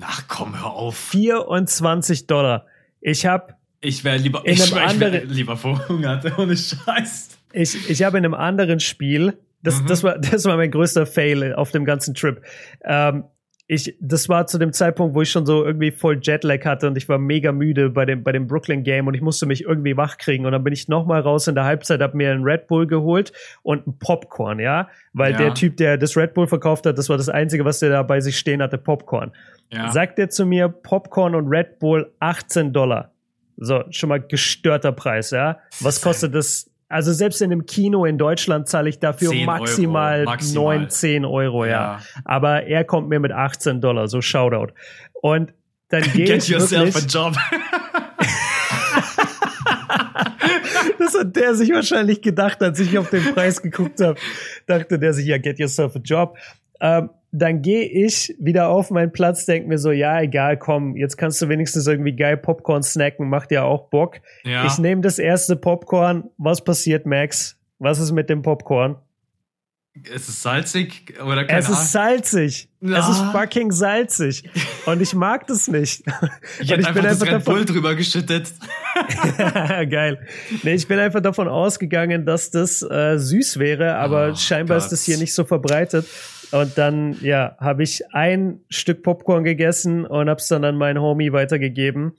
Ach 0.00 0.22
komm, 0.26 0.58
hör 0.58 0.72
auf. 0.72 0.96
24 0.96 2.26
Dollar. 2.26 2.66
Ich 3.00 3.26
habe 3.26 3.54
Ich 3.86 4.04
wäre 4.04 4.16
lieber, 4.16 4.42
In 4.44 4.54
ich, 4.54 4.74
wär, 4.74 4.86
ich 4.86 5.00
wär 5.00 5.24
lieber 5.24 5.56
verhungert, 5.56 6.24
ohne 6.38 6.56
Scheiß. 6.56 7.30
Ich, 7.52 7.88
ich 7.90 8.02
habe 8.02 8.18
in 8.18 8.24
einem 8.24 8.34
anderen 8.34 8.80
Spiel, 8.80 9.34
das, 9.62 9.80
Mhm. 9.82 9.86
das, 9.86 10.02
war, 10.04 10.18
das 10.18 10.44
war 10.44 10.56
mein 10.56 10.70
größter 10.70 11.06
Fail 11.06 11.54
auf 11.54 11.70
dem 11.70 11.84
ganzen 11.84 12.14
Trip. 12.14 12.40
Ähm, 12.84 13.24
ich, 13.68 13.96
das 14.00 14.28
war 14.28 14.46
zu 14.46 14.58
dem 14.58 14.72
Zeitpunkt, 14.72 15.16
wo 15.16 15.22
ich 15.22 15.30
schon 15.30 15.44
so 15.44 15.64
irgendwie 15.64 15.90
voll 15.90 16.20
Jetlag 16.22 16.64
hatte 16.64 16.86
und 16.86 16.96
ich 16.96 17.08
war 17.08 17.18
mega 17.18 17.50
müde 17.50 17.90
bei 17.90 18.04
dem, 18.04 18.22
bei 18.22 18.30
dem 18.30 18.46
Brooklyn 18.46 18.84
Game 18.84 19.08
und 19.08 19.14
ich 19.14 19.22
musste 19.22 19.44
mich 19.44 19.64
irgendwie 19.64 19.96
wach 19.96 20.18
kriegen. 20.18 20.46
Und 20.46 20.52
dann 20.52 20.62
bin 20.62 20.72
ich 20.72 20.86
nochmal 20.86 21.20
raus 21.22 21.48
in 21.48 21.56
der 21.56 21.64
Halbzeit, 21.64 22.00
hab 22.00 22.14
mir 22.14 22.30
einen 22.30 22.44
Red 22.44 22.68
Bull 22.68 22.86
geholt 22.86 23.32
und 23.64 23.84
ein 23.88 23.98
Popcorn, 23.98 24.60
ja. 24.60 24.88
Weil 25.14 25.32
Ja. 25.32 25.38
der 25.38 25.54
Typ, 25.54 25.76
der 25.78 25.98
das 25.98 26.16
Red 26.16 26.34
Bull 26.34 26.46
verkauft 26.46 26.86
hat, 26.86 26.96
das 26.96 27.08
war 27.08 27.16
das 27.16 27.28
Einzige, 27.28 27.64
was 27.64 27.80
der 27.80 27.90
da 27.90 28.02
bei 28.04 28.20
sich 28.20 28.38
stehen 28.38 28.62
hatte, 28.62 28.78
Popcorn. 28.78 29.32
Ja. 29.72 29.90
Sagt 29.90 30.20
er 30.20 30.28
zu 30.30 30.46
mir, 30.46 30.68
Popcorn 30.68 31.34
und 31.34 31.48
Red 31.48 31.80
Bull 31.80 32.12
18 32.20 32.72
Dollar. 32.72 33.10
So, 33.56 33.84
schon 33.90 34.08
mal 34.08 34.20
gestörter 34.20 34.92
Preis, 34.92 35.30
ja. 35.30 35.58
Was 35.80 36.00
kostet 36.00 36.34
das? 36.34 36.70
Also 36.88 37.12
selbst 37.12 37.42
in 37.42 37.50
einem 37.50 37.66
Kino 37.66 38.04
in 38.04 38.16
Deutschland 38.16 38.68
zahle 38.68 38.88
ich 38.88 39.00
dafür 39.00 39.30
10 39.30 39.48
Euro, 39.48 39.58
maximal, 39.58 40.24
maximal. 40.24 40.78
9, 40.78 40.90
10 40.90 41.24
Euro, 41.24 41.64
ja. 41.64 41.70
Ja. 41.70 42.00
Aber 42.24 42.64
er 42.64 42.84
kommt 42.84 43.08
mir 43.08 43.18
mit 43.18 43.32
18 43.32 43.80
Dollar, 43.80 44.08
so 44.08 44.20
Shoutout. 44.20 44.72
Und 45.20 45.52
dann 45.88 46.02
gehe 46.12 46.26
Get 46.26 46.48
yourself 46.48 46.94
a 46.94 46.94
wirklich, 46.94 47.12
job. 47.12 47.34
das 50.98 51.18
hat 51.18 51.34
der 51.34 51.54
sich 51.54 51.72
wahrscheinlich 51.72 52.22
gedacht, 52.22 52.62
als 52.62 52.78
ich 52.78 52.96
auf 52.98 53.10
den 53.10 53.34
Preis 53.34 53.62
geguckt 53.62 54.00
habe, 54.00 54.18
dachte 54.66 54.98
der 54.98 55.12
sich, 55.12 55.26
ja, 55.26 55.38
get 55.38 55.58
yourself 55.58 55.96
a 55.96 56.00
job. 56.00 56.36
Ähm, 56.80 57.10
dann 57.38 57.60
gehe 57.60 57.84
ich 57.84 58.34
wieder 58.38 58.68
auf 58.68 58.90
meinen 58.90 59.12
Platz, 59.12 59.44
denke 59.46 59.68
mir 59.68 59.78
so, 59.78 59.90
ja, 59.90 60.20
egal, 60.20 60.56
komm, 60.56 60.96
jetzt 60.96 61.16
kannst 61.16 61.40
du 61.42 61.48
wenigstens 61.48 61.86
irgendwie 61.86 62.16
geil 62.16 62.36
Popcorn 62.36 62.82
snacken, 62.82 63.28
macht 63.28 63.50
ja 63.50 63.64
auch 63.64 63.90
Bock. 63.90 64.20
Ja. 64.44 64.66
Ich 64.66 64.78
nehme 64.78 65.02
das 65.02 65.18
erste 65.18 65.56
Popcorn. 65.56 66.30
Was 66.38 66.64
passiert, 66.64 67.04
Max? 67.04 67.58
Was 67.78 67.98
ist 67.98 68.12
mit 68.12 68.30
dem 68.30 68.42
Popcorn? 68.42 68.96
Ist 70.04 70.28
es 70.28 70.42
salzig 70.42 71.14
oder 71.24 71.44
keine 71.46 71.58
es 71.58 71.70
ist 71.70 71.90
salzig. 71.90 72.68
Ja. 72.82 72.98
Es 72.98 73.08
ist 73.08 73.22
fucking 73.32 73.72
salzig. 73.72 74.44
Und 74.84 75.00
ich 75.00 75.14
mag 75.14 75.46
das 75.46 75.68
nicht. 75.68 76.04
Ich 76.60 76.70
hätte 76.70 76.86
einfach 76.86 77.02
das 77.02 77.22
Red 77.22 77.32
davon, 77.32 77.54
Bull 77.54 77.64
drüber 77.64 77.94
geschüttet. 77.94 78.52
Geil. 79.90 80.26
Nee, 80.62 80.74
ich 80.74 80.86
bin 80.86 80.98
einfach 80.98 81.20
davon 81.20 81.48
ausgegangen, 81.48 82.24
dass 82.26 82.50
das 82.50 82.82
äh, 82.82 83.18
süß 83.18 83.58
wäre, 83.58 83.96
aber 83.96 84.32
Oh 84.32 84.34
scheinbar 84.34 84.78
ist 84.78 84.84
Gott. 84.84 84.92
das 84.92 85.04
hier 85.04 85.18
nicht 85.18 85.34
so 85.34 85.44
verbreitet. 85.44 86.06
Und 86.52 86.78
dann, 86.78 87.16
ja, 87.22 87.56
habe 87.58 87.82
ich 87.82 88.02
ein 88.14 88.60
Stück 88.68 89.02
Popcorn 89.02 89.44
gegessen 89.44 90.04
und 90.04 90.28
hab's 90.28 90.48
dann 90.48 90.64
an 90.64 90.76
meinen 90.76 91.00
Homie 91.00 91.32
weitergegeben. 91.32 92.12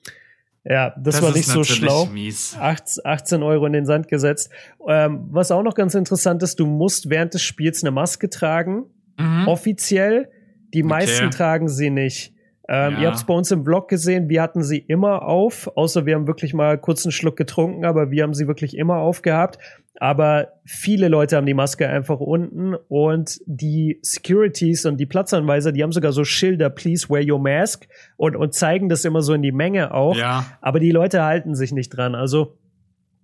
Ja, 0.70 0.94
das, 0.98 1.22
war 1.22 1.30
ist 1.30 1.36
nicht 1.36 1.48
so 1.48 1.64
schlau. 1.64 2.08
Mies. 2.08 2.58
8 2.60 3.06
18 3.06 3.42
Euro 3.42 3.66
in 3.68 3.74
den 3.74 3.86
Sand 3.86 4.10
gesetzt. 4.10 4.50
Ähm, 4.86 5.28
was 5.32 5.50
auch 5.52 5.64
noch 5.64 5.76
ganz 5.76 5.96
interessant 5.96 6.44
ist, 6.44 6.60
du 6.60 6.66
musst 6.66 7.10
während 7.10 7.34
des 7.34 7.42
Spiels 7.42 7.84
eine 7.84 7.92
Maske 7.92 8.30
tragen. 8.30 8.84
Mhm. 9.18 9.48
Offiziell. 9.48 10.30
Die 10.74 10.84
meisten 10.84 11.28
Okay. 11.28 11.38
tragen 11.38 11.70
sie 11.70 11.90
nicht. 11.90 12.34
Ähm, 12.70 12.94
Ja. 12.94 13.00
Ihr 13.02 13.08
habt 13.08 13.18
es 13.18 13.24
bei 13.24 13.34
uns 13.34 13.50
im 13.52 13.64
Blog 13.64 13.88
gesehen, 13.88 14.28
wir 14.30 14.42
hatten 14.42 14.62
sie 14.64 14.78
immer 14.78 15.22
auf, 15.24 15.70
außer 15.76 16.06
wir 16.06 16.16
haben 16.16 16.28
wirklich 16.28 16.54
mal 16.54 16.78
kurz 16.78 17.06
einen 17.06 17.12
Schluck 17.14 17.38
getrunken, 17.38 17.86
aber 17.86 18.12
wir 18.12 18.24
haben 18.24 18.34
sie 18.34 18.48
wirklich 18.48 18.76
immer 18.78 18.98
aufgehabt. 18.98 19.58
Aber 20.00 20.50
viele 20.64 21.08
Leute 21.08 21.38
haben 21.38 21.48
die 21.48 21.56
Maske 21.56 21.90
einfach 21.90 22.20
unten 22.20 22.76
und 22.88 23.40
die 23.48 23.98
Securities 24.04 24.86
und 24.86 24.98
die 24.98 25.08
Platzanweiser, 25.08 25.72
die 25.72 25.82
haben 25.82 25.92
sogar 25.92 26.12
so 26.12 26.24
Schilder, 26.24 26.70
please 26.70 27.10
wear 27.10 27.24
your 27.28 27.40
mask 27.40 27.88
und, 28.16 28.36
und 28.36 28.54
zeigen 28.54 28.90
das 28.90 29.06
immer 29.06 29.22
so 29.24 29.34
in 29.34 29.42
die 29.42 29.52
Menge 29.52 29.94
auch. 29.94 30.16
Ja. 30.16 30.46
Aber 30.62 30.80
die 30.80 30.92
Leute 30.92 31.24
halten 31.24 31.56
sich 31.56 31.72
nicht 31.72 31.90
dran. 31.90 32.14
Also 32.14 32.58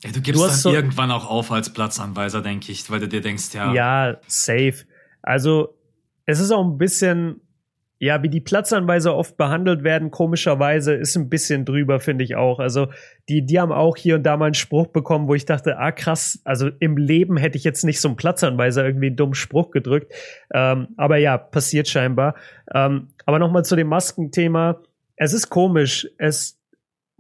ja. 0.04 0.12
Du 0.12 0.20
gibst 0.22 0.41
Du 0.41 0.48
dann 0.48 0.56
so- 0.56 0.72
irgendwann 0.74 1.12
auch 1.12 1.30
auf 1.30 1.52
als 1.52 1.72
Platzanweiser, 1.72 2.41
denke 2.41 2.72
ich, 2.72 2.89
weil 2.89 3.00
du 3.00 3.08
dir 3.08 3.22
denkst, 3.22 3.54
ja. 3.54 3.72
Ja, 3.74 4.18
safe. 4.28 4.86
Also, 5.22 5.76
es 6.26 6.39
ist 6.39 6.52
auch 6.52 6.66
ein 6.66 6.78
bisschen, 6.78 7.39
ja, 8.04 8.22
wie 8.22 8.28
die 8.28 8.41
Platzanweiser 8.41 9.16
oft 9.16 9.38
behandelt 9.38 9.86
werden, 9.86 10.12
komischerweise, 10.12 10.93
ist 10.93 11.16
ein 11.16 11.30
bisschen 11.30 11.64
drüber, 11.64 12.01
finde 12.01 12.26
ich 12.26 12.36
auch. 12.36 12.60
Also, 12.60 12.89
die, 13.30 13.45
die 13.45 13.62
haben 13.62 13.72
auch 13.72 13.95
hier 13.95 14.16
und 14.16 14.24
da 14.24 14.36
mal 14.36 14.47
einen 14.47 14.56
Spruch 14.56 14.88
bekommen, 14.88 15.30
wo 15.30 15.36
ich 15.36 15.45
dachte, 15.45 15.78
ah, 15.78 15.93
krass, 15.93 16.41
also 16.43 16.70
im 16.80 16.97
Leben 16.97 17.38
hätte 17.38 17.58
ich 17.58 17.64
jetzt 17.64 17.86
nicht 17.86 18.01
so 18.01 18.10
einen 18.10 18.18
Platzanweiser 18.18 18.86
irgendwie 18.86 19.08
einen 19.08 19.16
dummen 19.16 19.36
Spruch 19.36 19.72
gedrückt. 19.72 20.14
Ähm, 20.54 20.89
aber 20.97 21.16
ja, 21.16 21.38
passiert 21.38 21.88
scheinbar. 21.88 22.36
Ähm, 22.74 23.08
aber 23.26 23.39
nochmal 23.39 23.64
zu 23.64 23.78
dem 23.78 23.88
Maskenthema. 23.88 24.82
Es 25.16 25.32
ist 25.32 25.49
komisch. 25.49 26.10
Es, 26.18 26.60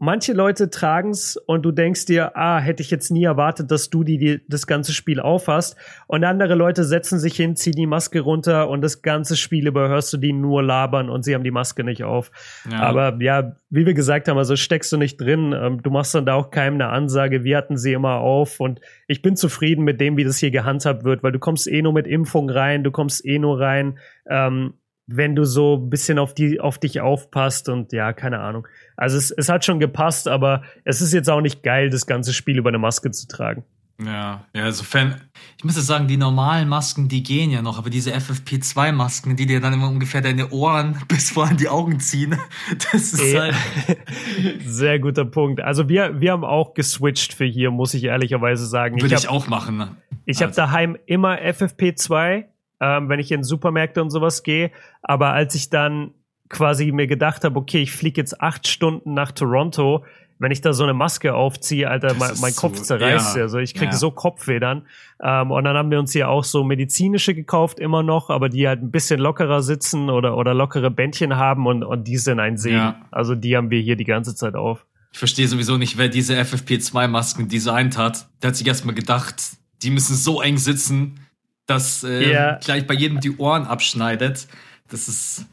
manche 0.03 0.33
Leute 0.33 0.69
tragen's 0.69 1.37
und 1.37 1.63
du 1.63 1.71
denkst 1.71 2.05
dir, 2.05 2.35
ah, 2.35 2.59
hätte 2.59 2.83
ich 2.83 2.91
jetzt 2.91 3.09
nie 3.09 3.23
erwartet, 3.23 3.71
dass 3.71 3.89
du 3.89 4.03
die, 4.03 4.17
die 4.17 4.41
das 4.49 4.67
ganze 4.67 4.91
Spiel 4.91 5.21
aufhast. 5.21 5.77
Und 6.07 6.25
andere 6.25 6.55
Leute 6.55 6.83
setzen 6.83 7.19
sich 7.19 7.37
hin, 7.37 7.55
ziehen 7.55 7.73
die 7.73 7.87
Maske 7.87 8.19
runter 8.19 8.69
und 8.69 8.81
das 8.81 9.01
ganze 9.01 9.37
Spiel 9.37 9.65
über 9.65 9.87
hörst 9.87 10.11
du 10.11 10.17
die 10.17 10.33
nur 10.33 10.61
labern 10.61 11.09
und 11.09 11.23
sie 11.23 11.33
haben 11.33 11.45
die 11.45 11.51
Maske 11.51 11.85
nicht 11.85 12.03
auf. 12.03 12.31
Ja. 12.69 12.81
Aber 12.81 13.17
ja, 13.21 13.55
wie 13.69 13.85
wir 13.85 13.93
gesagt 13.93 14.27
haben, 14.27 14.37
also 14.37 14.57
steckst 14.57 14.91
du 14.91 14.97
nicht 14.97 15.21
drin, 15.21 15.55
ähm, 15.57 15.81
du 15.81 15.89
machst 15.89 16.13
dann 16.13 16.25
da 16.25 16.33
auch 16.33 16.51
keinem 16.51 16.75
eine 16.75 16.89
Ansage, 16.89 17.45
wir 17.45 17.55
hatten 17.55 17.77
sie 17.77 17.93
immer 17.93 18.17
auf 18.17 18.59
und 18.59 18.81
ich 19.07 19.21
bin 19.21 19.37
zufrieden 19.37 19.85
mit 19.85 20.01
dem, 20.01 20.17
wie 20.17 20.25
das 20.25 20.37
hier 20.37 20.51
gehandhabt 20.51 21.05
wird, 21.05 21.23
weil 21.23 21.31
du 21.31 21.39
kommst 21.39 21.65
eh 21.65 21.81
nur 21.81 21.93
mit 21.93 22.07
Impfung 22.07 22.49
rein, 22.49 22.83
du 22.83 22.91
kommst 22.91 23.25
eh 23.25 23.39
nur 23.39 23.59
rein, 23.59 23.97
ähm, 24.27 24.73
wenn 25.07 25.35
du 25.35 25.43
so 25.45 25.75
ein 25.77 25.89
bisschen 25.89 26.17
auf 26.19 26.33
die, 26.33 26.59
auf 26.61 26.77
dich 26.79 27.01
aufpasst 27.01 27.67
und 27.69 27.91
ja, 27.91 28.13
keine 28.13 28.39
Ahnung. 28.39 28.67
Also 28.95 29.17
es, 29.17 29.31
es 29.31 29.49
hat 29.49 29.65
schon 29.65 29.79
gepasst, 29.79 30.27
aber 30.27 30.63
es 30.85 31.01
ist 31.01 31.13
jetzt 31.13 31.29
auch 31.29 31.41
nicht 31.41 31.61
geil, 31.63 31.89
das 31.89 32.05
ganze 32.07 32.33
Spiel 32.33 32.57
über 32.57 32.69
eine 32.69 32.79
Maske 32.79 33.11
zu 33.11 33.27
tragen. 33.27 33.63
Ja, 34.03 34.43
ja, 34.55 34.65
insofern, 34.67 35.21
ich 35.57 35.63
muss 35.63 35.75
sagen, 35.75 36.07
die 36.07 36.17
normalen 36.17 36.67
Masken, 36.67 37.09
die 37.09 37.21
gehen 37.21 37.51
ja 37.51 37.61
noch, 37.61 37.77
aber 37.77 37.91
diese 37.91 38.11
FFP2-Masken, 38.11 39.35
die 39.35 39.45
dir 39.45 39.61
dann 39.61 39.73
immer 39.73 39.87
ungefähr 39.87 40.21
deine 40.21 40.49
Ohren 40.49 40.97
bis 41.07 41.29
vor 41.29 41.47
an 41.47 41.57
die 41.57 41.69
Augen 41.69 41.99
ziehen, 41.99 42.35
das 42.91 43.13
ist 43.13 43.33
Ja. 43.33 43.41
halt. 43.41 43.55
Sehr 44.65 44.99
guter 44.99 45.25
Punkt. 45.25 45.61
Also 45.61 45.89
wir, 45.89 46.19
wir 46.19 46.31
haben 46.31 46.43
auch 46.43 46.73
geswitcht 46.73 47.33
für 47.33 47.45
hier, 47.45 47.71
muss 47.71 47.93
ich 47.93 48.05
ehrlicherweise 48.05 48.65
sagen. 48.65 48.99
Würde 49.01 49.13
hab- 49.15 49.21
ich 49.21 49.29
auch 49.29 49.47
machen. 49.47 49.77
ne? 49.77 49.95
Ich 50.25 50.37
habe 50.37 50.49
Also- 50.49 50.61
daheim 50.61 50.97
immer 51.05 51.35
FFP2, 51.39 52.45
ähm, 52.83 53.07
wenn 53.07 53.19
ich 53.19 53.31
in 53.31 53.43
Supermärkte 53.43 54.01
und 54.01 54.09
sowas 54.09 54.43
gehe. 54.43 54.71
Aber 55.01 55.31
als 55.31 55.55
ich 55.55 55.69
dann 55.69 56.11
quasi 56.49 56.91
mir 56.91 57.07
gedacht 57.07 57.43
habe, 57.45 57.57
okay, 57.57 57.81
ich 57.81 57.93
fliege 57.93 58.19
jetzt 58.19 58.41
acht 58.41 58.67
Stunden 58.67 59.13
nach 59.13 59.31
Toronto, 59.31 60.03
wenn 60.39 60.51
ich 60.51 60.59
da 60.59 60.73
so 60.73 60.83
eine 60.83 60.93
Maske 60.93 61.33
aufziehe, 61.33 61.89
Alter, 61.89 62.15
mein, 62.15 62.31
mein 62.41 62.51
so- 62.51 62.61
Kopf 62.61 62.81
zerreißt 62.81 63.37
ja. 63.37 63.43
Also 63.43 63.59
ich 63.59 63.73
kriege 63.73 63.91
ja. 63.93 63.97
so 63.97 64.11
Kopfweh 64.11 64.59
dann. 64.59 64.85
Ähm, 65.23 65.51
und 65.51 65.63
dann 65.63 65.77
haben 65.77 65.89
wir 65.89 65.99
uns 65.99 66.11
hier 66.11 66.27
auch 66.27 66.43
so 66.43 66.65
medizinische 66.65 67.33
gekauft, 67.33 67.79
immer 67.79 68.03
noch, 68.03 68.29
aber 68.29 68.49
die 68.49 68.67
halt 68.67 68.81
ein 68.81 68.91
bisschen 68.91 69.21
lockerer 69.21 69.61
sitzen 69.61 70.09
oder, 70.09 70.35
oder 70.35 70.53
lockere 70.53 70.91
Bändchen 70.91 71.37
haben 71.37 71.65
und, 71.65 71.83
und 71.83 72.07
die 72.09 72.17
sind 72.17 72.41
ein 72.41 72.57
Segen. 72.57 72.75
Ja. 72.75 73.01
Also 73.11 73.35
die 73.35 73.55
haben 73.55 73.69
wir 73.69 73.79
hier 73.79 73.95
die 73.95 74.03
ganze 74.03 74.35
Zeit 74.35 74.55
auf. 74.55 74.85
Ich 75.13 75.19
verstehe 75.19 75.47
sowieso 75.47 75.77
nicht, 75.77 75.97
wer 75.97 76.09
diese 76.09 76.35
FFP2-Masken 76.35 77.47
designt 77.47 77.97
hat. 77.97 78.27
Der 78.41 78.49
hat 78.49 78.57
sich 78.57 78.67
erstmal 78.67 78.95
gedacht, 78.95 79.35
die 79.83 79.91
müssen 79.91 80.15
so 80.15 80.41
eng 80.41 80.57
sitzen, 80.57 81.19
dass 81.65 82.03
äh, 82.03 82.31
Ja. 82.31 82.59
gleich 82.63 82.85
bei 82.87 82.93
jedem 82.93 83.19
die 83.19 83.37
Ohren 83.37 83.65
abschneidet. 83.65 84.47
Das 84.89 85.07
ist. 85.07 85.45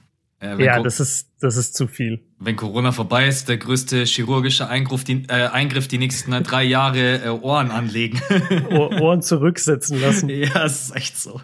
Äh, 0.43 0.63
Ja, 0.65 0.79
Co- 0.79 0.83
das 0.85 1.01
ist, 1.01 1.29
das 1.41 1.57
ist 1.57 1.75
zu 1.77 1.87
viel. 1.87 2.21
wenn 2.39 2.57
Corona 2.57 2.93
vorbei 2.93 3.29
ist, 3.29 3.49
der 3.49 3.59
größte 3.59 4.05
chirurgische 4.05 4.69
Eingriff 4.69 5.05
die, 5.05 5.25
äh, 5.29 5.49
Eingriff 5.49 5.87
die 5.89 5.99
nächsten 5.99 6.31
drei 6.43 6.65
Jahre 6.65 7.23
äh, 7.25 7.29
Ohren 7.29 7.71
anlegen. 7.71 8.21
Ohr, 8.71 9.01
Ohren 9.01 9.23
zurücksetzen 9.23 10.01
lassen. 10.01 10.29
ja, 10.31 10.65
es 10.65 10.87
ist 10.87 10.97
echt 10.97 11.17
so. 11.19 11.41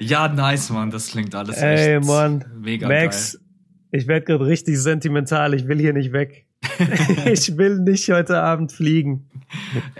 Ja, 0.00 0.28
nice, 0.28 0.70
Mann. 0.70 0.90
Das 0.90 1.08
klingt 1.08 1.34
alles 1.34 1.56
Ey, 1.56 1.96
echt 1.96 2.06
Mann. 2.06 2.44
mega 2.60 2.86
Max, 2.88 3.38
ich 3.90 4.06
werde 4.06 4.26
gerade 4.26 4.46
richtig 4.46 4.78
sentimental. 4.78 5.54
Ich 5.54 5.66
will 5.66 5.78
hier 5.80 5.92
nicht 5.92 6.12
weg. 6.12 6.46
ich 7.26 7.56
will 7.56 7.78
nicht 7.78 8.08
heute 8.10 8.42
Abend 8.42 8.72
fliegen. 8.72 9.28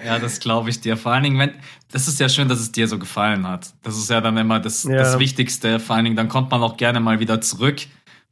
Ja, 0.05 0.19
das 0.19 0.41
glaube 0.41 0.71
ich 0.71 0.81
dir. 0.81 0.97
Vor 0.97 1.13
allen 1.13 1.23
Dingen, 1.23 1.39
wenn, 1.39 1.53
das 1.91 2.09
ist 2.09 2.21
ja 2.21 2.29
schön, 2.29 2.49
dass 2.49 2.61
es 2.61 2.73
dir 2.73 2.89
so 2.89 2.99
gefallen 2.99 3.47
hat. 3.47 3.73
Das 3.83 3.97
ist 3.97 4.11
ja 4.11 4.21
dann 4.21 4.37
immer 4.37 4.61
das, 4.61 4.85
Ja. 4.85 4.97
das 4.97 5.19
Wichtigste. 5.19 5.81
Vor 5.81 5.97
allen 5.97 6.05
Dingen, 6.05 6.17
dann 6.17 6.29
kommt 6.29 6.51
man 6.51 6.61
auch 6.63 6.77
gerne 6.77 7.01
mal 7.01 7.21
wieder 7.21 7.41
zurück. 7.41 7.81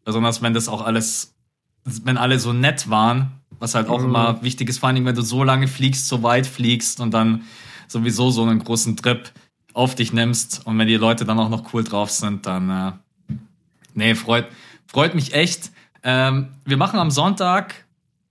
Besonders 0.05 0.43
wenn 0.43 0.55
das 0.55 0.69
auch 0.69 0.85
alles, 0.85 1.35
wenn 1.85 2.17
alle 2.19 2.39
so 2.39 2.53
nett 2.53 2.91
waren, 2.91 3.33
was 3.59 3.75
halt 3.75 3.89
auch 3.89 4.01
Mhm. 4.01 4.07
immer 4.07 4.43
wichtig 4.43 4.69
ist. 4.69 4.79
Vor 4.79 4.89
allen 4.89 4.97
Dingen, 4.97 5.07
wenn 5.07 5.15
du 5.15 5.23
so 5.23 5.43
lange 5.45 5.69
fliegst, 5.69 6.07
so 6.09 6.23
weit 6.23 6.47
fliegst 6.47 7.01
und 7.01 7.15
dann 7.15 7.43
sowieso 7.89 8.31
so 8.31 8.43
einen 8.43 8.59
großen 8.59 8.97
Trip 8.97 9.31
auf 9.73 9.95
dich 9.95 10.13
nimmst 10.13 10.67
und 10.67 10.79
wenn 10.79 10.89
die 10.89 10.97
Leute 10.97 11.25
dann 11.25 11.39
auch 11.39 11.49
noch 11.49 11.73
cool 11.73 11.85
drauf 11.85 12.11
sind, 12.11 12.47
dann 12.47 12.71
äh, 12.71 13.35
nee, 13.95 14.15
freut, 14.15 14.47
freut 14.87 15.15
mich 15.15 15.35
echt. 15.35 15.71
Ähm, 16.03 16.49
wir 16.65 16.77
machen 16.77 16.99
am 16.99 17.11
Sonntag, 17.11 17.86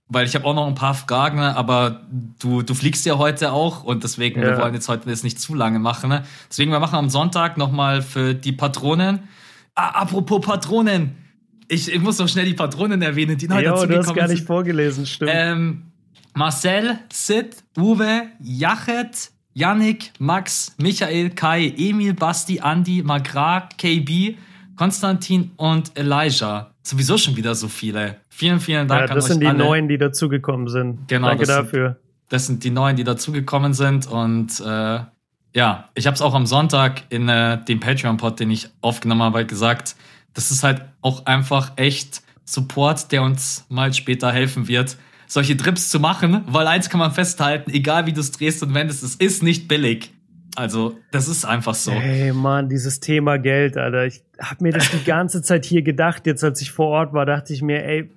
weil 0.08 0.26
ich 0.26 0.34
habe 0.34 0.44
auch 0.44 0.54
noch 0.54 0.66
ein 0.66 0.74
paar 0.74 0.94
Fragen, 0.94 1.40
aber 1.40 2.02
du, 2.38 2.62
du 2.62 2.74
fliegst 2.74 3.04
ja 3.06 3.18
heute 3.18 3.52
auch 3.52 3.82
und 3.84 4.04
deswegen, 4.04 4.40
wir 4.40 4.50
Ja. 4.50 4.58
wollen 4.58 4.74
jetzt 4.74 4.88
heute 4.88 5.08
das 5.10 5.22
nicht 5.24 5.40
zu 5.40 5.54
lange 5.54 5.78
machen. 5.78 6.10
Ne? 6.10 6.24
Deswegen, 6.48 6.70
wir 6.70 6.78
machen 6.80 6.96
am 6.96 7.10
Sonntag 7.10 7.56
nochmal 7.56 8.02
für 8.02 8.34
die 8.34 8.52
Patronen. 8.52 9.20
Ah, 9.74 9.88
apropos 10.02 10.40
Patronen. 10.44 11.16
Ich, 11.68 11.92
ich 11.92 12.00
muss 12.00 12.18
noch 12.18 12.28
schnell 12.28 12.44
die 12.46 12.54
Patronen 12.54 13.02
erwähnen, 13.02 13.36
die 13.36 13.48
neu 13.48 13.62
Jo, 13.64 13.72
dazu 13.72 13.86
du 13.86 13.98
hast 13.98 14.14
gar 14.14 14.28
nicht 14.28 14.38
sind. 14.38 14.46
vorgelesen, 14.46 15.04
stimmt. 15.06 15.32
Ähm, 15.34 15.82
Marcel, 16.34 16.98
Sid, 17.12 17.56
Uwe, 17.76 18.28
Jachet, 18.40 19.30
Yannick, 19.54 20.12
Max, 20.20 20.74
Michael, 20.78 21.30
Kai, 21.30 21.74
Emil, 21.76 22.14
Basti, 22.14 22.60
Andi, 22.60 23.02
Magra, 23.02 23.68
KB, 23.78 24.36
Konstantin 24.76 25.50
und 25.56 25.90
Elijah. 25.98 26.70
Sowieso 26.82 27.18
schon 27.18 27.34
wieder 27.36 27.54
so 27.54 27.66
viele. 27.68 28.20
Vielen, 28.36 28.60
vielen 28.60 28.86
Dank 28.86 29.08
ja, 29.08 29.14
das 29.14 29.24
an 29.24 29.30
sind 29.32 29.36
euch 29.38 29.40
die 29.40 29.46
alle. 29.48 29.58
neuen, 29.58 29.88
die 29.88 29.96
dazugekommen 29.98 30.68
sind. 30.68 31.08
Genau, 31.08 31.28
Danke 31.28 31.46
das 31.46 31.54
sind- 31.56 31.64
dafür. 31.64 31.96
Das 32.28 32.46
sind 32.46 32.64
die 32.64 32.70
neuen, 32.70 32.96
die 32.96 33.04
dazugekommen 33.04 33.72
sind. 33.72 34.06
Und 34.08 34.60
äh, 34.60 34.98
ja, 35.54 35.88
ich 35.94 36.06
habe 36.06 36.14
es 36.14 36.20
auch 36.20 36.34
am 36.34 36.44
Sonntag 36.44 37.02
in 37.08 37.28
äh, 37.28 37.64
dem 37.64 37.80
Patreon-Pod, 37.80 38.38
den 38.40 38.50
ich 38.50 38.68
aufgenommen 38.82 39.22
habe, 39.22 39.46
gesagt, 39.46 39.96
das 40.34 40.50
ist 40.50 40.62
halt 40.64 40.82
auch 41.00 41.24
einfach 41.24 41.72
echt 41.76 42.22
Support, 42.44 43.10
der 43.12 43.22
uns 43.22 43.64
mal 43.70 43.92
später 43.94 44.30
helfen 44.32 44.68
wird, 44.68 44.96
solche 45.26 45.56
Trips 45.56 45.88
zu 45.88 45.98
machen. 45.98 46.42
Weil 46.46 46.66
eins 46.66 46.90
kann 46.90 46.98
man 47.00 47.12
festhalten, 47.12 47.70
egal 47.70 48.06
wie 48.06 48.12
du 48.12 48.20
es 48.20 48.32
drehst 48.32 48.62
und 48.62 48.74
wendest, 48.74 49.02
es 49.02 49.14
ist 49.14 49.42
nicht 49.42 49.66
billig. 49.66 50.12
Also, 50.56 50.96
das 51.12 51.28
ist 51.28 51.44
einfach 51.44 51.74
so. 51.74 51.92
Hey 51.92 52.32
Mann, 52.32 52.68
dieses 52.68 52.98
Thema 53.00 53.38
Geld, 53.38 53.76
Alter. 53.76 54.06
Ich 54.06 54.22
hab 54.40 54.60
mir 54.60 54.72
das 54.72 54.90
die 54.90 55.04
ganze 55.04 55.42
Zeit 55.42 55.64
hier 55.64 55.82
gedacht. 55.82 56.26
Jetzt, 56.26 56.42
als 56.44 56.60
ich 56.60 56.70
vor 56.70 56.88
Ort 56.88 57.12
war, 57.12 57.24
dachte 57.26 57.52
ich 57.52 57.62
mir, 57.62 57.84
ey, 57.84 58.10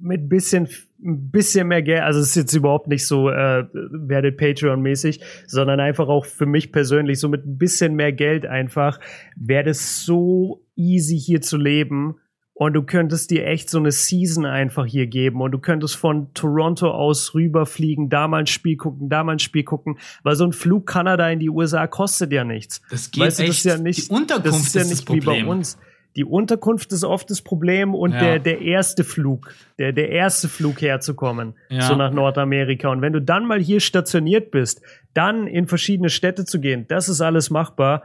mit 0.00 0.28
bisschen, 0.28 0.68
ein 1.02 1.30
bisschen 1.30 1.68
mehr 1.68 1.82
Geld, 1.82 2.02
also 2.02 2.20
es 2.20 2.30
ist 2.30 2.36
jetzt 2.36 2.54
überhaupt 2.54 2.88
nicht 2.88 3.06
so, 3.06 3.30
äh, 3.30 3.66
werdet 3.72 4.38
Patreon-mäßig, 4.38 5.20
sondern 5.46 5.80
einfach 5.80 6.08
auch 6.08 6.24
für 6.24 6.46
mich 6.46 6.72
persönlich, 6.72 7.20
so 7.20 7.28
mit 7.28 7.46
ein 7.46 7.58
bisschen 7.58 7.94
mehr 7.94 8.12
Geld 8.12 8.46
einfach, 8.46 9.00
wäre 9.36 9.64
das 9.64 10.04
so 10.04 10.64
easy 10.76 11.18
hier 11.18 11.40
zu 11.40 11.56
leben. 11.56 12.16
Und 12.52 12.74
du 12.74 12.82
könntest 12.82 13.30
dir 13.30 13.46
echt 13.46 13.70
so 13.70 13.78
eine 13.78 13.90
Season 13.90 14.44
einfach 14.44 14.84
hier 14.84 15.06
geben 15.06 15.40
und 15.40 15.50
du 15.52 15.58
könntest 15.58 15.96
von 15.96 16.34
Toronto 16.34 16.90
aus 16.90 17.34
rüberfliegen, 17.34 18.10
da 18.10 18.28
mal 18.28 18.40
ein 18.40 18.46
Spiel 18.46 18.76
gucken, 18.76 19.08
da 19.08 19.24
mal 19.24 19.32
ein 19.32 19.38
Spiel 19.38 19.64
gucken, 19.64 19.96
weil 20.24 20.36
so 20.36 20.44
ein 20.44 20.52
Flug 20.52 20.86
Kanada 20.86 21.30
in 21.30 21.38
die 21.38 21.48
USA 21.48 21.86
kostet 21.86 22.34
ja 22.34 22.44
nichts. 22.44 22.82
Das 22.90 23.10
geht 23.10 23.22
weißt 23.22 23.38
du, 23.38 23.46
das 23.46 23.56
ist 23.56 23.64
ja 23.64 23.78
nicht, 23.78 24.10
die 24.10 24.14
Unterkunft 24.14 24.46
das 24.46 24.66
ist 24.66 24.74
ja 24.74 24.82
ist 24.82 24.90
nicht 24.90 25.08
das 25.08 25.16
wie 25.16 25.20
bei 25.20 25.46
uns. 25.46 25.78
Die 26.20 26.24
Unterkunft 26.26 26.92
ist 26.92 27.02
oft 27.02 27.30
das 27.30 27.40
Problem 27.40 27.94
und 27.94 28.12
Ja. 28.12 28.20
der, 28.20 28.38
der 28.40 28.60
erste 28.60 29.04
Flug, 29.04 29.54
der, 29.78 29.92
der 29.92 30.10
erste 30.10 30.48
Flug 30.48 30.82
herzukommen, 30.82 31.54
Ja. 31.70 31.80
so 31.80 31.96
nach 31.96 32.12
Nordamerika. 32.12 32.90
Und 32.90 33.00
wenn 33.00 33.14
du 33.14 33.22
dann 33.22 33.46
mal 33.46 33.58
hier 33.58 33.80
stationiert 33.80 34.50
bist, 34.50 34.82
dann 35.14 35.46
in 35.46 35.66
verschiedene 35.66 36.10
Städte 36.10 36.44
zu 36.44 36.60
gehen, 36.60 36.84
das 36.88 37.08
ist 37.08 37.22
alles 37.22 37.48
machbar. 37.48 38.02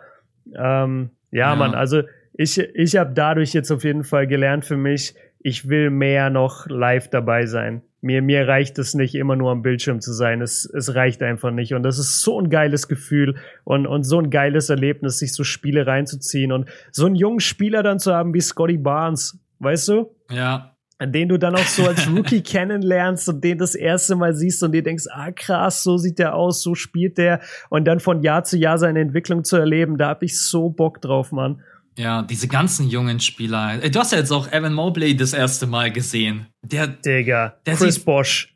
Ähm, 0.58 1.10
ja, 1.32 1.50
Ja. 1.50 1.56
Mann, 1.58 1.76
also 1.76 2.04
ich, 2.38 2.58
ich 2.58 2.96
habe 2.96 3.12
dadurch 3.14 3.52
jetzt 3.52 3.70
auf 3.70 3.84
jeden 3.84 4.06
Fall 4.06 4.28
gelernt 4.28 4.64
für 4.64 4.78
mich, 4.78 5.14
ich 5.40 5.68
will 5.68 5.90
mehr 5.90 6.30
noch 6.30 6.68
live 6.70 7.10
dabei 7.10 7.48
sein. 7.48 7.82
Mir, 8.06 8.22
mir 8.22 8.48
reicht 8.48 8.78
es 8.78 8.94
nicht, 8.94 9.16
immer 9.16 9.36
nur 9.36 9.50
am 9.50 9.64
Bildschirm 9.64 10.00
zu 10.00 10.14
sein. 10.14 10.42
Es, 10.42 10.64
es 10.66 10.94
reicht 10.94 11.24
einfach 11.24 11.50
nicht. 11.50 11.74
Und 11.74 11.82
das 11.82 11.98
ist 11.98 12.22
so 12.22 12.40
ein 12.40 12.52
geiles 12.52 12.88
Gefühl 12.88 13.36
und, 13.64 13.88
und 13.88 14.04
so 14.04 14.20
ein 14.20 14.30
geiles 14.30 14.70
Erlebnis, 14.70 15.18
sich 15.18 15.34
so 15.34 15.44
Spiele 15.44 15.88
reinzuziehen 15.88 16.52
und 16.52 16.70
so 16.92 17.08
einen 17.08 17.16
jungen 17.16 17.40
Spieler 17.40 17.82
dann 17.82 17.98
zu 17.98 18.14
haben 18.14 18.36
wie 18.36 18.42
Scotty 18.42 18.78
Barnes. 18.78 19.40
Weißt 19.58 19.88
du? 19.88 20.16
Ja, 20.30 20.76
an 20.98 21.12
den 21.12 21.30
du 21.30 21.38
dann 21.38 21.56
auch 21.56 21.66
so 21.66 21.88
als 21.88 22.08
Rookie 22.08 22.42
kennenlernst 22.44 23.28
und 23.28 23.44
den 23.44 23.58
das 23.58 23.76
erste 23.76 24.16
Mal 24.16 24.34
siehst 24.34 24.64
und 24.64 24.72
dir 24.72 24.84
denkst, 24.84 25.06
ah 25.12 25.32
krass, 25.32 25.84
so 25.84 25.98
sieht 25.98 26.20
der 26.20 26.36
aus, 26.36 26.62
so 26.62 26.76
spielt 26.76 27.18
der 27.18 27.42
und 27.70 27.86
dann 27.86 28.00
von 28.00 28.22
Jahr 28.22 28.44
zu 28.44 28.58
Jahr 28.58 28.78
seine 28.78 29.02
Entwicklung 29.02 29.44
zu 29.44 29.58
erleben, 29.58 29.98
da 29.98 30.10
hab 30.10 30.24
ich 30.24 30.40
so 30.40 30.70
Bock 30.70 31.02
drauf, 31.02 31.32
Mann. 31.32 31.62
Ja, 31.98 32.22
diese 32.24 32.48
ganzen 32.48 32.90
jungen 32.90 33.20
Spieler. 33.20 33.82
Ey, 33.82 33.90
Du 33.92 34.00
hast 34.00 34.12
ja 34.12 34.18
jetzt 34.18 34.32
auch 34.32 34.52
Evan 34.52 34.74
Mobley 34.74 35.16
das 35.16 35.34
erste 35.34 35.66
Mal 35.68 35.92
gesehen. 35.92 36.48
Der, 36.62 36.88
Digga, 36.88 37.56
Der 37.66 37.76
Chris 37.76 37.96
sieht- 37.96 38.06
Bosch. 38.06 38.54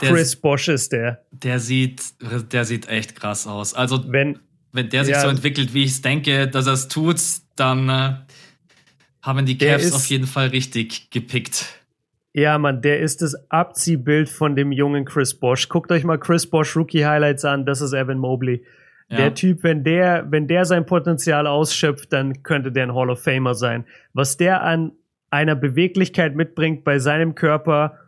der- 0.00 0.10
Chris 0.12 0.36
Bosch 0.36 0.68
ist 0.68 0.92
der. 0.92 1.24
der 1.32 1.58
sieht, 1.60 2.02
der 2.52 2.64
sieht 2.64 2.88
echt 2.88 3.16
krass 3.16 3.46
aus. 3.46 3.74
Also, 3.74 4.04
Wenn, 4.12 4.38
wenn 4.72 4.88
der 4.90 5.04
sich 5.04 5.14
Ja. 5.14 5.22
so 5.22 5.28
entwickelt, 5.28 5.74
wie 5.74 5.84
ich 5.84 5.90
es 5.92 6.02
denke, 6.02 6.46
dass 6.48 6.66
er 6.66 6.74
es 6.74 6.88
tut, 6.88 7.16
dann 7.56 7.88
äh, 7.88 8.12
haben 9.22 9.44
die 9.46 9.58
Cavs 9.58 9.84
ist- 9.86 9.92
auf 9.94 10.06
jeden 10.06 10.26
Fall 10.26 10.48
richtig 10.48 11.10
gepickt. 11.10 11.66
ja, 12.32 12.56
Mann, 12.58 12.80
der 12.82 13.00
ist 13.00 13.20
das 13.22 13.34
Abziehbild 13.50 14.28
von 14.28 14.54
dem 14.54 14.70
jungen 14.70 15.04
Chris 15.04 15.34
Bosch. 15.34 15.68
Guckt 15.68 15.90
euch 15.90 16.04
mal 16.04 16.18
Chris 16.18 16.46
Bosch 16.48 16.76
Rookie 16.76 17.04
Highlights 17.04 17.44
an, 17.44 17.66
das 17.66 17.80
ist 17.80 17.92
Evan 17.92 18.18
Mobley. 18.18 18.62
Ja. 19.10 19.16
Der 19.16 19.34
Typ, 19.34 19.62
wenn 19.62 19.84
der, 19.84 20.26
wenn 20.30 20.46
der 20.46 20.64
sein 20.64 20.84
Potenzial 20.84 21.46
ausschöpft, 21.46 22.12
dann 22.12 22.42
könnte 22.42 22.72
der 22.72 22.84
ein 22.84 22.94
Hall 22.94 23.08
of 23.10 23.22
Famer 23.22 23.54
sein. 23.54 23.86
Was 24.12 24.36
der 24.36 24.62
an 24.62 24.92
einer 25.30 25.56
Beweglichkeit 25.56 26.34
mitbringt 26.34 26.84
bei 26.84 26.98
seinem 26.98 27.34
Körper, 27.34 27.98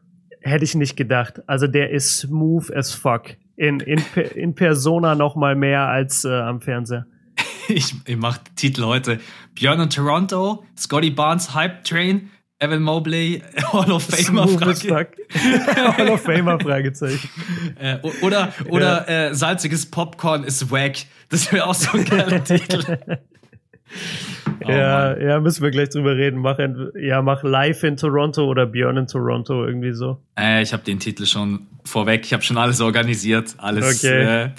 hätte 0.43 0.65
ich 0.65 0.75
nicht 0.75 0.97
gedacht. 0.97 1.43
Also 1.47 1.67
der 1.67 1.91
ist 1.91 2.19
smooth 2.19 2.71
as 2.75 2.93
fuck. 2.93 3.37
In, 3.57 3.81
in, 3.81 4.03
in 4.35 4.55
Persona 4.55 5.15
noch 5.15 5.37
mal 5.37 5.55
mehr 5.55 5.89
als 5.89 6.25
äh, 6.25 6.33
am 6.33 6.61
Fernseher. 6.61 7.07
Ich, 7.69 7.95
ich 8.05 8.17
mach 8.17 8.39
Titel 8.57 8.83
heute. 8.83 9.21
Björn 9.55 9.79
und 9.79 9.95
Toronto, 9.95 10.65
Scotty 10.77 11.11
Barnes 11.11 11.55
Hype 11.55 11.85
Train, 11.85 12.29
Evan 12.61 12.83
Mobley 12.83 13.43
Hall 13.73 13.91
of 13.91 14.05
Famer 14.05 14.47
Smooth 14.47 14.63
as 14.67 14.83
Frage. 14.83 15.09
fuck. 15.31 15.97
Hall 15.99 16.09
of 16.11 16.21
Famer 16.23 16.61
Fragezeichen. 16.61 17.29
Äh, 17.81 17.97
oder 18.23 18.53
oder 18.69 19.09
äh, 19.09 19.35
salziges 19.35 19.91
Popcorn 19.91 20.45
ist 20.45 20.71
wack. 20.71 20.97
Das 21.31 21.51
wäre 21.53 21.67
auch 21.67 21.75
so 21.75 21.97
ein 21.97 22.05
geiler 22.05 22.45
Titel. 22.45 22.99
Oh, 24.65 24.71
ja, 24.71 25.15
Mann. 25.17 25.27
ja, 25.27 25.41
müssen 25.41 25.63
wir 25.63 25.71
gleich 25.71 25.89
drüber 25.89 26.15
reden. 26.17 26.39
Mach, 26.41 26.59
ent- 26.59 26.93
ja, 27.01 27.23
mach 27.23 27.43
live 27.43 27.83
in 27.83 27.97
Toronto 27.97 28.45
oder 28.45 28.67
Björn 28.67 28.99
in 28.99 29.07
Toronto 29.07 29.65
irgendwie 29.65 29.93
so. 29.95 30.21
Äh, 30.39 30.63
ich 30.63 30.73
habe 30.73 30.83
den 30.85 30.99
Titel 31.01 31.25
schon 31.27 31.67
vorweg. 31.85 32.25
Ich 32.27 32.33
habe 32.35 32.43
schon 32.43 32.59
alles 32.59 32.81
organisiert. 32.83 33.55
Alles. 33.57 34.05
Okay. 34.05 34.45
Äh, 34.45 34.51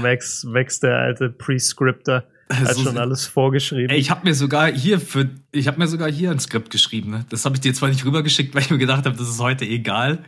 Max, 0.00 0.44
Max 0.44 0.80
der 0.80 0.96
alte 0.98 1.28
Prescripter, 1.28 2.24
hat 2.60 2.74
So- 2.74 2.82
schon 2.84 2.98
alles 2.98 3.26
vorgeschrieben. 3.26 3.90
ey, 3.90 3.98
ich 3.98 4.10
habe 4.10 4.20
mir 4.26 4.34
sogar 4.34 4.70
hier 4.70 5.00
für, 5.00 5.28
ich 5.50 5.66
habe 5.68 5.78
mir 5.78 5.86
sogar 5.86 6.10
hier 6.10 6.30
ein 6.30 6.38
Skript 6.40 6.70
geschrieben. 6.70 7.10
Ne? 7.10 7.24
Das 7.30 7.44
habe 7.44 7.54
ich 7.56 7.60
dir 7.60 7.72
zwar 7.74 7.88
nicht 7.88 8.04
rübergeschickt, 8.04 8.54
weil 8.54 8.62
ich 8.62 8.70
mir 8.70 8.78
gedacht 8.78 9.06
habe, 9.06 9.16
das 9.16 9.28
ist 9.28 9.40
heute 9.40 9.64
egal. 9.64 10.18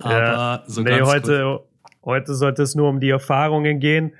Aber 0.00 0.64
so 0.66 0.82
nee, 0.82 1.00
heute, 1.02 1.60
heute 2.04 2.34
sollte 2.34 2.62
es 2.62 2.74
nur 2.74 2.88
um 2.88 3.00
die 3.00 3.10
Erfahrungen 3.10 3.78
gehen. 3.80 4.12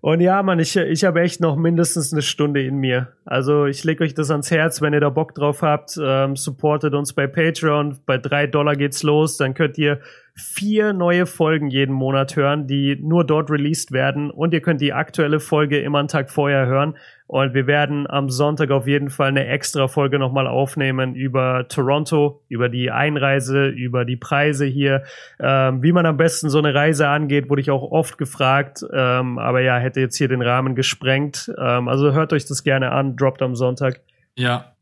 Und 0.00 0.20
ja, 0.20 0.40
Mann, 0.44 0.60
ich, 0.60 0.76
ich 0.76 1.02
habe 1.04 1.22
echt 1.22 1.40
noch 1.40 1.56
mindestens 1.56 2.12
eine 2.12 2.22
Stunde 2.22 2.62
in 2.62 2.76
mir. 2.76 3.08
Also 3.24 3.66
ich 3.66 3.82
lege 3.82 4.04
euch 4.04 4.14
das 4.14 4.30
ans 4.30 4.48
Herz, 4.50 4.80
wenn 4.80 4.92
ihr 4.92 5.00
da 5.00 5.10
Bock 5.10 5.34
drauf 5.34 5.60
habt. 5.62 5.98
Ähm, 6.00 6.36
supportet 6.36 6.94
uns 6.94 7.12
bei 7.14 7.26
Patreon. 7.26 7.98
Bei 8.06 8.16
drei 8.16 8.46
Dollar 8.46 8.76
geht's 8.76 9.02
los. 9.02 9.38
Dann 9.38 9.54
könnt 9.54 9.76
ihr 9.76 10.00
vier 10.38 10.92
neue 10.92 11.26
Folgen 11.26 11.68
jeden 11.68 11.94
Monat 11.94 12.36
hören, 12.36 12.66
die 12.66 12.96
nur 13.00 13.24
dort 13.24 13.50
released 13.50 13.92
werden. 13.92 14.30
Und 14.30 14.54
ihr 14.54 14.60
könnt 14.60 14.80
die 14.80 14.92
aktuelle 14.92 15.40
Folge 15.40 15.80
immer 15.80 15.98
einen 15.98 16.08
Tag 16.08 16.30
vorher 16.30 16.66
hören. 16.66 16.96
Und 17.26 17.52
wir 17.52 17.66
werden 17.66 18.08
am 18.08 18.30
Sonntag 18.30 18.70
auf 18.70 18.86
jeden 18.86 19.10
Fall 19.10 19.28
eine 19.28 19.46
extra 19.46 19.86
Folge 19.88 20.18
nochmal 20.18 20.46
aufnehmen 20.46 21.14
über 21.14 21.66
Toronto, 21.68 22.40
über 22.48 22.70
die 22.70 22.90
Einreise, 22.90 23.66
über 23.66 24.06
die 24.06 24.16
Preise 24.16 24.64
hier, 24.64 25.02
ähm, 25.38 25.82
wie 25.82 25.92
man 25.92 26.06
am 26.06 26.16
besten 26.16 26.48
so 26.48 26.58
eine 26.58 26.72
Reise 26.72 27.08
angeht, 27.08 27.50
wurde 27.50 27.60
ich 27.60 27.70
auch 27.70 27.82
oft 27.82 28.16
gefragt. 28.16 28.82
Ähm, 28.92 29.38
aber 29.38 29.60
ja, 29.60 29.76
hätte 29.76 30.00
jetzt 30.00 30.16
hier 30.16 30.28
den 30.28 30.40
Rahmen 30.40 30.74
gesprengt. 30.74 31.52
Ähm, 31.58 31.88
also 31.88 32.12
hört 32.12 32.32
euch 32.32 32.46
das 32.46 32.64
gerne 32.64 32.92
an, 32.92 33.16
droppt 33.16 33.42
am 33.42 33.54
Sonntag. 33.54 34.00
Ja. 34.34 34.72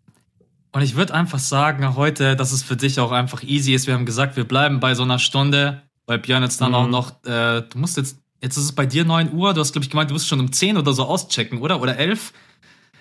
Und 0.77 0.83
ich 0.83 0.95
würde 0.95 1.15
einfach 1.15 1.39
sagen, 1.39 1.97
heute, 1.97 2.37
dass 2.37 2.53
es 2.53 2.63
für 2.63 2.77
dich 2.77 3.01
auch 3.01 3.11
einfach 3.11 3.43
easy 3.43 3.73
ist. 3.73 3.87
Wir 3.87 3.95
haben 3.95 4.05
gesagt, 4.05 4.37
wir 4.37 4.45
bleiben 4.45 4.79
bei 4.79 4.95
so 4.95 5.05
einer 5.05 5.19
Stunde, 5.19 5.81
weil 6.07 6.19
Björn 6.19 6.43
jetzt 6.43 6.61
dann 6.61 6.73
Mhm. 6.73 6.75
auch 6.75 6.89
noch, 6.89 7.11
äh, 7.25 7.63
du 7.63 7.79
musst 7.79 7.97
jetzt, 7.97 8.19
jetzt 8.43 8.59
ist 8.59 8.65
es 8.65 8.73
bei 8.75 8.85
dir 8.85 9.07
9 9.07 9.33
Uhr, 9.33 9.55
du 9.55 9.61
hast, 9.63 9.73
glaube 9.73 9.85
ich, 9.85 9.91
gemeint, 9.91 10.11
du 10.11 10.15
musst 10.15 10.29
schon 10.29 10.39
um 10.39 10.53
10 10.53 10.77
oder 10.77 10.93
so 10.93 11.05
auschecken, 11.05 11.61
oder? 11.63 11.81
Oder 11.81 11.97
11? 11.97 12.35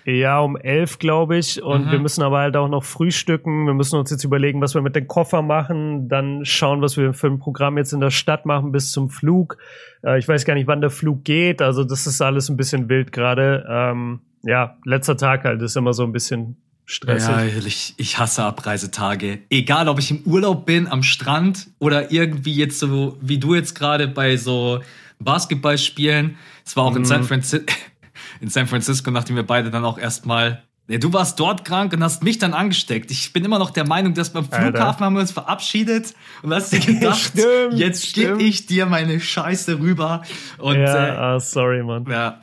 Ja, 0.06 0.38
um 0.40 0.56
elf, 0.56 0.98
glaube 0.98 1.36
ich. 1.36 1.62
Und 1.62 1.88
Mhm. 1.88 1.90
wir 1.90 1.98
müssen 1.98 2.22
aber 2.22 2.38
halt 2.38 2.56
auch 2.56 2.68
noch 2.68 2.82
frühstücken. 2.84 3.66
Wir 3.66 3.74
müssen 3.74 3.98
uns 3.98 4.10
jetzt 4.10 4.24
überlegen, 4.24 4.62
was 4.62 4.72
wir 4.74 4.80
mit 4.80 4.96
dem 4.96 5.06
Koffer 5.06 5.42
machen. 5.42 6.08
Dann 6.08 6.46
schauen, 6.46 6.80
was 6.80 6.96
wir 6.96 7.12
für 7.12 7.26
ein 7.26 7.38
Programm 7.40 7.76
jetzt 7.76 7.92
in 7.92 8.00
der 8.00 8.10
Stadt 8.10 8.46
machen 8.46 8.72
bis 8.72 8.90
zum 8.90 9.10
Flug. 9.10 9.58
Äh, 10.02 10.18
ich 10.18 10.26
weiß 10.26 10.46
gar 10.46 10.54
nicht, 10.54 10.66
wann 10.66 10.80
der 10.80 10.88
Flug 10.90 11.24
geht. 11.24 11.60
Also 11.60 11.84
das 11.84 12.06
ist 12.06 12.22
alles 12.22 12.48
ein 12.48 12.56
bisschen 12.56 12.88
wild 12.88 13.12
gerade. 13.12 13.66
Ähm, 13.68 14.20
ja, 14.44 14.78
letzter 14.86 15.18
Tag 15.18 15.44
halt 15.44 15.60
ist 15.60 15.76
immer 15.76 15.92
so 15.92 16.04
ein 16.04 16.12
bisschen 16.12 16.56
stressig. 16.86 17.28
Ja, 17.28 17.44
ich, 17.44 17.94
ich 17.96 18.18
hasse 18.18 18.44
Abreisetage. 18.44 19.40
Egal, 19.50 19.88
ob 19.88 19.98
ich 19.98 20.10
im 20.10 20.22
Urlaub 20.24 20.64
bin, 20.64 20.86
am 20.86 21.02
Strand 21.02 21.66
oder 21.78 22.10
irgendwie 22.12 22.54
jetzt 22.54 22.78
so, 22.78 23.18
wie 23.20 23.38
du 23.38 23.54
jetzt 23.54 23.74
gerade 23.74 24.08
bei 24.08 24.36
so 24.36 24.80
Basketballspielen. 25.18 26.36
Es 26.64 26.76
war 26.76 26.84
auch 26.84 26.96
in, 26.96 27.04
San 27.04 27.24
Francisco, 27.24 27.66
in 28.40 28.48
San 28.48 28.66
Francisco, 28.66 29.10
nachdem 29.10 29.36
wir 29.36 29.42
beide 29.42 29.70
dann 29.70 29.84
auch 29.84 29.98
erstmal. 29.98 30.62
Ja, 30.88 30.98
du 30.98 31.12
warst 31.12 31.40
dort 31.40 31.64
krank 31.64 31.92
und 31.92 32.04
hast 32.04 32.22
mich 32.22 32.38
dann 32.38 32.54
angesteckt. 32.54 33.10
Ich 33.10 33.32
bin 33.32 33.44
immer 33.44 33.58
noch 33.58 33.70
der 33.70 33.84
Meinung, 33.84 34.14
dass 34.14 34.32
beim 34.32 34.44
Alter. 34.44 34.62
Flughafen 34.62 35.04
haben 35.04 35.14
wir 35.14 35.20
uns 35.20 35.32
verabschiedet 35.32 36.14
und 36.42 36.54
hast 36.54 36.72
dir 36.72 36.78
gedacht, 36.78 37.18
Stimmt, 37.36 37.74
jetzt 37.74 38.14
gebe 38.14 38.40
ich 38.40 38.66
dir 38.66 38.86
meine 38.86 39.18
Scheiße 39.18 39.80
rüber. 39.80 40.22
Und 40.58 40.76
ja, 40.76 41.06
äh, 41.06 41.10
ah, 41.10 41.40
sorry, 41.40 41.82
Mann. 41.82 42.06
ja. 42.08 42.40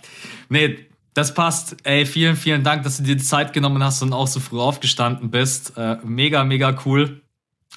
Nee, 0.50 0.78
das 1.14 1.34
passt. 1.34 1.78
Ey, 1.84 2.06
vielen, 2.06 2.36
vielen 2.36 2.64
Dank, 2.64 2.84
dass 2.84 2.98
du 2.98 3.04
dir 3.04 3.16
die 3.16 3.24
Zeit 3.24 3.54
genommen 3.54 3.84
hast 3.84 4.02
und 4.02 4.14
auch 4.14 4.28
so 4.28 4.40
früh 4.40 4.60
aufgestanden 4.60 5.30
bist. 5.30 5.74
Äh, 5.78 5.98
mega, 6.04 6.44
mega 6.44 6.76
cool. 6.86 7.22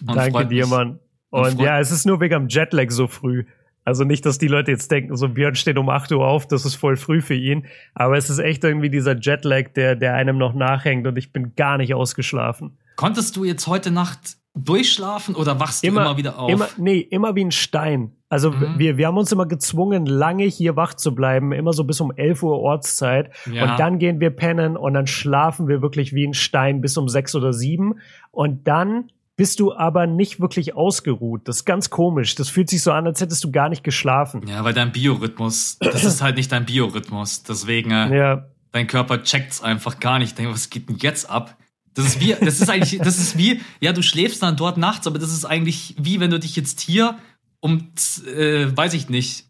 Und 0.07 0.17
Danke 0.17 0.47
dir, 0.47 0.63
mich. 0.63 0.71
Mann. 0.71 0.99
Und 1.31 1.61
ja, 1.61 1.81
es 1.81 1.91
ist 1.91 2.07
nur 2.07 2.21
wegen 2.21 2.35
am 2.35 2.49
Jetlag 2.49 2.91
so 2.91 3.07
früh. 3.07 3.45
Also 3.85 4.03
nicht, 4.05 4.27
dass 4.27 4.39
die 4.39 4.49
Leute 4.49 4.73
jetzt 4.73 4.91
denken, 4.91 5.17
so 5.17 5.29
Björn 5.29 5.55
steht 5.55 5.79
um 5.79 5.89
8 5.89 6.11
Uhr 6.11 6.27
auf, 6.27 6.49
das 6.49 6.65
ist 6.65 6.75
voll 6.75 6.97
früh 6.97 7.23
für 7.23 7.35
ihn. 7.35 7.67
Aber 7.95 8.17
es 8.17 8.29
ist 8.29 8.41
echt 8.41 8.65
irgendwie 8.65 8.91
dieser 8.91 9.17
Jetlag, 9.17 9.75
der, 9.75 9.95
der 9.95 10.15
einem 10.15 10.39
noch 10.39 10.55
nachhängt 10.55 11.07
und 11.07 11.17
ich 11.17 11.33
bin 11.33 11.55
gar 11.55 11.79
nicht 11.79 11.95
ausgeschlafen. 11.95 12.79
Konntest 12.97 13.37
du 13.37 13.45
jetzt 13.45 13.69
heute 13.69 13.93
Nacht 13.93 14.39
durchschlafen 14.57 15.35
oder 15.35 15.61
wachst 15.61 15.85
immer, 15.85 16.01
du 16.01 16.07
immer 16.07 16.17
wieder 16.17 16.39
auf? 16.39 16.51
Immer, 16.51 16.69
nee, 16.79 16.99
immer 16.99 17.35
wie 17.35 17.45
ein 17.45 17.51
Stein. 17.51 18.13
Also 18.29 18.51
mhm. 18.51 18.79
wir, 18.79 18.97
wir 18.97 19.07
haben 19.07 19.19
uns 19.19 19.31
immer 19.31 19.47
gezwungen, 19.47 20.07
lange 20.07 20.45
hier 20.45 20.75
wach 20.75 20.95
zu 20.95 21.15
bleiben, 21.15 21.53
immer 21.53 21.73
so 21.73 21.85
bis 21.85 22.01
um 22.01 22.11
11 22.11 22.43
Uhr 22.43 22.59
Ortszeit. 22.59 23.31
Ja. 23.51 23.65
Und 23.65 23.79
dann 23.79 23.99
gehen 23.99 24.21
wir 24.21 24.31
pennen 24.31 24.77
und 24.77 24.95
dann 24.95 25.07
schlafen 25.07 25.69
wir 25.69 25.83
wirklich 25.83 26.13
wie 26.13 26.27
ein 26.27 26.35
Stein 26.35 26.81
bis 26.81 26.97
um 26.97 27.09
6 27.09 27.35
oder 27.37 27.53
7. 27.53 28.01
Und 28.33 28.67
dann 28.67 29.11
bist 29.37 29.61
du 29.61 29.75
aber 29.75 30.07
nicht 30.07 30.41
wirklich 30.41 30.75
ausgeruht. 30.75 31.47
Das 31.47 31.59
ist 31.59 31.65
ganz 31.67 31.91
komisch. 31.91 32.35
Das 32.35 32.49
fühlt 32.49 32.71
sich 32.71 32.83
so 32.83 32.91
an, 32.91 33.07
als 33.07 33.21
hättest 33.21 33.45
du 33.45 33.53
gar 33.53 33.69
nicht 33.69 33.85
geschlafen. 33.85 34.43
Ja, 34.49 34.65
weil 34.65 34.73
dein 34.73 34.93
Biorhythmus, 34.93 35.79
das 35.79 36.05
ist 36.05 36.23
halt 36.23 36.37
nicht 36.37 36.51
dein 36.51 36.65
Biorhythmus. 36.65 37.43
Deswegen, 37.43 37.91
äh, 37.91 38.17
ja. 38.17 38.47
dein 38.73 38.87
Körper 38.87 39.23
checkt's 39.23 39.63
einfach 39.63 40.01
gar 40.01 40.19
nicht. 40.19 40.39
Denk, 40.39 40.51
was 40.51 40.71
geht 40.71 40.89
denn 40.89 40.97
jetzt 40.97 41.31
ab? 41.31 41.55
Das 41.97 42.05
ist 42.07 42.21
wie, 42.21 42.37
das 42.39 42.61
ist 42.61 42.69
eigentlich, 42.69 43.01
das 43.01 43.19
ist 43.19 43.39
wie, 43.39 43.63
ja, 43.81 43.93
du 43.93 44.03
schläfst 44.03 44.43
dann 44.43 44.57
dort 44.57 44.77
nachts, 44.77 45.07
aber 45.07 45.19
das 45.19 45.33
ist 45.33 45.47
eigentlich 45.47 45.95
wie, 45.99 46.21
wenn 46.21 46.31
du 46.31 46.39
dich 46.39 46.55
jetzt 46.55 46.81
hier 46.81 47.19
um, 47.61 47.89
äh, 48.27 48.67
weiß 48.77 48.93
ich 48.95 49.09
nicht, 49.09 49.47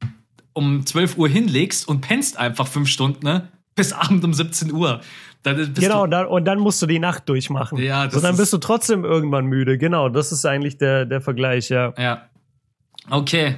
um 0.52 0.86
12 0.86 1.18
Uhr 1.18 1.28
hinlegst 1.28 1.86
und 1.88 2.00
pennst 2.00 2.38
einfach 2.38 2.68
fünf 2.68 2.88
Stunden, 2.88 3.26
ne? 3.26 3.48
Bis 3.74 3.92
Abend 3.92 4.24
um 4.24 4.32
17 4.32 4.72
Uhr. 4.72 5.02
Genau, 5.42 6.04
und 6.04 6.10
dann, 6.10 6.26
und 6.26 6.44
dann, 6.44 6.58
musst 6.58 6.80
du 6.80 6.86
die 6.86 6.98
Nacht 6.98 7.28
durchmachen. 7.28 7.78
Ja, 7.78 8.04
das 8.04 8.14
so, 8.14 8.20
dann 8.20 8.36
bist 8.36 8.52
du 8.52 8.58
trotzdem 8.58 9.04
irgendwann 9.04 9.46
müde. 9.46 9.76
Genau, 9.76 10.08
das 10.08 10.32
ist 10.32 10.46
eigentlich 10.46 10.78
der, 10.78 11.04
der 11.04 11.20
Vergleich, 11.20 11.68
ja. 11.68 11.92
Ja. 11.98 12.28
Okay. 13.10 13.56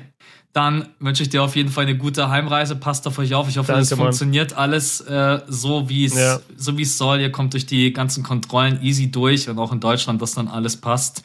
Dann 0.53 0.88
wünsche 0.99 1.22
ich 1.22 1.28
dir 1.28 1.42
auf 1.42 1.57
jeden 1.57 1.68
Fall 1.68 1.84
eine 1.84 1.96
gute 1.96 2.30
Heimreise. 2.30 2.74
Passt 2.74 3.07
auf 3.07 3.18
euch 3.18 3.34
auf. 3.34 3.49
Ich 3.49 3.59
hoffe, 3.59 3.72
es 3.74 3.92
funktioniert 3.92 4.55
alles 4.55 5.01
äh, 5.03 5.40
so, 5.46 5.88
wie 5.88 6.05
es 6.05 6.14
ja. 6.14 6.40
so 6.57 6.76
wie 6.78 6.82
es 6.82 6.96
soll. 6.99 7.20
Ihr 7.20 7.30
kommt 7.30 7.53
durch 7.53 7.66
die 7.66 7.92
ganzen 7.92 8.22
Kontrollen 8.24 8.82
easy 8.82 9.11
durch 9.11 9.49
und 9.49 9.59
auch 9.59 9.72
in 9.72 9.80
Deutschland, 9.80 10.20
dass 10.22 10.34
dann 10.34 10.49
alles 10.49 10.76
passt. 10.78 11.22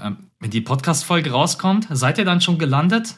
Ähm, 0.00 0.16
wenn 0.40 0.50
die 0.50 0.60
Podcast-Folge 0.60 1.30
rauskommt, 1.30 1.86
seid 1.90 2.18
ihr 2.18 2.24
dann 2.24 2.40
schon 2.40 2.58
gelandet? 2.58 3.16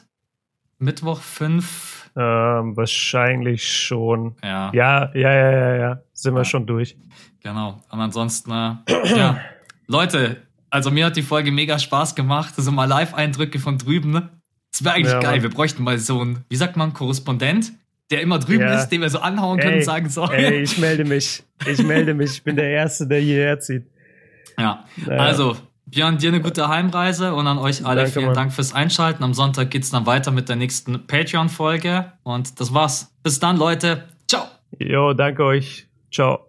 Mittwoch 0.77 1.19
5 1.19 1.99
ähm, 2.15 2.75
wahrscheinlich 2.75 3.65
schon. 3.65 4.35
Ja. 4.43 4.71
Ja, 4.73 5.11
ja, 5.13 5.33
ja, 5.33 5.51
ja, 5.51 5.75
ja. 5.75 6.01
Sind 6.13 6.35
wir 6.35 6.45
schon 6.45 6.65
durch. 6.65 6.97
Genau. 7.41 7.81
Und 7.89 7.99
ansonsten, 7.99 8.51
äh, 8.51 9.17
ja. 9.17 9.39
Leute, 9.87 10.41
also 10.69 10.91
mir 10.91 11.05
hat 11.05 11.15
die 11.15 11.21
Folge 11.21 11.51
mega 11.51 11.79
Spaß 11.79 12.15
gemacht. 12.15 12.55
So 12.57 12.71
mal 12.71 12.85
Live-Eindrücke 12.85 13.59
von 13.59 13.77
drüben. 13.77 14.29
Das 14.71 14.83
wäre 14.83 14.95
eigentlich 14.95 15.13
ja, 15.13 15.19
geil. 15.19 15.31
Mann. 15.33 15.43
Wir 15.43 15.49
bräuchten 15.49 15.83
mal 15.83 15.97
so 15.97 16.21
einen, 16.21 16.45
wie 16.49 16.55
sagt 16.55 16.77
man, 16.77 16.93
Korrespondent, 16.93 17.71
der 18.11 18.21
immer 18.21 18.39
drüben 18.39 18.63
ja. 18.63 18.79
ist, 18.79 18.89
den 18.89 19.01
wir 19.01 19.09
so 19.09 19.19
anhauen 19.19 19.59
können 19.59 19.73
ey, 19.73 19.79
und 19.79 19.85
sagen 19.85 20.09
so. 20.09 20.25
Ey, 20.25 20.61
ich 20.61 20.77
melde 20.77 21.05
mich. 21.05 21.43
Ich 21.65 21.83
melde 21.83 22.13
mich. 22.13 22.31
Ich 22.31 22.43
bin 22.43 22.55
der 22.55 22.69
Erste, 22.69 23.07
der 23.07 23.19
hierher 23.19 23.59
zieht. 23.59 23.85
Ja. 24.57 24.85
Naja. 25.05 25.21
Also, 25.21 25.57
Björn, 25.85 26.17
dir 26.17 26.29
eine 26.29 26.41
gute 26.41 26.67
Heimreise 26.67 27.33
und 27.33 27.47
an 27.47 27.57
euch 27.57 27.85
alle 27.85 28.01
Danke, 28.01 28.11
vielen 28.11 28.25
Mann. 28.27 28.35
Dank 28.35 28.53
fürs 28.53 28.73
Einschalten. 28.73 29.23
Am 29.23 29.33
Sonntag 29.33 29.71
geht's 29.71 29.89
dann 29.89 30.05
weiter 30.05 30.31
mit 30.31 30.49
der 30.49 30.55
nächsten 30.55 31.07
Patreon-Folge. 31.07 32.13
Und 32.23 32.59
das 32.59 32.73
war's. 32.73 33.15
Bis 33.23 33.39
dann, 33.39 33.57
Leute. 33.57 34.05
Ciao. 34.27 34.45
Jo, 34.77 35.13
danke 35.13 35.43
euch. 35.43 35.87
Ciao. 36.11 36.48